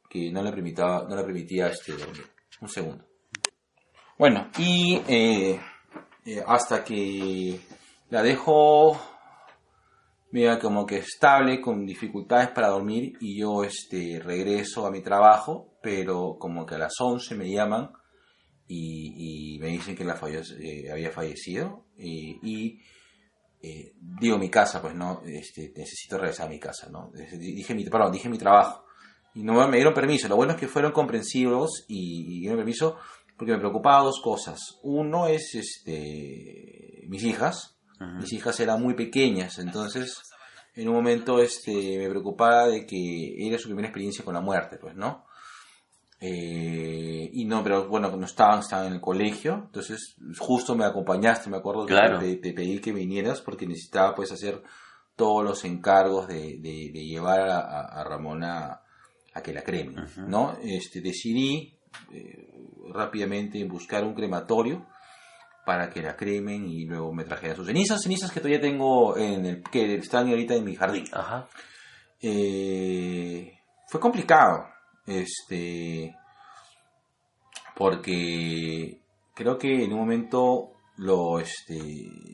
que 0.07 0.31
no 0.31 0.43
le 0.43 0.51
permitía, 0.51 0.85
no 1.09 1.15
le 1.15 1.23
permitía 1.23 1.67
este, 1.69 1.93
dormir. 1.93 2.27
Un 2.61 2.69
segundo. 2.69 3.03
Bueno, 4.19 4.51
y 4.59 5.01
eh, 5.07 5.59
eh, 6.25 6.43
hasta 6.45 6.83
que 6.83 7.59
la 8.09 8.21
dejo 8.23 8.99
mira 10.31 10.57
como 10.57 10.85
que 10.85 10.97
estable, 10.97 11.61
con 11.61 11.85
dificultades 11.85 12.49
para 12.49 12.69
dormir, 12.69 13.13
y 13.21 13.39
yo 13.39 13.63
este, 13.63 14.19
regreso 14.19 14.85
a 14.85 14.91
mi 14.91 15.01
trabajo, 15.01 15.75
pero 15.81 16.37
como 16.39 16.65
que 16.65 16.73
a 16.75 16.79
las 16.79 16.93
11 16.99 17.35
me 17.35 17.51
llaman 17.51 17.91
y, 18.67 19.59
me 19.61 19.67
dicen 19.67 19.95
que 19.95 20.03
la 20.03 20.15
falle- 20.15 20.41
eh, 20.59 20.91
había 20.91 21.11
fallecido, 21.11 21.85
y, 21.97 22.39
y, 22.41 22.79
eh, 23.61 23.93
digo 23.99 24.39
mi 24.39 24.49
casa, 24.49 24.81
pues 24.81 24.95
no, 24.95 25.21
este, 25.25 25.71
necesito 25.75 26.17
regresar 26.17 26.47
a 26.47 26.49
mi 26.49 26.59
casa, 26.59 26.89
¿no? 26.89 27.11
Dije 27.37 27.75
mi, 27.75 27.85
perdón, 27.85 28.11
dije 28.11 28.27
mi 28.27 28.37
trabajo. 28.39 28.85
Y 29.35 29.43
no 29.43 29.67
me 29.67 29.77
dieron 29.77 29.93
permiso. 29.93 30.27
Lo 30.27 30.35
bueno 30.35 30.53
es 30.53 30.59
que 30.59 30.67
fueron 30.67 30.91
comprensivos 30.91 31.85
y, 31.87 32.37
y 32.37 32.39
dieron 32.41 32.57
permiso 32.57 32.97
porque 33.43 33.53
me 33.53 33.59
preocupaba 33.59 34.03
dos 34.03 34.19
cosas. 34.21 34.59
Uno 34.83 35.27
es 35.27 35.53
este 35.55 37.05
mis 37.07 37.23
hijas. 37.23 37.77
Mis 38.19 38.33
hijas 38.33 38.59
eran 38.59 38.81
muy 38.81 38.95
pequeñas, 38.95 39.59
entonces 39.59 40.21
en 40.75 40.89
un 40.89 40.95
momento 40.95 41.39
este 41.39 41.97
me 41.99 42.09
preocupaba 42.09 42.67
de 42.67 42.85
que 42.85 43.47
era 43.47 43.57
su 43.57 43.65
primera 43.69 43.87
experiencia 43.87 44.25
con 44.25 44.33
la 44.33 44.41
muerte, 44.41 44.77
pues, 44.77 44.93
¿no? 44.95 45.23
Eh, 46.19 47.29
y 47.33 47.45
no, 47.45 47.63
pero 47.63 47.87
bueno, 47.87 48.09
no 48.15 48.25
estaban, 48.25 48.59
estaban 48.59 48.87
en 48.87 48.93
el 48.93 49.01
colegio, 49.01 49.63
entonces 49.65 50.15
justo 50.39 50.75
me 50.75 50.85
acompañaste, 50.85 51.49
me 51.49 51.57
acuerdo 51.57 51.85
que 51.85 51.93
Claro. 51.93 52.19
te, 52.19 52.35
te 52.37 52.53
pedí 52.53 52.79
que 52.79 52.91
vinieras 52.91 53.41
porque 53.41 53.67
necesitaba 53.67 54.15
pues 54.15 54.31
hacer 54.31 54.61
todos 55.15 55.43
los 55.43 55.63
encargos 55.65 56.27
de, 56.27 56.57
de- 56.59 56.91
de 56.93 57.05
llevar 57.05 57.41
a, 57.41 57.59
a- 57.59 58.01
a 58.01 58.03
Ramona 58.03 58.81
a 59.33 59.41
que 59.41 59.53
la 59.53 59.63
cremen, 59.63 60.05
¿no? 60.27 60.57
Este, 60.63 61.01
decidí 61.01 61.77
eh, 62.11 62.47
rápidamente 62.93 63.63
buscar 63.65 64.03
un 64.03 64.13
crematorio 64.13 64.85
para 65.65 65.89
que 65.89 66.01
la 66.01 66.15
cremen 66.15 66.67
y 66.67 66.85
luego 66.85 67.13
me 67.13 67.23
trajeran 67.23 67.55
sus 67.55 67.67
cenizas, 67.67 68.01
cenizas 68.01 68.31
que 68.31 68.39
todavía 68.39 68.59
tengo 68.59 69.17
en 69.17 69.45
el 69.45 69.63
que 69.63 69.95
están 69.95 70.27
ahorita 70.27 70.55
en 70.55 70.65
mi 70.65 70.75
jardín. 70.75 71.05
Ajá. 71.13 71.47
Eh, 72.21 73.59
fue 73.87 73.99
complicado, 73.99 74.67
este, 75.05 76.15
porque 77.75 78.99
creo 79.33 79.57
que 79.57 79.83
en 79.83 79.93
un 79.93 79.99
momento 79.99 80.73
lo, 80.97 81.39
este, 81.39 81.79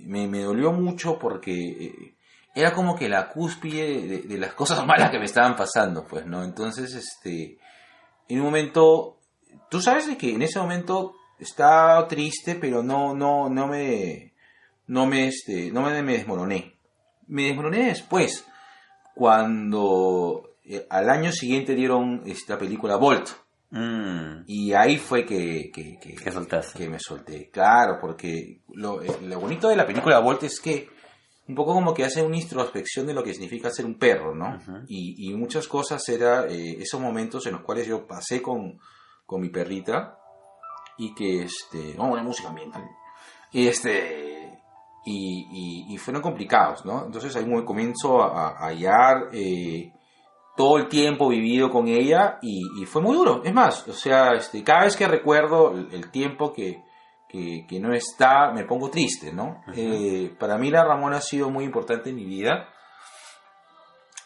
me, 0.06 0.28
me 0.28 0.42
dolió 0.42 0.72
mucho 0.72 1.18
porque 1.18 1.54
eh, 1.54 2.16
era 2.56 2.74
como 2.74 2.96
que 2.96 3.08
la 3.08 3.30
cúspide 3.30 4.08
de, 4.08 4.22
de 4.22 4.38
las 4.38 4.54
cosas 4.54 4.86
malas 4.88 5.12
que 5.12 5.20
me 5.20 5.26
estaban 5.26 5.56
pasando, 5.56 6.06
pues, 6.06 6.26
¿no? 6.26 6.44
Entonces, 6.44 6.94
este, 6.94 7.58
en 8.28 8.40
un 8.40 8.46
momento, 8.46 9.19
tú 9.70 9.82
sabes 9.82 10.08
de 10.08 10.18
que 10.18 10.34
en 10.34 10.42
ese 10.42 10.60
momento 10.60 11.16
estaba 11.40 12.08
triste, 12.08 12.56
pero 12.56 12.84
no, 12.84 13.16
no, 13.16 13.50
no 13.50 13.68
me, 13.68 14.34
no 14.88 15.06
me, 15.06 15.28
este, 15.28 15.72
no 15.72 15.82
me, 15.82 16.02
me 16.04 16.14
desmoroné. 16.18 16.76
Me 17.28 17.44
desmoroné 17.44 17.86
después, 17.86 18.46
cuando 19.16 20.56
eh, 20.66 20.86
al 20.90 21.10
año 21.10 21.32
siguiente 21.32 21.76
dieron 21.76 22.24
esta 22.26 22.58
película 22.58 22.96
Volt. 22.96 23.30
Mm, 23.72 24.44
Y 24.48 24.74
ahí 24.74 24.98
fue 24.98 25.26
que, 25.26 25.70
que, 25.72 26.00
que, 26.00 26.90
me 26.90 27.00
solté. 27.00 27.50
Claro, 27.52 28.00
porque 28.02 28.62
lo, 28.74 29.02
eh, 29.02 29.12
lo 29.24 29.40
bonito 29.40 29.70
de 29.70 29.76
la 29.76 29.86
película 29.86 30.20
Volt 30.20 30.44
es 30.44 30.60
que 30.60 30.90
un 31.48 31.56
poco 31.56 31.74
como 31.74 31.94
que 31.94 32.04
hace 32.04 32.22
una 32.22 32.38
introspección 32.38 33.08
de 33.08 33.14
lo 33.14 33.24
que 33.24 33.34
significa 33.34 33.72
ser 33.72 33.86
un 33.86 33.96
perro, 33.96 34.36
¿no? 34.36 34.60
Y, 34.88 35.30
y 35.30 35.34
muchas 35.36 35.68
cosas 35.68 36.08
era 36.10 36.46
eh, 36.48 36.78
esos 36.80 37.02
momentos 37.02 37.46
en 37.48 37.54
los 37.54 37.62
cuales 37.62 37.88
yo 37.88 38.06
pasé 38.06 38.42
con, 38.42 38.80
con 39.30 39.42
mi 39.42 39.50
perrita 39.50 40.18
y 40.98 41.14
que, 41.14 41.44
este, 41.44 41.94
vamos 41.94 42.08
a 42.08 42.10
poner 42.10 42.26
música 42.26 42.50
ambiental. 42.50 42.84
Y 43.52 43.68
este, 43.68 44.60
y, 45.06 45.86
y, 45.88 45.94
y 45.94 45.98
fueron 45.98 46.24
complicados, 46.24 46.84
¿no? 46.84 47.06
Entonces 47.06 47.36
ahí 47.36 47.46
me 47.46 47.64
comienzo 47.64 48.22
a, 48.24 48.50
a 48.50 48.68
hallar 48.68 49.30
eh, 49.32 49.94
todo 50.58 50.78
el 50.78 50.88
tiempo 50.88 51.30
vivido 51.30 51.70
con 51.70 51.88
ella 51.88 52.40
y, 52.42 52.82
y 52.82 52.86
fue 52.86 53.02
muy 53.02 53.16
duro. 53.16 53.42
Es 53.44 53.54
más, 53.54 53.88
o 53.88 53.94
sea, 53.94 54.34
este, 54.34 54.64
cada 54.64 54.86
vez 54.86 54.98
que 54.98 55.08
recuerdo 55.08 55.72
el, 55.72 55.94
el 55.94 56.10
tiempo 56.12 56.52
que, 56.52 56.84
que, 57.30 57.66
que 57.68 57.80
no 57.80 57.94
está, 57.94 58.52
me 58.52 58.66
pongo 58.66 58.90
triste, 58.90 59.32
¿no? 59.32 59.62
Eh, 59.76 60.36
para 60.40 60.58
mí 60.58 60.72
la 60.72 60.84
Ramona 60.84 61.18
ha 61.18 61.22
sido 61.22 61.52
muy 61.52 61.64
importante 61.64 62.10
en 62.10 62.16
mi 62.16 62.26
vida. 62.26 62.68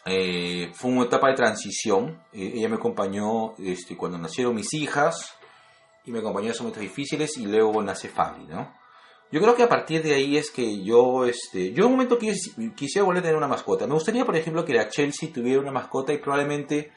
Eh, 0.06 0.70
fue 0.74 0.90
una 0.90 1.04
etapa 1.04 1.28
de 1.28 1.34
transición. 1.34 2.22
Eh, 2.32 2.52
ella 2.56 2.68
me 2.68 2.76
acompañó 2.76 3.54
este, 3.58 3.96
cuando 3.96 4.18
nacieron 4.18 4.54
mis 4.54 4.72
hijas 4.74 5.34
y 6.04 6.10
me 6.10 6.18
acompañó 6.18 6.46
en 6.46 6.50
esos 6.52 6.62
momentos 6.62 6.82
difíciles 6.82 7.36
y 7.38 7.46
luego 7.46 7.82
nace 7.82 8.08
Fabi, 8.08 8.44
¿no? 8.44 8.74
Yo 9.32 9.40
creo 9.40 9.54
que 9.56 9.62
a 9.64 9.68
partir 9.68 10.02
de 10.02 10.14
ahí 10.14 10.36
es 10.36 10.50
que 10.50 10.84
yo, 10.84 11.24
este, 11.24 11.72
yo 11.72 11.84
en 11.84 11.86
un 11.86 11.92
momento 11.92 12.18
quis- 12.18 12.74
quisiera 12.76 13.04
volver 13.04 13.20
a 13.20 13.22
tener 13.22 13.36
una 13.36 13.48
mascota. 13.48 13.86
Me 13.86 13.94
gustaría, 13.94 14.24
por 14.24 14.36
ejemplo, 14.36 14.64
que 14.64 14.74
la 14.74 14.88
Chelsea 14.88 15.30
tuviera 15.32 15.60
una 15.60 15.72
mascota 15.72 16.12
y 16.12 16.18
probablemente, 16.18 16.92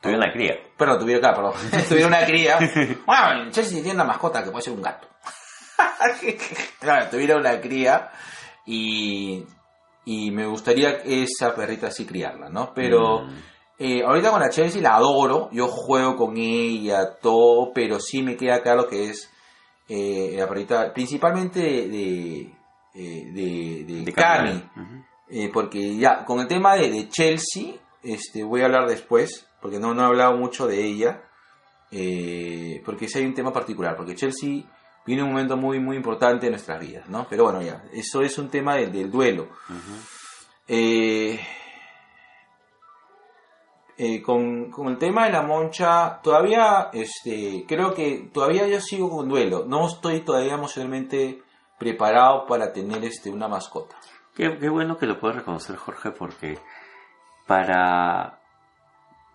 Tuve 0.00 0.14
una 0.16 0.32
cría. 0.32 0.54
perdón, 0.76 1.00
tuviera 1.00 1.18
acá, 1.30 1.36
perdón, 1.36 1.54
tuviera 1.88 2.08
una 2.08 2.24
cría. 2.24 2.58
Bueno, 3.06 3.50
Chelsea 3.50 3.74
tiene 3.82 3.92
una 3.94 4.04
mascota 4.04 4.42
que 4.42 4.50
puede 4.50 4.64
ser 4.64 4.72
un 4.72 4.82
gato. 4.82 5.06
claro, 6.80 7.10
tuviera 7.10 7.36
una 7.36 7.60
cría 7.60 8.10
y, 8.66 9.44
y 10.08 10.30
me 10.30 10.46
gustaría 10.46 11.02
esa 11.04 11.54
perrita 11.54 11.88
así 11.88 12.06
criarla, 12.06 12.48
¿no? 12.48 12.72
Pero 12.74 13.24
Mm, 13.24 13.36
eh, 13.78 14.02
ahorita 14.02 14.30
con 14.30 14.40
la 14.40 14.48
Chelsea 14.48 14.80
la 14.80 14.96
adoro, 14.96 15.50
yo 15.52 15.68
juego 15.68 16.16
con 16.16 16.38
ella, 16.38 17.18
todo, 17.20 17.72
pero 17.74 18.00
sí 18.00 18.22
me 18.22 18.34
queda 18.34 18.62
claro 18.62 18.88
que 18.88 19.10
es 19.10 19.30
eh, 19.86 20.34
la 20.38 20.48
perrita, 20.48 20.94
principalmente 20.94 21.60
de, 21.60 21.88
de, 21.88 22.40
eh, 22.94 23.32
de, 23.34 23.84
eh, 25.28 25.50
porque 25.52 25.96
ya, 25.98 26.24
con 26.24 26.40
el 26.40 26.48
tema 26.48 26.74
de, 26.74 26.90
de 26.90 27.08
Chelsea, 27.10 27.74
este, 28.02 28.42
voy 28.42 28.62
a 28.62 28.64
hablar 28.64 28.88
después, 28.88 29.46
porque 29.60 29.78
no, 29.78 29.92
no 29.92 30.04
he 30.04 30.06
hablado 30.06 30.38
mucho 30.38 30.66
de 30.66 30.86
ella, 30.86 31.22
porque 32.82 33.08
sí 33.08 33.18
hay 33.18 33.26
un 33.26 33.34
tema 33.34 33.52
particular, 33.52 33.94
porque 33.94 34.14
Chelsea 34.14 34.62
viene 35.08 35.22
un 35.22 35.30
momento 35.30 35.56
muy, 35.56 35.80
muy 35.80 35.96
importante 35.96 36.46
en 36.46 36.52
nuestras 36.52 36.78
vidas, 36.78 37.08
¿no? 37.08 37.26
Pero 37.30 37.44
bueno, 37.44 37.62
ya, 37.62 37.82
eso 37.94 38.20
es 38.20 38.36
un 38.36 38.50
tema 38.50 38.74
del, 38.74 38.92
del 38.92 39.10
duelo. 39.10 39.48
Eh, 40.68 41.40
eh, 43.96 44.20
con, 44.20 44.70
con 44.70 44.88
el 44.88 44.98
tema 44.98 45.24
de 45.24 45.32
la 45.32 45.40
moncha, 45.40 46.20
todavía, 46.22 46.90
este, 46.92 47.64
creo 47.66 47.94
que 47.94 48.28
todavía 48.30 48.66
yo 48.66 48.82
sigo 48.82 49.08
con 49.08 49.30
duelo. 49.30 49.64
No 49.66 49.86
estoy 49.86 50.20
todavía 50.20 50.52
emocionalmente 50.52 51.42
preparado 51.78 52.46
para 52.46 52.70
tener 52.70 53.02
este, 53.02 53.30
una 53.30 53.48
mascota. 53.48 53.96
Qué, 54.34 54.58
qué 54.58 54.68
bueno 54.68 54.98
que 54.98 55.06
lo 55.06 55.18
puedes 55.18 55.38
reconocer, 55.38 55.76
Jorge, 55.76 56.10
porque 56.10 56.58
para, 57.46 58.40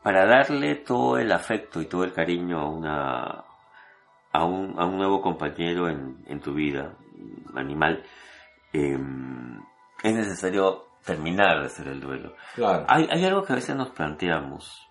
para 0.04 0.28
darle 0.28 0.76
todo 0.76 1.18
el 1.18 1.32
afecto 1.32 1.82
y 1.82 1.88
todo 1.88 2.04
el 2.04 2.14
cariño 2.14 2.60
a 2.60 2.70
una 2.70 3.53
a 4.34 4.44
un, 4.46 4.80
a 4.80 4.86
un 4.86 4.98
nuevo 4.98 5.22
compañero 5.22 5.88
en, 5.88 6.18
en 6.28 6.42
tu 6.42 6.54
vida, 6.54 6.98
animal, 7.56 8.04
eh, 8.74 8.98
es 10.04 10.14
necesario 10.14 10.88
terminar 11.06 11.60
de 11.60 11.68
hacer 11.68 11.88
el 11.88 12.00
duelo. 12.00 12.36
Claro. 12.56 12.86
Hay, 12.90 13.08
hay 13.12 13.24
algo 13.26 13.44
que 13.44 13.54
a 13.54 13.58
veces 13.58 13.76
nos 13.76 13.92
planteamos, 13.92 14.90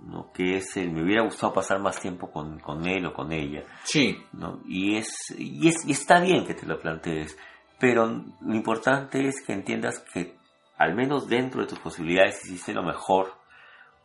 ¿no? 0.00 0.30
que 0.32 0.56
es 0.56 0.76
el 0.76 0.90
me 0.90 1.02
hubiera 1.02 1.22
gustado 1.22 1.54
pasar 1.54 1.80
más 1.80 1.98
tiempo 2.00 2.30
con, 2.30 2.58
con 2.58 2.86
él 2.86 3.06
o 3.06 3.14
con 3.14 3.32
ella. 3.32 3.62
Sí, 3.84 4.22
¿no? 4.32 4.60
Y, 4.66 4.96
es, 4.96 5.34
y, 5.38 5.68
es, 5.68 5.86
y 5.86 5.92
está 5.92 6.20
bien 6.20 6.44
que 6.46 6.54
te 6.54 6.66
lo 6.66 6.78
plantees, 6.78 7.38
pero 7.78 8.06
lo 8.06 8.54
importante 8.54 9.26
es 9.26 9.42
que 9.44 9.54
entiendas 9.54 10.04
que 10.12 10.36
al 10.76 10.94
menos 10.94 11.28
dentro 11.28 11.62
de 11.62 11.68
tus 11.68 11.78
posibilidades 11.78 12.44
hiciste 12.44 12.74
lo 12.74 12.82
mejor 12.82 13.32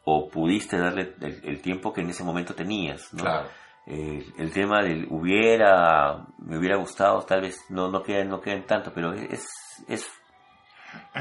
o 0.05 0.29
pudiste 0.29 0.77
darle 0.77 1.15
el, 1.19 1.41
el 1.43 1.61
tiempo 1.61 1.91
que 1.91 2.01
en 2.01 2.09
ese 2.09 2.23
momento 2.23 2.55
tenías. 2.55 3.13
¿no? 3.13 3.23
claro. 3.23 3.49
Eh, 3.89 4.25
el 4.37 4.51
tema 4.51 4.83
del 4.83 5.07
hubiera, 5.09 6.27
me 6.39 6.57
hubiera 6.57 6.75
gustado, 6.75 7.21
tal 7.21 7.41
vez 7.41 7.57
no, 7.69 7.89
no 7.89 8.03
queden, 8.03 8.27
no 8.27 8.41
queden 8.41 8.65
tanto, 8.65 8.91
pero 8.93 9.13
es, 9.13 9.47
es, 9.87 10.05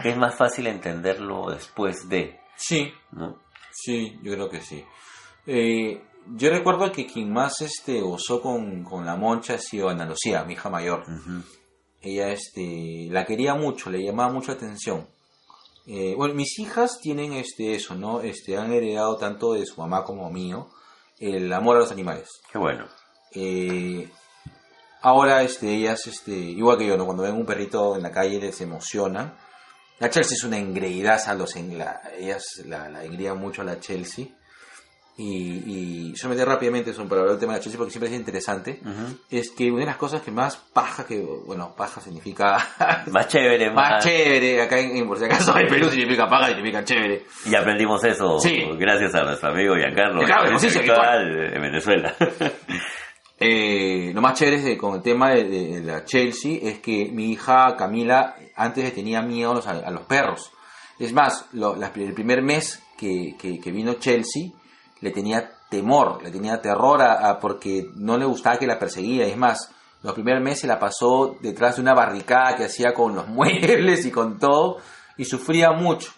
es 0.02 0.16
más 0.16 0.34
fácil 0.34 0.66
entenderlo 0.66 1.50
después 1.50 2.08
de, 2.08 2.40
Sí, 2.56 2.90
¿no? 3.12 3.38
sí, 3.70 4.18
yo 4.22 4.32
creo 4.32 4.48
que 4.48 4.60
sí. 4.62 4.84
Eh, 5.46 6.02
yo 6.34 6.50
recuerdo 6.50 6.90
que 6.90 7.06
quien 7.06 7.32
más 7.32 7.60
este, 7.60 8.00
gozó 8.00 8.40
con, 8.40 8.82
con 8.82 9.06
la 9.06 9.14
moncha 9.14 9.54
ha 9.54 9.58
sido 9.58 9.88
Ana 9.88 10.06
Lucía, 10.06 10.42
mi 10.44 10.54
hija 10.54 10.68
mayor. 10.68 11.04
Ella 12.00 12.30
este 12.30 13.06
la 13.10 13.24
quería 13.24 13.54
mucho, 13.54 13.90
le 13.90 14.02
llamaba 14.02 14.32
mucho 14.32 14.52
atención. 14.52 15.06
Eh, 15.86 16.14
bueno, 16.16 16.34
mis 16.34 16.58
hijas 16.58 16.98
tienen 17.00 17.32
este 17.34 17.76
eso, 17.76 17.94
¿no? 17.94 18.22
Este 18.22 18.56
han 18.56 18.72
heredado 18.72 19.16
tanto 19.18 19.52
de 19.52 19.64
su 19.64 19.80
mamá 19.80 20.02
como 20.02 20.28
mío 20.30 20.68
el 21.18 21.52
amor 21.52 21.76
a 21.76 21.80
los 21.80 21.92
animales. 21.92 22.28
Qué 22.50 22.58
bueno. 22.58 22.86
Eh, 23.32 24.08
ahora 25.02 25.42
este 25.42 25.74
ellas 25.74 26.06
este 26.06 26.32
igual 26.32 26.78
que 26.78 26.86
yo, 26.86 26.96
¿no? 26.96 27.04
Cuando 27.04 27.22
ven 27.22 27.34
un 27.34 27.46
perrito 27.46 27.96
en 27.96 28.02
la 28.02 28.12
calle 28.12 28.40
les 28.40 28.60
emociona. 28.60 29.34
La 29.98 30.10
Chelsea 30.10 30.34
es 30.34 30.44
una 30.44 30.58
engreídaza, 30.58 31.34
los 31.34 31.56
en 31.56 31.78
la, 31.78 32.02
ellas 32.18 32.44
la, 32.66 32.88
la 32.88 33.34
mucho 33.34 33.62
a 33.62 33.64
la 33.64 33.80
Chelsea. 33.80 34.26
Y, 35.18 36.10
y 36.10 36.16
solamente 36.16 36.44
rápidamente 36.44 36.92
son 36.92 37.08
para 37.08 37.22
hablar 37.22 37.36
del 37.36 37.40
tema 37.40 37.54
de 37.54 37.58
la 37.58 37.62
Chelsea 37.62 37.78
porque 37.78 37.90
siempre 37.90 38.10
es 38.10 38.16
interesante 38.16 38.80
es 39.30 39.50
que 39.50 39.70
una 39.70 39.80
de 39.80 39.86
las 39.86 39.96
cosas 39.96 40.20
que 40.20 40.30
más 40.30 40.56
paja 40.58 41.06
que 41.06 41.18
bueno 41.20 41.74
paja 41.74 42.02
significa 42.02 42.58
Más 43.10 43.26
chévere, 43.26 43.70
más, 43.70 43.92
más. 43.92 44.04
chévere 44.04 44.60
acá 44.60 44.78
en, 44.78 45.08
por 45.08 45.18
si 45.18 45.24
acaso 45.24 45.56
en 45.58 45.68
Perú 45.68 45.88
significa 45.88 46.28
paja 46.28 46.48
significa 46.48 46.84
chévere. 46.84 47.24
Y 47.50 47.54
aprendimos 47.54 48.04
eso 48.04 48.38
Sí. 48.40 48.62
gracias 48.78 49.14
a 49.14 49.22
nuestro 49.24 49.48
amigo 49.52 49.74
Giancarlo, 49.74 50.22
Claro, 50.22 50.52
intelectual 50.52 51.54
en 51.54 51.62
Venezuela. 51.62 52.14
Eh, 53.38 54.12
lo 54.14 54.22
más 54.22 54.38
chévere 54.38 54.56
es 54.56 54.64
de- 54.64 54.78
con 54.78 54.94
el 54.96 55.02
tema 55.02 55.30
de, 55.30 55.44
de 55.44 55.80
la 55.82 56.04
Chelsea 56.06 56.58
es 56.62 56.78
que 56.78 57.10
mi 57.12 57.32
hija 57.32 57.76
Camila 57.76 58.34
antes 58.56 58.82
le 58.84 58.90
tenía 58.92 59.20
miedo 59.20 59.50
a 59.50 59.54
los, 59.54 59.66
a 59.66 59.90
los 59.90 60.06
perros. 60.06 60.50
Es 60.98 61.12
más 61.12 61.46
lo- 61.52 61.76
la- 61.76 61.92
el 61.94 62.14
primer 62.14 62.40
mes 62.42 62.82
que, 62.96 63.34
que- 63.38 63.60
que 63.60 63.70
vino 63.72 63.94
Chelsea 63.94 64.44
le 65.00 65.10
tenía 65.10 65.50
temor 65.70 66.22
le 66.22 66.30
tenía 66.30 66.60
terror 66.60 67.02
a, 67.02 67.28
a- 67.30 67.40
porque 67.40 67.90
no 67.96 68.16
le 68.16 68.24
gustaba 68.24 68.58
que 68.58 68.66
la 68.66 68.78
perseguía 68.78 69.26
es 69.26 69.36
más 69.36 69.70
los 70.02 70.14
primeros 70.14 70.42
meses 70.42 70.64
la 70.64 70.78
pasó 70.78 71.36
detrás 71.40 71.76
de 71.76 71.82
una 71.82 71.94
barricada 71.94 72.54
que 72.56 72.64
hacía 72.64 72.92
con 72.94 73.14
los 73.14 73.26
muebles 73.38 74.06
y 74.06 74.10
con 74.10 74.38
todo 74.38 74.78
y 75.16 75.24
sufría 75.24 75.72
mucho 75.72 76.12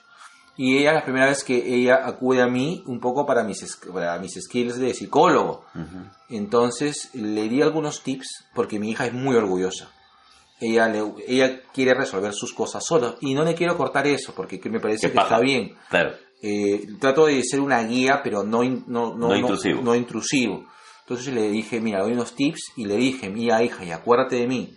y 0.57 0.77
ella 0.79 0.93
la 0.93 1.05
primera 1.05 1.27
vez 1.27 1.45
que 1.45 1.55
ella 1.57 2.01
acude 2.05 2.43
a 2.43 2.47
mí 2.49 2.83
un 2.87 2.99
poco 3.01 3.25
para 3.25 3.45
mis, 3.45 3.79
para 3.93 4.19
mis 4.19 4.35
skills 4.43 4.79
de 4.79 4.93
psicólogo 4.93 5.65
entonces 6.29 7.11
le 7.15 7.49
di 7.49 7.63
algunos 7.63 8.03
tips 8.03 8.47
porque 8.55 8.79
mi 8.79 8.91
hija 8.91 9.07
es 9.07 9.13
muy 9.13 9.35
orgullosa. 9.37 9.89
Ella, 10.61 10.89
le- 10.89 11.15
ella 11.27 11.61
quiere 11.73 11.95
resolver 11.95 12.33
sus 12.35 12.53
cosas 12.53 12.85
sola 12.85 13.15
y 13.21 13.35
no 13.35 13.45
le 13.45 13.55
quiero 13.55 13.77
cortar 13.77 14.07
eso 14.09 14.33
porque 14.35 14.59
que 14.61 14.69
me 14.69 14.81
parece 14.81 15.07
que 15.13 15.15
está 15.19 15.39
bien. 15.41 15.77
Claro. 15.89 16.13
Eh, 16.41 16.87
trato 17.01 17.27
de 17.27 17.43
ser 17.43 17.61
una 17.61 17.83
guía 17.83 18.21
pero 18.23 18.45
no, 18.45 18.63
in- 18.63 18.85
no, 18.87 19.15
no, 19.15 19.29
No 19.29 19.37
intrusivo. 19.37 19.83
no 19.83 19.95
intrusivo. 19.95 20.65
Entonces 21.01 21.33
le 21.35 21.51
dije, 21.51 21.81
mira, 21.81 22.03
doy 22.03 22.13
unos 22.13 22.35
tips 22.35 22.73
y 22.77 22.85
le 22.85 22.97
dije, 22.97 23.29
mira 23.31 23.63
hija, 23.63 23.83
y 23.85 23.91
acuérdate 23.91 24.37
de 24.37 24.47
mí, 24.47 24.75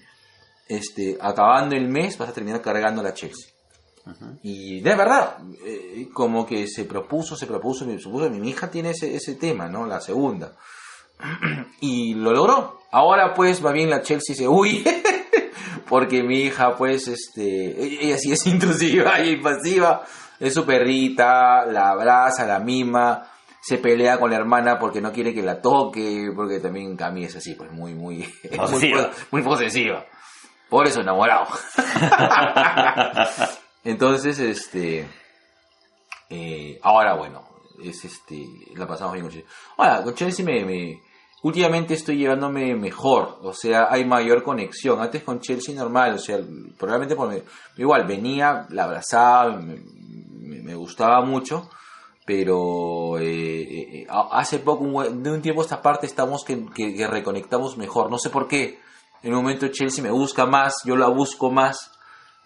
este, 0.68 1.18
acabando 1.20 1.76
el 1.76 1.88
mes 1.90 2.18
vas 2.18 2.30
a 2.30 2.34
terminar 2.34 2.62
cargando 2.62 3.04
la 3.04 3.14
Chelsea. 3.14 3.52
Y 4.42 4.82
de 4.82 4.96
verdad, 4.96 5.38
eh, 5.64 6.08
como 6.14 6.46
que 6.46 6.66
se 6.68 6.86
propuso, 6.86 7.36
se 7.36 7.46
propuso, 7.46 7.86
se 7.86 7.98
propuso, 8.00 8.30
mi 8.32 8.50
hija 8.50 8.72
tiene 8.72 8.92
ese, 8.92 9.16
ese 9.16 9.36
tema, 9.36 9.68
¿no? 9.70 9.86
La 9.86 10.00
segunda. 10.02 10.56
Y 11.82 12.14
lo 12.16 12.32
logró. 12.34 12.80
Ahora 12.92 13.34
pues 13.34 13.64
va 13.64 13.72
bien 13.72 13.90
la 13.90 14.02
Chelsea 14.02 14.36
se 14.36 14.48
huye. 14.48 14.84
porque 15.88 16.24
mi 16.24 16.42
hija, 16.44 16.76
pues, 16.78 17.08
este, 17.08 18.06
ella 18.06 18.18
sí 18.18 18.32
es 18.32 18.46
intrusiva 18.48 19.20
y 19.24 19.32
impasiva, 19.34 20.04
es 20.42 20.54
su 20.54 20.66
perrita, 20.66 21.66
la 21.66 21.92
abraza, 21.92 22.46
la 22.46 22.60
mima, 22.60 23.26
se 23.62 23.78
pelea 23.78 24.20
con 24.20 24.32
la 24.32 24.38
hermana 24.38 24.78
porque 24.80 25.00
no 25.00 25.14
quiere 25.14 25.34
que 25.34 25.44
la 25.44 25.62
toque, 25.62 26.30
porque 26.36 26.60
también 26.60 26.98
Cami 26.98 27.24
es 27.26 27.36
así, 27.38 27.54
pues 27.56 27.72
muy, 27.72 27.94
muy, 27.94 28.18
muy, 28.50 28.58
Posesiva. 28.58 29.10
muy 29.32 29.42
posesiva. 29.44 30.06
Por 30.70 30.88
eso 30.88 31.02
enamorado. 31.02 31.48
Entonces, 33.84 34.40
este, 34.40 35.08
eh, 36.30 36.80
ahora 36.84 37.16
bueno, 37.16 37.44
es 37.84 38.06
este, 38.06 38.46
la 38.76 38.88
pasamos 38.88 39.14
bien 39.14 39.26
con 39.26 39.34
Chelsea. 39.34 39.50
Ahora, 39.78 40.04
con 40.04 40.14
Chelsea 40.14 40.46
me, 40.46 40.64
me- 40.66 41.02
últimamente 41.44 41.96
estoy 41.96 42.18
llevándome 42.18 42.76
mejor, 42.76 43.40
o 43.42 43.54
sea, 43.54 43.88
hay 43.90 44.06
mayor 44.06 44.44
conexión. 44.44 45.02
Antes 45.02 45.24
con 45.24 45.40
Chelsea 45.40 45.74
normal, 45.76 46.14
o 46.14 46.20
sea, 46.20 46.38
probablemente 46.78 47.16
por 47.16 47.34
igual 47.78 48.06
venía, 48.06 48.68
la 48.70 48.84
abrazaba, 48.84 49.58
me, 49.58 49.82
me- 50.60 50.76
gustaba 50.76 51.22
mucho, 51.22 51.70
pero 52.26 53.18
eh, 53.20 53.62
eh, 54.02 54.08
a- 54.10 54.30
hace 54.40 54.60
poco, 54.60 55.04
de 55.04 55.32
un 55.32 55.42
tiempo 55.42 55.62
esta 55.62 55.82
parte, 55.82 56.06
estamos 56.06 56.44
que, 56.44 56.66
que- 56.74 56.94
reconectamos 57.08 57.78
mejor. 57.78 58.10
No 58.12 58.18
sé 58.18 58.30
por 58.30 58.48
qué. 58.48 58.80
En 59.24 59.34
un 59.34 59.42
momento 59.44 59.68
Chelsea 59.68 60.04
me 60.04 60.12
busca 60.12 60.46
más, 60.46 60.74
yo 60.86 60.96
la 60.96 61.08
busco 61.08 61.52
más, 61.52 61.92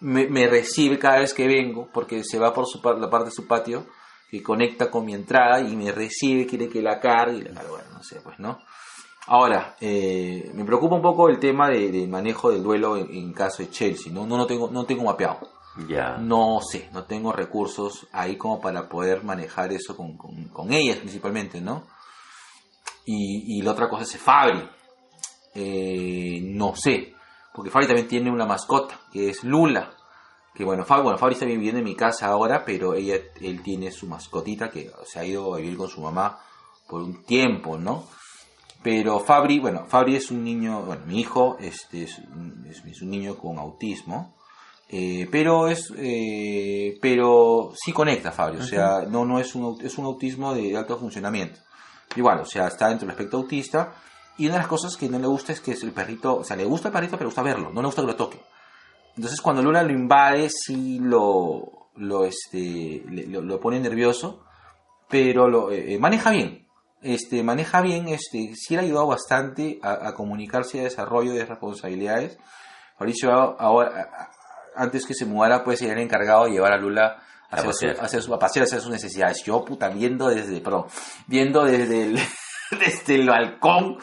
me, 0.00 0.26
recibe 0.46 0.98
cada 0.98 1.20
vez 1.20 1.32
que 1.32 1.46
vengo, 1.46 1.88
porque 1.92 2.22
se 2.22 2.38
va 2.38 2.52
por 2.52 2.66
su, 2.66 2.80
la 2.98 3.08
parte 3.08 3.26
de 3.26 3.34
su 3.34 3.46
patio, 3.46 3.86
que 4.30 4.42
conecta 4.42 4.90
con 4.90 5.04
mi 5.06 5.14
entrada 5.14 5.60
y 5.60 5.74
me 5.74 5.90
recibe, 5.92 6.46
quiere 6.46 6.68
que 6.68 6.82
la 6.82 7.00
cargue, 7.00 7.50
no 7.92 8.02
sé, 8.02 8.20
pues, 8.22 8.38
¿no? 8.38 8.58
Ahora, 9.28 9.74
eh, 9.80 10.50
me 10.54 10.64
preocupa 10.64 10.96
un 10.96 11.02
poco 11.02 11.28
el 11.28 11.38
tema 11.38 11.68
de, 11.68 11.90
de 11.90 12.06
manejo 12.06 12.50
del 12.50 12.62
duelo 12.62 12.96
en, 12.96 13.08
en 13.12 13.32
caso 13.32 13.62
de 13.62 13.70
Chelsea, 13.70 14.12
¿no? 14.12 14.26
No, 14.26 14.36
no, 14.36 14.46
tengo, 14.46 14.68
no 14.70 14.84
tengo 14.84 15.02
mapeado. 15.04 15.38
No 16.18 16.60
sé, 16.60 16.88
no 16.92 17.04
tengo 17.04 17.32
recursos 17.32 18.06
ahí 18.12 18.36
como 18.36 18.60
para 18.60 18.88
poder 18.88 19.22
manejar 19.24 19.72
eso 19.72 19.96
con, 19.96 20.16
con, 20.16 20.72
ellas 20.72 20.96
principalmente, 20.98 21.60
¿no? 21.60 21.84
Y, 23.04 23.58
y 23.58 23.62
la 23.62 23.72
otra 23.72 23.88
cosa 23.88 24.02
es 24.04 24.16
Fabri. 24.18 24.68
Eh, 25.54 26.40
no 26.42 26.74
sé, 26.76 27.14
porque 27.54 27.70
Fabri 27.70 27.86
también 27.86 28.08
tiene 28.08 28.30
una 28.30 28.46
mascota, 28.46 29.00
que 29.12 29.30
es 29.30 29.44
Lula. 29.44 29.92
Que 30.54 30.64
bueno, 30.64 30.84
Fabri, 30.84 31.02
bueno, 31.04 31.18
Fabri 31.18 31.34
está 31.34 31.46
viviendo 31.46 31.78
en 31.78 31.84
mi 31.84 31.94
casa 31.94 32.26
ahora, 32.26 32.64
pero 32.64 32.94
ella, 32.94 33.16
él 33.40 33.62
tiene 33.62 33.90
su 33.90 34.06
mascotita 34.06 34.70
que 34.70 34.90
se 35.04 35.18
ha 35.18 35.24
ido 35.24 35.54
a 35.54 35.58
vivir 35.58 35.76
con 35.76 35.88
su 35.88 36.00
mamá 36.00 36.38
por 36.88 37.02
un 37.02 37.24
tiempo, 37.24 37.76
¿no? 37.78 38.04
Pero 38.82 39.18
Fabri, 39.20 39.58
bueno, 39.58 39.84
Fabri 39.86 40.16
es 40.16 40.30
un 40.30 40.44
niño, 40.44 40.82
bueno, 40.82 41.04
mi 41.06 41.20
hijo 41.20 41.56
este, 41.60 42.04
es, 42.04 42.18
es- 42.70 42.84
es 42.84 43.02
un 43.02 43.10
niño 43.10 43.36
con 43.36 43.58
autismo, 43.58 44.35
eh, 44.88 45.28
pero 45.30 45.68
es, 45.68 45.92
eh, 45.96 46.96
pero 47.00 47.72
sí 47.74 47.92
conecta 47.92 48.30
Fabri, 48.30 48.58
o 48.58 48.62
sea, 48.62 49.02
no, 49.08 49.24
no 49.24 49.38
es 49.38 49.54
un, 49.54 49.78
es 49.84 49.98
un 49.98 50.04
autismo 50.04 50.54
de 50.54 50.76
alto 50.76 50.96
funcionamiento. 50.96 51.60
Igual, 52.14 52.40
o 52.40 52.44
sea, 52.44 52.68
está 52.68 52.88
dentro 52.88 53.06
del 53.06 53.16
espectro 53.16 53.40
autista, 53.40 53.94
y 54.38 54.46
una 54.46 54.54
de 54.54 54.60
las 54.60 54.68
cosas 54.68 54.96
que 54.96 55.08
no 55.08 55.18
le 55.18 55.26
gusta 55.26 55.52
es 55.52 55.60
que 55.60 55.72
es 55.72 55.82
el 55.82 55.92
perrito, 55.92 56.36
o 56.36 56.44
sea, 56.44 56.56
le 56.56 56.64
gusta 56.64 56.88
el 56.88 56.94
perrito, 56.94 57.16
pero 57.16 57.28
gusta 57.28 57.42
verlo, 57.42 57.70
no 57.72 57.80
le 57.80 57.86
gusta 57.86 58.02
que 58.02 58.08
lo 58.08 58.16
toque. 58.16 58.40
Entonces 59.16 59.40
cuando 59.40 59.62
Luna 59.62 59.82
lo 59.82 59.92
invade, 59.92 60.50
sí 60.50 60.98
lo, 61.00 61.88
lo, 61.96 62.24
este, 62.24 63.02
lo, 63.06 63.40
lo 63.40 63.60
pone 63.60 63.80
nervioso, 63.80 64.44
pero 65.08 65.48
lo 65.48 65.70
eh, 65.72 65.94
eh, 65.94 65.98
maneja 65.98 66.30
bien. 66.30 66.66
Este, 67.02 67.42
maneja 67.42 67.80
bien, 67.80 68.08
este, 68.08 68.52
sí 68.54 68.74
le 68.74 68.80
ha 68.80 68.84
ayudado 68.84 69.06
bastante 69.06 69.78
a, 69.82 70.08
a 70.08 70.14
comunicarse 70.14 70.76
y 70.76 70.80
a 70.80 70.84
desarrollo 70.84 71.32
de 71.32 71.44
responsabilidades. 71.44 72.38
Mauricio 72.98 73.30
ahora, 73.32 74.30
antes 74.76 75.06
que 75.06 75.14
se 75.14 75.24
mudara, 75.26 75.64
pues 75.64 75.80
era 75.82 75.92
el 75.94 76.00
encargado 76.00 76.44
de 76.44 76.52
llevar 76.52 76.72
a 76.72 76.76
Lula 76.78 77.22
a, 77.50 77.56
hacer 77.56 77.72
su, 77.74 77.86
a 78.00 78.04
hacer 78.04 78.22
su- 78.22 78.34
a 78.34 78.38
pasear, 78.38 78.62
a 78.62 78.66
hacer 78.66 78.80
sus 78.80 78.90
necesidades. 78.90 79.42
Yo, 79.44 79.64
puta, 79.64 79.88
viendo 79.88 80.28
desde, 80.28 80.60
perdón, 80.60 80.86
viendo 81.26 81.64
desde 81.64 82.04
el, 82.04 82.18
desde 82.80 83.14
el 83.16 83.26
balcón, 83.28 83.98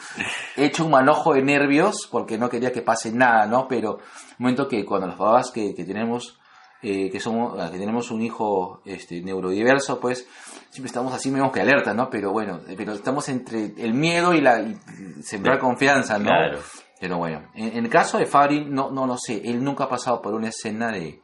he 0.56 0.64
hecho 0.66 0.84
un 0.86 0.90
manojo 0.92 1.34
de 1.34 1.42
nervios 1.42 2.08
porque 2.10 2.38
no 2.38 2.48
quería 2.48 2.72
que 2.72 2.82
pase 2.82 3.12
nada, 3.12 3.46
¿no? 3.46 3.68
Pero 3.68 3.94
un 3.96 4.00
momento 4.38 4.66
que 4.68 4.84
cuando 4.84 5.06
los 5.08 5.16
papás 5.16 5.50
que, 5.50 5.74
que 5.74 5.84
tenemos 5.84 6.38
eh, 6.82 7.10
que 7.10 7.18
somos 7.20 7.70
que 7.70 7.78
tenemos 7.78 8.10
un 8.10 8.20
hijo 8.20 8.82
este 8.84 9.22
neurodiverso, 9.22 9.98
pues 10.00 10.26
siempre 10.70 10.88
estamos 10.88 11.14
así 11.14 11.30
medio 11.30 11.50
que 11.50 11.60
alerta, 11.62 11.94
¿no? 11.94 12.10
Pero 12.10 12.30
bueno, 12.32 12.60
eh, 12.68 12.74
pero 12.76 12.92
estamos 12.92 13.26
entre 13.30 13.72
el 13.78 13.94
miedo 13.94 14.34
y 14.34 14.40
la 14.42 14.60
y 14.60 14.76
sembrar 15.22 15.58
confianza, 15.58 16.18
¿no? 16.18 16.26
Claro. 16.26 16.58
Pero 17.04 17.18
bueno, 17.18 17.42
en, 17.52 17.84
el 17.84 17.90
caso 17.90 18.16
de 18.16 18.24
Fabri, 18.24 18.64
no, 18.64 18.90
no 18.90 19.06
lo 19.06 19.18
sé, 19.18 19.42
él 19.44 19.62
nunca 19.62 19.84
ha 19.84 19.88
pasado 19.90 20.22
por 20.22 20.32
una 20.32 20.48
escena 20.48 20.90
de, 20.90 21.20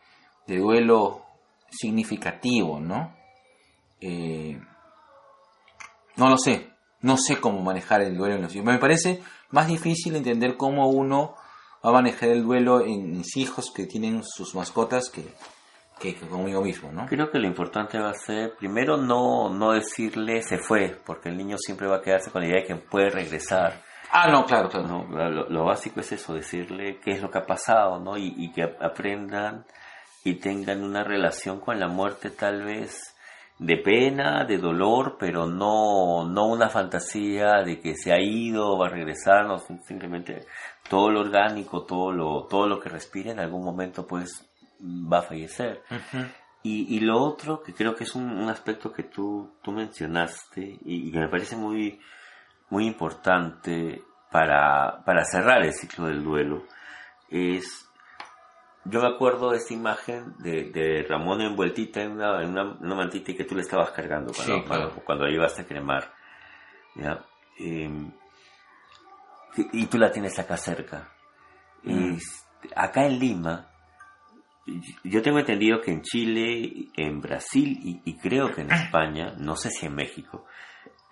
duelo 0.47 1.22
significativo, 1.70 2.78
¿no? 2.78 3.16
Eh, 3.99 4.61
no 6.16 6.28
lo 6.28 6.37
sé, 6.37 6.68
no 7.01 7.16
sé 7.16 7.41
cómo 7.41 7.62
manejar 7.62 8.03
el 8.03 8.14
duelo 8.14 8.35
en 8.35 8.43
los 8.43 8.55
hijos. 8.55 8.66
Me 8.66 8.76
parece 8.76 9.22
más 9.53 9.68
difícil 9.68 10.14
entender 10.16 10.59
cómo 10.59 10.91
uno 10.91 11.35
va 11.83 11.89
a 11.89 11.93
manejar 11.95 12.28
el 12.28 12.43
duelo 12.43 12.85
en 12.85 13.12
mis 13.16 13.39
hijos 13.39 13.72
que 13.74 13.87
tienen 13.87 14.22
sus 14.22 14.55
mascotas 14.55 15.09
que, 15.09 15.33
que, 15.99 16.14
que 16.14 16.26
conmigo 16.26 16.61
mismo, 16.61 16.93
¿no? 16.93 17.07
Creo 17.07 17.31
que 17.31 17.39
lo 17.39 17.47
importante 17.47 17.99
va 17.99 18.11
a 18.11 18.14
ser, 18.14 18.55
primero, 18.59 18.99
no, 18.99 19.49
no 19.49 19.72
decirle 19.72 20.43
se 20.43 20.59
fue, 20.59 21.01
porque 21.07 21.31
el 21.31 21.39
niño 21.39 21.57
siempre 21.57 21.89
va 21.89 21.97
a 21.97 22.03
quedarse 22.03 22.31
con 22.31 22.43
la 22.43 22.49
idea 22.49 22.61
de 22.61 22.66
que 22.66 22.76
puede 22.76 23.09
regresar. 23.09 23.89
Ah, 24.13 24.29
no, 24.31 24.45
claro, 24.45 24.69
claro. 24.69 24.87
¿no? 24.89 25.29
Lo, 25.31 25.49
lo 25.49 25.65
básico 25.65 26.01
es 26.01 26.11
eso, 26.13 26.35
decirle 26.35 26.99
qué 27.01 27.13
es 27.13 27.23
lo 27.23 27.31
que 27.31 27.39
ha 27.39 27.47
pasado, 27.47 27.99
¿no? 28.01 28.17
Y, 28.17 28.35
y 28.37 28.53
que 28.53 28.63
aprendan 28.63 29.65
y 30.25 30.35
tengan 30.35 30.83
una 30.83 31.05
relación 31.05 31.61
con 31.61 31.79
la 31.79 31.89
muerte 31.89 32.31
tal 32.31 32.63
vez 32.65 33.15
de 33.59 33.77
pena, 33.77 34.45
de 34.45 34.59
dolor, 34.59 35.17
pero 35.19 35.47
no, 35.47 36.25
no 36.27 36.47
una 36.47 36.69
fantasía 36.71 37.63
de 37.65 37.79
que 37.79 37.95
se 37.95 38.13
ha 38.13 38.19
ido, 38.21 38.77
va 38.79 38.87
a 38.87 38.91
regresar, 38.91 39.47
no, 39.47 39.59
sim- 39.59 39.81
simplemente 39.85 40.47
todo 40.89 41.11
lo 41.11 41.21
orgánico, 41.21 41.85
todo 41.85 42.11
lo, 42.11 42.47
todo 42.49 42.67
lo 42.67 42.81
que 42.81 42.89
respire 42.89 43.31
en 43.31 43.39
algún 43.39 43.63
momento 43.65 44.07
pues 44.07 44.45
va 44.83 45.19
a 45.19 45.23
fallecer. 45.23 45.83
Y, 46.63 46.97
y 46.97 47.01
lo 47.01 47.23
otro, 47.23 47.63
que 47.63 47.73
creo 47.75 47.95
que 47.95 48.05
es 48.05 48.15
un, 48.15 48.31
un 48.31 48.49
aspecto 48.49 48.93
que 48.93 49.05
tú, 49.05 49.53
tú 49.63 49.73
mencionaste 49.73 50.61
y, 50.85 51.09
y 51.09 51.13
que 51.13 51.19
me 51.19 51.29
parece 51.29 51.55
muy, 51.57 51.99
muy 52.71 52.87
importante 52.87 54.03
para, 54.31 55.03
para 55.05 55.25
cerrar 55.25 55.62
el 55.62 55.73
ciclo 55.73 56.07
del 56.07 56.23
duelo, 56.23 56.64
es, 57.29 57.89
yo 58.85 59.01
me 59.01 59.09
acuerdo 59.09 59.51
de 59.51 59.59
esta 59.59 59.75
imagen 59.75 60.35
de, 60.39 60.71
de 60.71 61.05
Ramón 61.09 61.41
envueltita 61.41 62.01
en 62.03 62.12
una, 62.12 62.43
en 62.43 62.51
una, 62.51 62.64
una 62.81 62.95
mantita 62.95 63.35
que 63.35 63.45
tú 63.45 63.55
le 63.55 63.62
estabas 63.62 63.91
cargando 63.91 64.33
cuando, 64.33 64.55
Sí, 64.55 64.62
claro. 64.62 64.83
cuando, 64.89 65.05
cuando 65.05 65.25
la 65.25 65.31
llevaste 65.31 65.62
a 65.62 65.66
cremar. 65.66 66.12
¿ya? 66.95 67.25
Em, 67.59 68.11
y 69.73 69.87
tú 69.87 69.99
la 69.99 70.11
tienes 70.12 70.39
acá 70.39 70.57
cerca. 70.57 71.09
Mm. 71.83 72.16
Acá 72.77 73.07
en 73.07 73.18
Lima, 73.18 73.66
yo 75.05 75.23
tengo 75.23 75.39
entendido 75.39 75.81
que 75.81 75.91
en 75.91 76.03
Chile, 76.03 76.89
en 76.97 77.21
Brasil 77.21 77.79
y, 77.83 78.03
y 78.05 78.16
creo 78.18 78.53
que 78.53 78.62
en 78.62 78.71
España, 78.73 79.35
no 79.39 79.57
sé 79.57 79.71
si 79.71 79.87
en 79.87 79.95
México, 79.95 80.47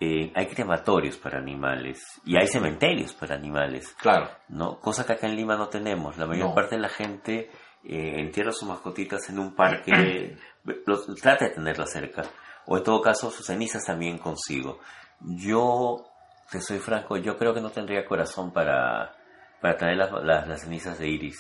eh, 0.01 0.31
hay 0.35 0.47
crematorios 0.47 1.17
para 1.17 1.39
animales 1.39 2.01
y 2.25 2.37
hay 2.37 2.47
cementerios 2.47 3.13
para 3.15 3.35
animales, 3.35 3.95
Claro. 4.01 4.29
¿no? 4.49 4.79
Cosa 4.81 5.05
que 5.05 5.15
acá 5.15 5.27
en 5.27 5.37
Lima 5.37 5.57
no 5.57 5.69
tenemos. 5.69 6.17
La 6.19 6.27
mayor 6.27 6.49
No. 6.51 6.55
parte 6.55 6.77
de 6.77 6.83
la 6.83 6.89
gente 6.89 7.51
eh, 7.85 8.15
entierra 8.21 8.53
sus 8.53 8.69
mascotitas 8.69 9.29
en 9.31 9.39
un 9.39 9.55
parque, 9.55 10.37
los, 10.87 11.07
trata 11.21 11.47
de 11.47 11.51
tenerlas 11.53 11.91
cerca, 11.93 12.23
o 12.67 12.77
en 12.77 12.83
todo 12.85 13.01
caso 13.01 13.31
sus 13.31 13.47
cenizas 13.47 13.85
también 13.85 14.19
consigo. 14.19 14.79
Yo, 15.21 16.05
te 16.51 16.61
soy 16.61 16.79
franco, 16.79 17.17
yo 17.17 17.37
creo 17.37 17.53
que 17.55 17.61
no 17.61 17.71
tendría 17.71 18.05
corazón 18.05 18.53
para, 18.53 19.15
para 19.61 19.77
traer 19.77 19.97
las, 19.97 20.13
las, 20.25 20.47
las 20.49 20.61
cenizas 20.63 20.99
de 20.99 21.09
Iris. 21.09 21.39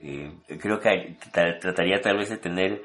Eh, 0.00 0.32
creo 0.60 0.78
que 0.80 0.88
hay- 0.88 1.18
tra- 1.32 1.58
trataría 1.60 2.00
tal 2.00 2.16
vez 2.18 2.30
de 2.30 2.38
tener 2.38 2.82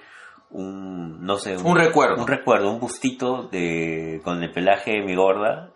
un, 0.53 1.25
no 1.25 1.37
sé, 1.37 1.57
Un 1.57 1.75
recuerdo. 1.75 2.21
Un 2.21 2.27
recuerdo, 2.27 2.71
un 2.71 2.79
bustito 2.79 3.49
de, 3.51 4.21
con 4.23 4.41
el 4.41 4.51
pelaje 4.51 4.91
de 4.91 5.03
mi 5.03 5.15
gorda, 5.15 5.71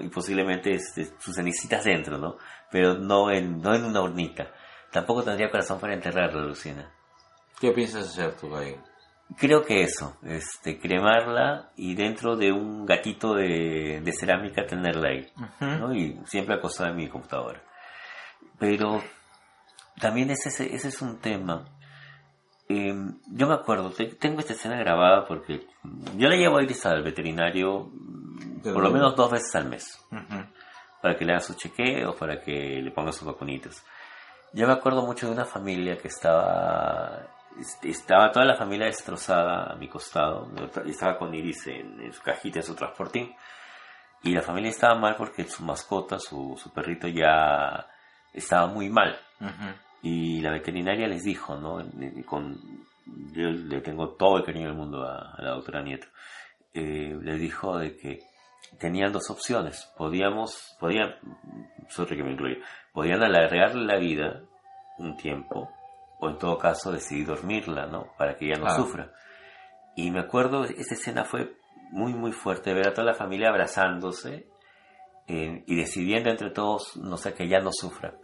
y 0.00 0.08
posiblemente 0.08 0.74
este, 0.74 1.06
sus 1.18 1.34
cenicitas 1.34 1.84
dentro, 1.84 2.18
¿no? 2.18 2.36
Pero 2.70 2.94
no 2.94 3.30
en, 3.30 3.60
no 3.60 3.74
en 3.74 3.84
una 3.84 4.00
hornita. 4.00 4.50
Tampoco 4.90 5.22
tendría 5.22 5.50
corazón 5.50 5.80
para 5.80 5.94
enterrarla, 5.94 6.42
Lucina. 6.42 6.90
¿Qué 7.60 7.72
piensas 7.72 8.08
hacer 8.08 8.36
tú, 8.36 8.54
ahí? 8.56 8.76
Creo 9.38 9.62
que 9.62 9.82
eso, 9.82 10.16
este, 10.22 10.78
cremarla 10.78 11.70
y 11.76 11.94
dentro 11.94 12.36
de 12.36 12.52
un 12.52 12.84
gatito 12.86 13.34
de, 13.34 14.00
de 14.04 14.12
cerámica 14.12 14.66
tenerla 14.66 15.08
ahí, 15.08 15.26
¿no? 15.60 15.94
Y 15.94 16.20
siempre 16.26 16.54
acostada 16.54 16.90
en 16.90 16.96
mi 16.96 17.08
computadora. 17.08 17.60
Pero 18.58 19.02
también 19.98 20.30
ese, 20.30 20.48
ese 20.48 20.88
es 20.88 21.02
un 21.02 21.18
tema. 21.18 21.64
Eh, 22.76 22.94
yo 23.32 23.46
me 23.46 23.54
acuerdo, 23.54 23.90
te- 23.90 24.14
tengo 24.16 24.40
esta 24.40 24.52
escena 24.54 24.76
grabada 24.76 25.24
porque 25.26 25.66
yo 26.16 26.28
la 26.28 26.36
llevo 26.36 26.58
a 26.58 26.62
Iris 26.62 26.84
al 26.86 27.02
veterinario 27.02 27.90
mm, 27.92 28.60
por 28.62 28.82
lo 28.82 28.90
menos 28.90 29.14
dos 29.16 29.30
veces 29.30 29.54
al 29.54 29.66
mes 29.66 29.98
para 31.02 31.16
que 31.16 31.24
le 31.24 31.32
haga 31.32 31.40
sus 31.40 31.56
chequeos, 31.56 32.16
para 32.16 32.40
que 32.40 32.80
le 32.82 32.90
ponga 32.90 33.12
sus 33.12 33.24
vacunitas. 33.26 33.84
Yo 34.52 34.66
me 34.66 34.72
acuerdo 34.72 35.04
mucho 35.04 35.26
de 35.26 35.32
una 35.32 35.44
familia 35.44 35.98
que 35.98 36.08
estaba 36.08 37.26
estaba 37.82 38.32
toda 38.32 38.44
la 38.46 38.56
familia 38.56 38.86
destrozada 38.86 39.72
a 39.72 39.76
mi 39.76 39.88
costado. 39.88 40.48
Estaba 40.86 41.16
con 41.18 41.32
Iris 41.34 41.66
en, 41.68 42.12
su 42.12 42.22
cajita, 42.22 42.58
en 42.60 42.64
su 42.64 42.74
transportín. 42.74 43.32
Y 44.22 44.32
la 44.32 44.42
familia 44.42 44.70
estaba 44.70 44.94
mal 44.98 45.14
porque 45.16 45.44
su 45.44 45.62
mascota, 45.64 46.18
su, 46.18 46.58
su 46.60 46.72
perrito, 46.72 47.06
ya 47.08 47.86
estaba 48.32 48.66
muy 48.66 48.88
mal. 48.88 49.16
Y 50.04 50.42
la 50.42 50.52
veterinaria 50.52 51.08
les 51.08 51.24
dijo, 51.24 51.56
¿no? 51.56 51.82
Con, 52.26 52.60
yo 53.32 53.48
le 53.48 53.80
tengo 53.80 54.10
todo 54.10 54.36
el 54.36 54.44
cariño 54.44 54.66
del 54.66 54.76
mundo 54.76 55.02
a, 55.02 55.34
la 55.38 55.52
doctora 55.52 55.82
Nieto. 55.82 56.08
Eh, 56.74 57.18
les 57.22 57.40
dijo 57.40 57.78
de 57.78 57.96
que 57.96 58.20
tenían 58.78 59.12
dos 59.12 59.30
opciones. 59.30 59.90
Podíamos, 59.96 60.76
podían, 60.78 61.14
sorry 61.88 62.18
que 62.18 62.22
me 62.22 62.36
podían 62.92 63.22
alargarle 63.22 63.86
la 63.86 63.96
vida 63.96 64.42
un 64.98 65.16
tiempo 65.16 65.70
o 66.20 66.28
en 66.28 66.38
todo 66.38 66.58
caso 66.58 66.92
decidí 66.92 67.24
dormirla, 67.24 67.86
¿no? 67.86 68.12
Para 68.18 68.36
que 68.36 68.44
ella 68.44 68.60
no 68.60 68.68
sufra. 68.68 69.10
Y 69.96 70.10
me 70.10 70.20
acuerdo, 70.20 70.64
esa 70.64 70.94
escena 70.94 71.24
fue 71.24 71.56
muy, 71.92 72.12
muy 72.12 72.32
fuerte, 72.32 72.74
ver 72.74 72.88
a 72.88 72.92
toda 72.92 73.06
la 73.06 73.14
familia 73.14 73.48
abrazándose 73.48 74.48
eh, 75.28 75.64
y 75.66 75.76
decidiendo 75.76 76.28
entre 76.28 76.50
todos, 76.50 76.94
no 76.98 77.16
sé, 77.16 77.32
que 77.32 77.44
ella 77.44 77.60
no 77.60 77.72
sufra. 77.72 78.18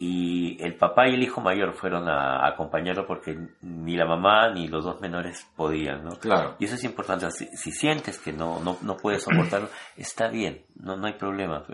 Y 0.00 0.62
el 0.62 0.76
papá 0.76 1.08
y 1.08 1.14
el 1.14 1.22
hijo 1.22 1.40
mayor 1.40 1.74
fueron 1.74 2.08
a, 2.08 2.46
acompañarlo 2.46 3.06
porque 3.06 3.36
ni 3.62 3.96
la 3.96 4.06
mamá 4.06 4.52
ni 4.52 4.68
los 4.68 4.84
dos 4.84 5.00
menores 5.00 5.50
podían, 5.56 6.04
¿no? 6.04 6.10
Claro. 6.18 6.54
Y 6.60 6.66
eso 6.66 6.76
es 6.76 6.84
importante. 6.84 7.28
Si, 7.30 7.72
sientes 7.72 8.18
que 8.18 8.32
no, 8.32 8.60
no, 8.60 8.78
no 8.82 8.96
puedes 8.96 9.24
soportarlo, 9.24 9.68
está 9.96 10.28
bien, 10.28 10.64
no, 10.76 10.96
no 10.96 11.06
hay 11.06 11.14
problema. 11.14 11.64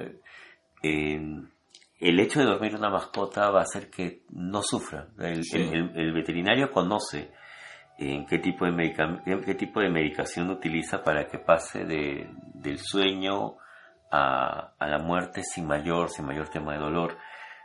Eh, 0.82 1.20
el 2.00 2.20
hecho 2.20 2.40
de 2.40 2.46
dormir 2.46 2.74
una 2.74 2.90
mascota 2.90 3.50
va 3.50 3.60
a 3.60 3.62
hacer 3.62 3.88
que 3.88 4.22
no 4.30 4.62
sufra. 4.62 5.08
El, 5.18 6.12
veterinario 6.12 6.70
conoce 6.70 7.32
en 7.98 8.22
eh, 8.22 8.26
qué 8.28 8.38
tipo, 8.38 8.66
de 8.66 9.42
qué 9.44 9.54
tipo 9.54 9.80
de 9.80 9.88
medicación 9.88 10.50
utiliza 10.50 11.02
para 11.02 11.26
que 11.26 11.38
pase 11.38 11.84
de, 11.84 12.28
del 12.54 12.78
sueño 12.78 13.56
a, 14.10 14.74
la 14.80 14.98
muerte 14.98 15.42
sin 15.42 15.66
mayor, 15.66 16.10
sin 16.10 16.26
mayor 16.26 16.48
tema 16.48 16.74
de 16.74 16.80
dolor. 16.80 17.16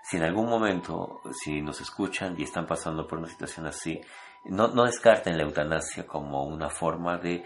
Si 0.03 0.17
en 0.17 0.23
algún 0.23 0.49
momento, 0.49 1.21
si 1.31 1.61
nos 1.61 1.81
escuchan 1.81 2.35
y 2.37 2.43
están 2.43 2.65
pasando 2.65 3.05
por 3.07 3.19
una 3.19 3.27
situación 3.27 3.67
así, 3.67 3.99
no, 4.45 4.69
no 4.69 4.85
descarten 4.85 5.37
la 5.37 5.43
eutanasia 5.43 6.07
como 6.07 6.45
una 6.45 6.69
forma 6.69 7.17
de 7.17 7.43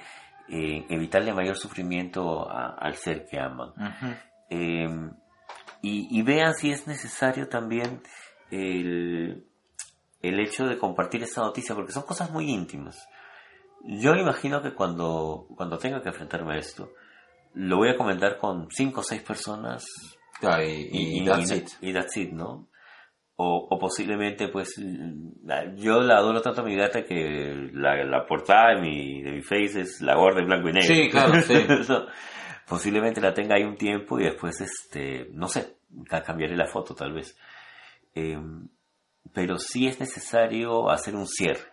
eh, 0.47 0.85
evitarle 0.89 1.33
mayor 1.33 1.57
sufrimiento 1.57 2.47
al 2.49 2.95
ser 2.95 3.25
que 3.25 3.39
aman 3.39 3.73
y, 5.83 6.21
vean 6.21 6.55
si 6.55 6.71
es 6.71 6.87
necesario 6.87 7.49
también 7.49 8.01
el, 8.49 9.45
el 10.21 10.39
hecho 10.39 10.65
de 10.65 10.77
compartir 10.77 11.21
esta 11.23 11.41
noticia, 11.41 11.75
porque 11.75 11.91
son 11.91 12.03
cosas 12.03 12.31
muy 12.31 12.49
íntimas. 12.49 13.07
Yo 13.83 14.15
imagino 14.15 14.61
que 14.61 14.73
cuando, 14.73 15.45
cuando 15.57 15.77
tenga 15.77 16.01
que 16.01 16.07
enfrentarme 16.07 16.55
a 16.55 16.57
esto, 16.57 16.93
lo 17.53 17.77
voy 17.77 17.89
a 17.89 17.97
comentar 17.97 18.37
con 18.37 18.69
cinco 18.71 19.01
o 19.01 19.03
seis 19.03 19.21
personas. 19.21 19.85
Y, 20.61 21.19
y, 21.21 21.25
that's 21.25 21.51
it. 21.51 21.69
y, 21.81 21.93
that's 21.93 22.17
it. 22.17 22.31
¿no? 22.31 22.69
O, 23.35 23.67
o, 23.69 23.79
posiblemente, 23.79 24.47
pues, 24.49 24.75
yo 25.77 26.01
la 26.01 26.17
adoro 26.17 26.41
tanto 26.41 26.61
a 26.61 26.65
mi 26.65 26.75
gata 26.75 27.03
que 27.03 27.69
la, 27.73 28.03
la 28.03 28.25
portada 28.25 28.75
de 28.75 28.81
mi, 28.81 29.23
de 29.23 29.31
mi 29.31 29.41
face 29.41 29.81
es 29.81 30.01
la 30.01 30.15
gorda 30.15 30.41
en 30.41 30.45
blanco 30.47 30.69
y 30.69 30.73
negro. 30.73 30.95
Sí, 30.95 31.09
claro, 31.09 31.41
sí. 31.41 31.55
posiblemente 32.67 33.21
la 33.21 33.33
tenga 33.33 33.55
ahí 33.55 33.63
un 33.63 33.75
tiempo 33.75 34.19
y 34.19 34.25
después, 34.25 34.61
este, 34.61 35.29
no 35.31 35.47
sé, 35.47 35.77
cambiaré 36.25 36.55
la 36.55 36.67
foto 36.67 36.93
tal 36.93 37.13
vez. 37.13 37.37
Em, 38.13 38.67
pero 39.33 39.57
sí 39.57 39.87
es 39.87 39.99
necesario 39.99 40.89
hacer 40.89 41.15
un 41.15 41.27
cierre. 41.27 41.72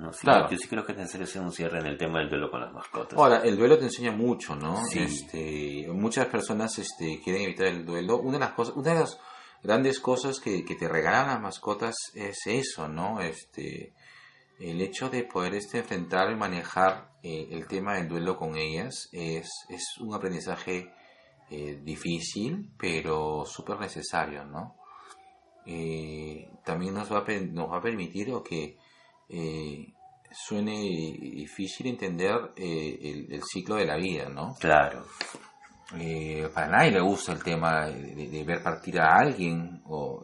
¿No? 0.00 0.10
claro. 0.12 0.50
Yo 0.50 0.56
sí 0.56 0.68
creo 0.68 0.84
que 0.84 0.92
es 0.92 0.98
necesario 0.98 1.24
hacer 1.24 1.42
un 1.42 1.52
cierre 1.52 1.78
en 1.78 1.86
el 1.86 1.98
tema 1.98 2.18
del 2.18 2.30
duelo 2.30 2.50
con 2.50 2.60
las 2.60 2.72
mascotas. 2.72 3.18
Ahora, 3.18 3.42
el 3.44 3.56
duelo 3.56 3.78
te 3.78 3.84
enseña 3.84 4.12
mucho, 4.12 4.56
¿no? 4.56 4.82
Este, 4.92 5.86
muchas 5.92 6.26
personas 6.26 6.78
este, 6.78 7.20
quieren 7.22 7.42
evitar 7.42 7.66
el 7.66 7.84
duelo. 7.84 8.18
Una 8.18 8.32
de 8.32 8.40
las 8.40 8.52
cosas, 8.52 8.74
una 8.76 8.94
de 8.94 9.00
las 9.00 9.18
grandes 9.62 10.00
cosas 10.00 10.40
que, 10.40 10.64
que 10.64 10.74
te 10.74 10.88
regalan 10.88 11.28
las 11.28 11.40
mascotas 11.40 11.94
es 12.14 12.38
eso, 12.46 12.88
¿no? 12.88 13.20
Este, 13.20 13.92
el 14.58 14.80
hecho 14.80 15.08
de 15.08 15.24
poder 15.24 15.54
este, 15.54 15.78
enfrentar 15.78 16.30
y 16.30 16.36
manejar 16.36 17.12
eh, 17.22 17.48
el 17.50 17.66
tema 17.66 17.94
del 17.94 18.08
duelo 18.08 18.36
con 18.36 18.56
ellas 18.56 19.08
es, 19.12 19.48
es 19.68 19.98
un 20.00 20.14
aprendizaje 20.14 20.92
eh, 21.50 21.80
difícil, 21.82 22.70
pero 22.78 23.44
súper 23.44 23.80
necesario, 23.80 24.44
¿no? 24.44 24.76
Eh, 25.66 26.48
también 26.64 26.94
nos 26.94 27.12
va, 27.12 27.18
a, 27.18 27.40
nos 27.52 27.70
va 27.70 27.78
a 27.78 27.82
permitir 27.82 28.32
o 28.32 28.42
que 28.42 28.76
suene 30.30 30.72
difícil 31.18 31.88
entender 31.88 32.52
el, 32.56 33.26
el, 33.30 33.42
ciclo 33.42 33.76
de 33.76 33.86
la 33.86 33.96
vida, 33.96 34.28
¿no? 34.28 34.54
Claro. 34.60 35.04
para 36.54 36.68
nadie 36.68 36.92
le 36.92 37.00
gusta 37.00 37.32
el 37.32 37.42
tema 37.42 37.86
de, 37.86 38.44
ver 38.44 38.62
partir 38.62 39.00
a 39.00 39.16
alguien 39.16 39.82
o 39.86 40.22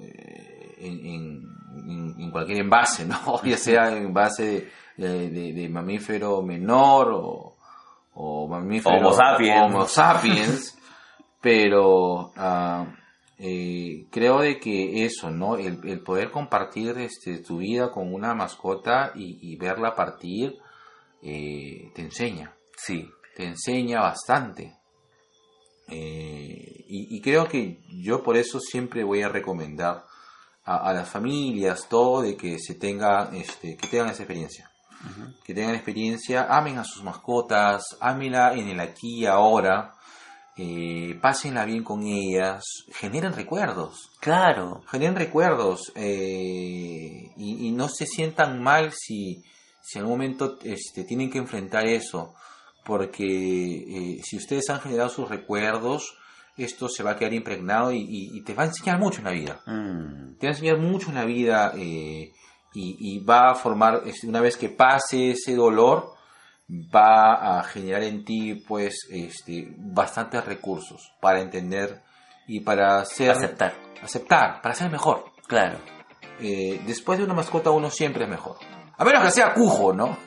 en 0.78 1.42
en, 1.84 2.30
cualquier 2.30 2.58
envase, 2.58 3.04
¿no? 3.04 3.42
ya 3.44 3.56
sea 3.56 3.88
envase 3.96 4.68
de, 4.96 5.52
de, 5.52 5.68
mamífero 5.68 6.42
menor 6.42 7.12
o, 7.12 7.56
o 8.14 8.48
mamífero 8.48 8.96
Homo 8.96 9.12
sapiens, 9.12 9.62
Homo 9.62 9.86
sapiens 9.86 10.78
pero 11.40 12.32
ah, 12.36 12.86
eh, 13.38 14.06
creo 14.10 14.40
de 14.40 14.58
que 14.58 15.04
eso, 15.04 15.30
¿no? 15.30 15.56
El, 15.56 16.00
poder 16.00 16.30
compartir 16.30 16.98
este, 16.98 17.38
tu 17.38 17.58
vida 17.58 17.90
con 17.90 18.12
una 18.12 18.34
mascota 18.34 19.12
y, 19.14 19.56
verla 19.56 19.94
partir 19.94 20.58
eh, 21.22 21.90
te 21.94 22.02
enseña. 22.02 22.54
Sí. 22.76 23.10
Te 23.34 23.44
enseña 23.44 24.00
bastante. 24.00 24.74
Eh, 25.88 26.84
y, 26.88 27.16
y, 27.16 27.20
creo 27.20 27.46
que 27.46 27.80
yo 27.90 28.22
por 28.22 28.36
eso 28.36 28.58
siempre 28.60 29.04
voy 29.04 29.22
a 29.22 29.28
recomendar 29.28 30.04
a, 30.66 30.92
las 30.92 31.08
familias, 31.08 31.88
todo, 31.88 32.22
de 32.22 32.36
que 32.36 32.58
se 32.58 32.74
tenga, 32.74 33.30
este, 33.32 33.76
que 33.76 33.86
tengan 33.86 34.10
esa 34.10 34.24
experiencia. 34.24 34.70
Que 35.44 35.54
tengan 35.54 35.76
experiencia, 35.76 36.48
amen 36.50 36.78
a 36.78 36.84
sus 36.84 37.04
mascotas, 37.04 37.96
ámenla 38.00 38.54
en 38.54 38.68
el 38.68 38.80
aquí 38.80 39.20
y 39.20 39.26
ahora, 39.26 39.94
eh, 40.56 41.18
pásenla 41.20 41.64
bien 41.64 41.84
con 41.84 42.02
ellas, 42.04 42.64
generen 42.92 43.34
recuerdos. 43.34 44.10
Claro. 44.20 44.82
Generen 44.90 45.16
recuerdos 45.16 45.92
eh, 45.94 47.30
y, 47.36 47.70
no 47.72 47.88
se 47.88 48.06
sientan 48.06 48.62
mal 48.62 48.92
si, 48.92 49.42
si 49.82 49.98
en 49.98 50.04
algún 50.04 50.18
momento 50.18 50.58
este, 50.64 51.04
tienen 51.04 51.30
que 51.30 51.38
enfrentar 51.38 51.86
eso, 51.86 52.34
porque 52.84 53.24
eh, 53.26 54.20
si 54.24 54.38
ustedes 54.38 54.70
han 54.70 54.80
generado 54.80 55.10
sus 55.10 55.28
recuerdos, 55.28 56.16
esto 56.56 56.88
se 56.88 57.02
va 57.02 57.12
a 57.12 57.16
quedar 57.16 57.34
impregnado 57.34 57.92
y, 57.92 58.42
te 58.44 58.54
va 58.54 58.62
a 58.62 58.66
enseñar 58.66 58.98
mucho 58.98 59.18
en 59.18 59.24
la 59.24 59.32
vida. 59.32 59.60
Mm. 59.66 60.38
Te 60.38 60.46
va 60.46 60.52
a 60.52 60.54
enseñar 60.54 60.78
mucho 60.78 61.10
en 61.10 61.16
la 61.16 61.24
vida 61.24 61.72
eh, 61.76 62.32
y, 62.72 63.18
va 63.24 63.50
a 63.50 63.54
formar, 63.54 64.02
una 64.24 64.40
vez 64.40 64.56
que 64.56 64.70
pase 64.70 65.32
ese 65.32 65.54
dolor, 65.54 66.15
va 66.68 67.58
a 67.58 67.64
generar 67.64 68.02
en 68.02 68.24
ti 68.24 68.54
pues 68.66 69.06
este, 69.10 69.74
bastantes 69.76 70.44
recursos 70.44 71.12
para 71.20 71.40
entender 71.40 72.02
y 72.46 72.60
para 72.60 73.04
ser... 73.04 73.30
Aceptar. 73.30 73.74
Aceptar, 74.02 74.60
para 74.62 74.74
ser 74.74 74.90
mejor. 74.90 75.32
Claro. 75.46 75.78
Eh, 76.40 76.82
después 76.86 77.18
de 77.18 77.24
una 77.24 77.34
mascota 77.34 77.70
uno 77.70 77.90
siempre 77.90 78.24
es 78.24 78.30
mejor. 78.30 78.56
A 78.98 79.04
menos 79.04 79.22
que 79.24 79.30
sea 79.30 79.52
cujo, 79.52 79.92
¿no? 79.92 80.16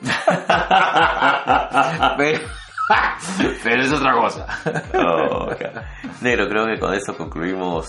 Pero 3.62 3.82
es 3.82 3.92
otra 3.92 4.12
cosa. 4.14 4.46
Negro, 6.20 6.48
creo 6.48 6.66
que 6.66 6.78
con 6.78 6.94
eso 6.94 7.16
concluimos. 7.16 7.86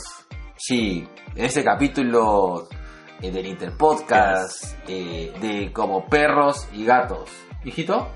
Sí, 0.55 1.07
en 1.35 1.45
este 1.45 1.63
capítulo 1.63 2.67
eh, 3.21 3.31
del 3.31 3.47
Interpodcast 3.47 4.77
eh, 4.87 5.33
de 5.39 5.71
como 5.71 6.05
perros 6.05 6.67
y 6.73 6.85
gatos. 6.85 7.29
¿Hijito? 7.63 8.11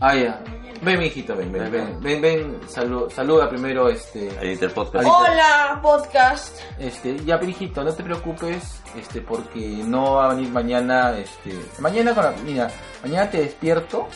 Ah, 0.00 0.14
ya. 0.14 0.42
Ven, 0.82 0.98
mi 0.98 1.06
hijito, 1.06 1.34
ven, 1.34 1.50
ven, 1.50 1.72
ven, 1.72 2.00
ven, 2.00 2.20
ven, 2.20 2.60
saluda 2.68 3.48
primero 3.48 3.88
este... 3.88 4.28
Interpodcast. 4.42 5.08
Hola, 5.08 5.80
podcast. 5.82 6.60
Este, 6.78 7.18
ya, 7.24 7.40
hijito, 7.42 7.82
no 7.82 7.94
te 7.94 8.02
preocupes, 8.02 8.82
este, 8.94 9.22
porque 9.22 9.58
no 9.86 10.16
va 10.16 10.26
a 10.26 10.34
venir 10.34 10.50
mañana, 10.50 11.16
este... 11.16 11.58
Mañana 11.78 12.14
con 12.14 12.24
la... 12.24 12.32
Mira, 12.44 12.70
mañana 13.02 13.30
te 13.30 13.38
despierto 13.38 14.06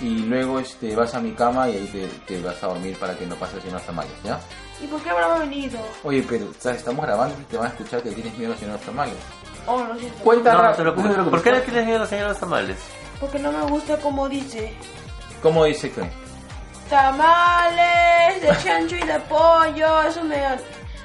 y 0.00 0.20
luego 0.20 0.60
este 0.60 0.96
vas 0.96 1.14
a 1.14 1.20
mi 1.20 1.32
cama 1.32 1.68
y 1.68 1.74
ahí 1.74 2.10
te, 2.26 2.40
vas 2.40 2.62
a 2.62 2.68
dormir 2.68 2.96
para 2.98 3.14
que 3.14 3.26
no 3.26 3.34
pases 3.34 3.62
unos 3.66 3.82
tamales, 3.82 4.12
¿ya? 4.24 4.40
¿Y 4.82 4.86
por 4.86 5.02
qué 5.02 5.10
habrá 5.10 5.38
venido? 5.38 5.78
Oye, 6.04 6.24
pero 6.26 6.46
estamos 6.50 7.04
grabando 7.04 7.36
y 7.38 7.44
te 7.44 7.58
van 7.58 7.66
a 7.66 7.70
escuchar 7.70 8.02
que 8.02 8.12
tienes 8.12 8.36
miedo 8.38 8.54
a 8.54 8.66
los 8.66 8.80
tamales. 8.80 9.16
Oh, 9.66 9.84
lo 9.84 9.94
siento. 9.98 10.24
Cuenta 10.24 10.54
no, 10.54 10.84
no, 10.84 11.16
no, 11.16 11.30
¿Por 11.30 11.42
qué 11.42 11.52
le 11.52 11.60
tienes 11.60 11.84
miedo 11.84 12.04
a 12.04 12.28
los 12.28 12.40
tamales? 12.40 12.78
Porque 13.20 13.38
no 13.38 13.52
me 13.52 13.62
gusta 13.70 13.98
como 13.98 14.26
dice. 14.28 14.72
¿Cómo 15.42 15.64
dice 15.64 15.90
que? 15.90 16.02
Tamales 16.90 18.40
de 18.40 18.48
chancho 18.62 18.96
y 18.96 19.06
de 19.06 19.18
pollo, 19.20 20.02
eso 20.02 20.24
me... 20.24 20.36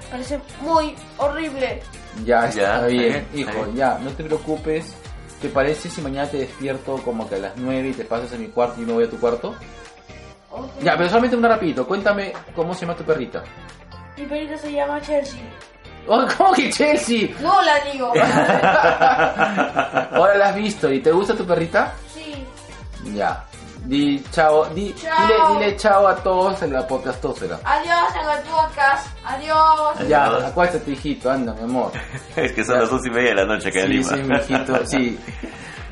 parece 0.10 0.40
muy 0.62 0.96
horrible. 1.18 1.82
Ya, 2.26 2.50
Ya, 2.52 2.76
está 2.76 2.88
bien, 2.88 3.28
hijo, 3.34 3.68
ya, 3.74 3.98
no 4.00 4.12
te 4.12 4.24
preocupes. 4.24 4.96
¿Te 5.42 5.50
parece 5.50 5.90
si 5.90 6.00
mañana 6.02 6.30
te 6.30 6.38
despierto 6.38 6.96
como 7.04 7.28
que 7.28 7.36
a 7.36 7.40
las 7.40 7.58
9 7.58 7.90
y 7.90 7.94
te 7.94 8.06
pasas 8.06 8.32
a 8.32 8.38
mi 8.38 8.48
cuarto 8.48 8.82
y 8.82 8.86
me 8.86 8.94
voy 8.94 9.04
a 9.04 9.10
tu 9.10 9.20
cuarto? 9.20 9.56
Ya, 10.82 10.96
pero 10.96 11.10
solamente 11.10 11.36
una 11.36 11.50
rapidito, 11.50 11.86
cuéntame 11.86 12.32
cómo 12.56 12.74
se 12.74 12.82
llama 12.82 12.96
tu 12.96 13.04
perrita. 13.04 13.44
Mi 14.18 14.26
perrita 14.26 14.58
se 14.58 14.72
llama 14.72 15.02
Chelsea. 15.02 15.42
Oh, 16.08 16.26
¿Cómo 16.38 16.54
que 16.54 16.70
Chelsea? 16.70 17.30
No 17.42 17.62
la 17.62 17.80
digo. 17.92 18.08
Ahora 20.14 20.38
la 20.38 20.50
has 20.50 20.56
visto 20.56 20.92
y 20.92 21.00
te 21.00 21.12
gusta 21.12 21.36
tu 21.36 21.46
perrita? 21.46 21.94
sí. 22.14 22.46
Ya. 23.14 23.44
Di 23.86 24.24
chao, 24.32 24.66
di, 24.74 24.94
Chao. 24.96 25.28
Dile, 25.28 25.60
dile 25.66 25.78
chao 25.78 26.08
a 26.08 26.16
todos 26.16 26.62
en 26.62 26.72
la 26.72 26.88
podcastósfera. 26.88 27.60
Adiós 27.66 28.16
en 28.16 28.30
el 28.30 28.44
podcast. 28.50 29.08
Adiós. 29.26 30.08
Ya, 30.08 30.48
acuéstate 30.48 30.92
hijito, 30.92 31.30
anda 31.30 31.54
mi 31.54 31.64
amor. 31.64 31.92
Es 32.36 32.54
que 32.54 32.64
son 32.64 32.80
las 32.80 32.90
once 32.92 33.10
y 33.10 33.12
media 33.12 33.30
de 33.32 33.36
la 33.36 33.46
noche 33.46 33.70
acá 33.70 33.82
en 33.82 33.88
Sí, 33.88 33.94
Lima. 33.94 34.10
sí, 34.10 34.24
mi 34.24 34.56
hijito, 34.56 34.86
sí. 34.86 35.20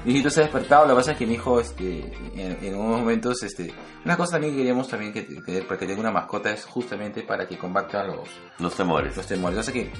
Mi 0.03 0.13
hijito 0.13 0.31
se 0.31 0.39
ha 0.39 0.43
despertado, 0.45 0.85
lo 0.85 0.93
que 0.93 0.95
pasa 0.95 1.11
es 1.11 1.17
que 1.19 1.27
mi 1.27 1.35
hijo, 1.35 1.59
este, 1.59 2.11
en, 2.33 2.57
en 2.59 2.75
unos 2.75 3.01
momentos, 3.01 3.43
este, 3.43 3.71
una 4.03 4.17
cosa 4.17 4.31
también 4.31 4.53
que 4.53 4.57
queríamos 4.57 4.87
también 4.87 5.13
que, 5.13 5.27
que 5.27 5.61
para 5.61 5.77
que 5.79 5.85
tenga 5.85 5.99
una 5.99 6.09
mascota 6.09 6.49
es 6.49 6.65
justamente 6.65 7.21
para 7.21 7.47
que 7.47 7.55
combata 7.55 8.03
los, 8.05 8.27
Los 8.57 8.73
temores. 8.73 9.15
los 9.15 9.27
temores. 9.27 9.57
Yo 9.57 9.61
sé 9.61 9.73
que 9.73 9.91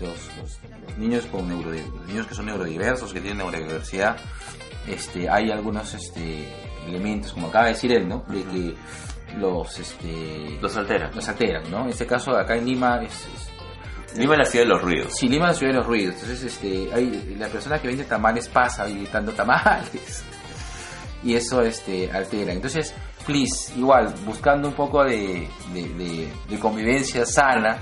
los, 0.00 0.08
los- 0.38 0.58
los 0.88 0.96
niños 0.96 1.26
con 1.26 1.46
neuro, 1.48 1.68
los 1.70 2.06
niños 2.08 2.26
que 2.26 2.34
son 2.34 2.46
neurodiversos, 2.46 3.12
que 3.12 3.20
tienen 3.20 3.38
neurodiversidad, 3.44 4.16
este, 4.88 5.28
hay 5.28 5.50
algunos, 5.50 5.92
este, 5.92 6.48
elementos, 6.86 7.32
como 7.32 7.48
acaba 7.48 7.66
de 7.66 7.72
decir 7.72 7.92
él, 7.92 8.08
¿no? 8.08 8.24
De 8.28 8.42
que 8.44 8.74
los, 9.38 9.78
este, 9.78 10.58
Los 10.60 10.76
alteran. 10.76 11.10
los 11.14 11.28
alteran, 11.28 11.70
¿no? 11.70 11.84
En 11.84 11.88
este 11.90 12.06
caso, 12.06 12.36
acá 12.36 12.56
en 12.56 12.66
Lima 12.66 13.00
es- 13.02 13.26
es 14.12 14.18
Lima 14.18 14.34
es 14.34 14.38
la 14.40 14.44
ciudad 14.44 14.64
de 14.66 14.68
los 14.68 14.82
ruidos. 14.82 15.12
Sí, 15.16 15.26
Lima 15.28 15.46
es 15.46 15.52
la 15.52 15.58
ciudad 15.58 15.72
de 15.72 15.78
los 15.78 15.86
ruidos. 15.86 16.14
Entonces, 16.16 16.42
este, 16.44 16.90
hay, 16.92 17.34
la 17.38 17.48
persona 17.48 17.80
que 17.80 17.88
vende 17.88 18.04
tamales 18.04 18.46
pasa 18.48 18.86
gritando 18.86 19.32
tamales. 19.32 20.22
Y 21.24 21.34
eso 21.36 21.62
este, 21.62 22.10
altera. 22.10 22.52
Entonces, 22.52 22.92
please, 23.24 23.72
igual, 23.76 24.12
buscando 24.26 24.66
un 24.66 24.74
poco 24.74 25.04
de, 25.04 25.48
de, 25.72 25.82
de- 25.94 26.32
de 26.48 26.58
convivencia 26.58 27.24
sana, 27.24 27.78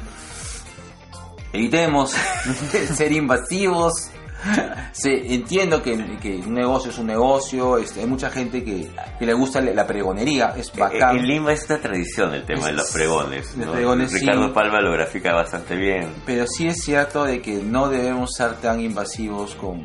evitemos 1.52 2.10
ser 2.94 3.12
invasivos. 3.12 4.10
Se, 4.92 5.34
entiendo 5.34 5.82
que, 5.82 6.18
que 6.20 6.36
un 6.36 6.54
negocio 6.54 6.90
es 6.90 6.98
un 6.98 7.06
negocio, 7.06 7.78
este, 7.78 8.00
hay 8.00 8.06
mucha 8.06 8.30
gente 8.30 8.64
que, 8.64 8.90
que 9.18 9.26
le 9.26 9.34
gusta 9.34 9.60
la 9.60 9.86
pregonería, 9.86 10.54
es 10.56 10.72
bacán. 10.72 11.18
En 11.18 11.26
Lima 11.26 11.52
es 11.52 11.68
una 11.68 11.80
tradición 11.80 12.34
el 12.34 12.44
tema 12.44 12.66
de 12.66 12.72
los 12.72 12.90
pregones. 12.90 13.56
Los 13.56 13.68
pregones, 13.68 14.10
sí. 14.10 14.18
Ricardo 14.18 14.52
Palma 14.52 14.80
lo 14.80 14.92
grafica 14.92 15.34
bastante 15.34 15.76
bien. 15.76 16.08
Pero 16.26 16.46
sí 16.46 16.66
es 16.66 16.82
cierto 16.82 17.24
de 17.24 17.40
que 17.40 17.54
no 17.62 17.88
debemos 17.88 18.30
ser 18.34 18.54
tan 18.54 18.80
invasivos 18.80 19.54
con, 19.54 19.84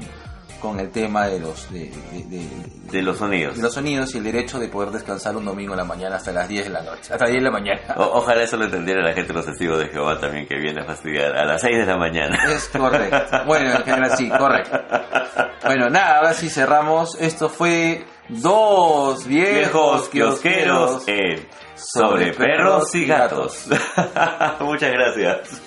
con 0.65 0.79
el 0.79 0.89
tema 0.91 1.27
de 1.27 1.39
los 1.39 1.71
de, 1.71 1.91
de- 2.11 2.23
de- 2.37 2.91
De 2.91 3.01
los 3.01 3.17
sonidos. 3.17 3.55
de 3.57 3.61
los 3.61 3.73
sonidos 3.73 4.13
y 4.15 4.17
el 4.19 4.23
derecho 4.23 4.57
de 4.59 4.67
poder 4.67 4.89
descansar 4.91 5.35
un 5.35 5.45
domingo 5.45 5.73
en 5.73 5.77
la 5.77 5.85
mañana 5.85 6.15
hasta 6.15 6.31
las 6.31 6.47
10 6.47 6.65
de 6.65 6.69
la 6.71 6.81
noche, 6.81 7.13
hasta 7.13 7.25
las 7.25 7.29
10 7.31 7.35
de 7.43 7.49
la 7.49 7.51
mañana. 7.51 7.81
O- 7.97 8.17
ojalá 8.19 8.43
eso 8.43 8.57
lo 8.57 8.65
entendiera 8.65 9.01
la 9.03 9.13
gente 9.13 9.33
los 9.33 9.45
testigos 9.45 9.79
de 9.79 9.87
Jehová 9.89 10.19
también 10.19 10.47
que 10.47 10.55
viene 10.57 10.81
a 10.81 10.85
fastidiar 10.85 11.35
a 11.35 11.45
las 11.45 11.61
6 11.61 11.77
de 11.77 11.85
la 11.85 11.97
mañana. 11.97 12.37
Es 12.51 12.67
correcto. 12.69 13.37
Bueno, 13.45 13.71
en 13.71 13.83
general 13.83 14.17
sí, 14.17 14.29
correcto. 14.29 14.79
Bueno, 15.65 15.89
nada, 15.89 16.17
ahora 16.17 16.33
sí 16.33 16.49
cerramos. 16.49 17.15
Esto 17.19 17.49
fue 17.49 18.05
dos 18.29 19.25
viejos 19.27 19.53
Viejos 19.55 20.09
kiosqueros 20.09 21.03
kiosqueros 21.03 21.07
en 21.07 21.47
Sobre 21.75 22.33
Perros 22.33 22.93
y 22.95 23.05
Gatos. 23.05 23.67
Muchas 24.61 24.91
gracias. 24.91 25.61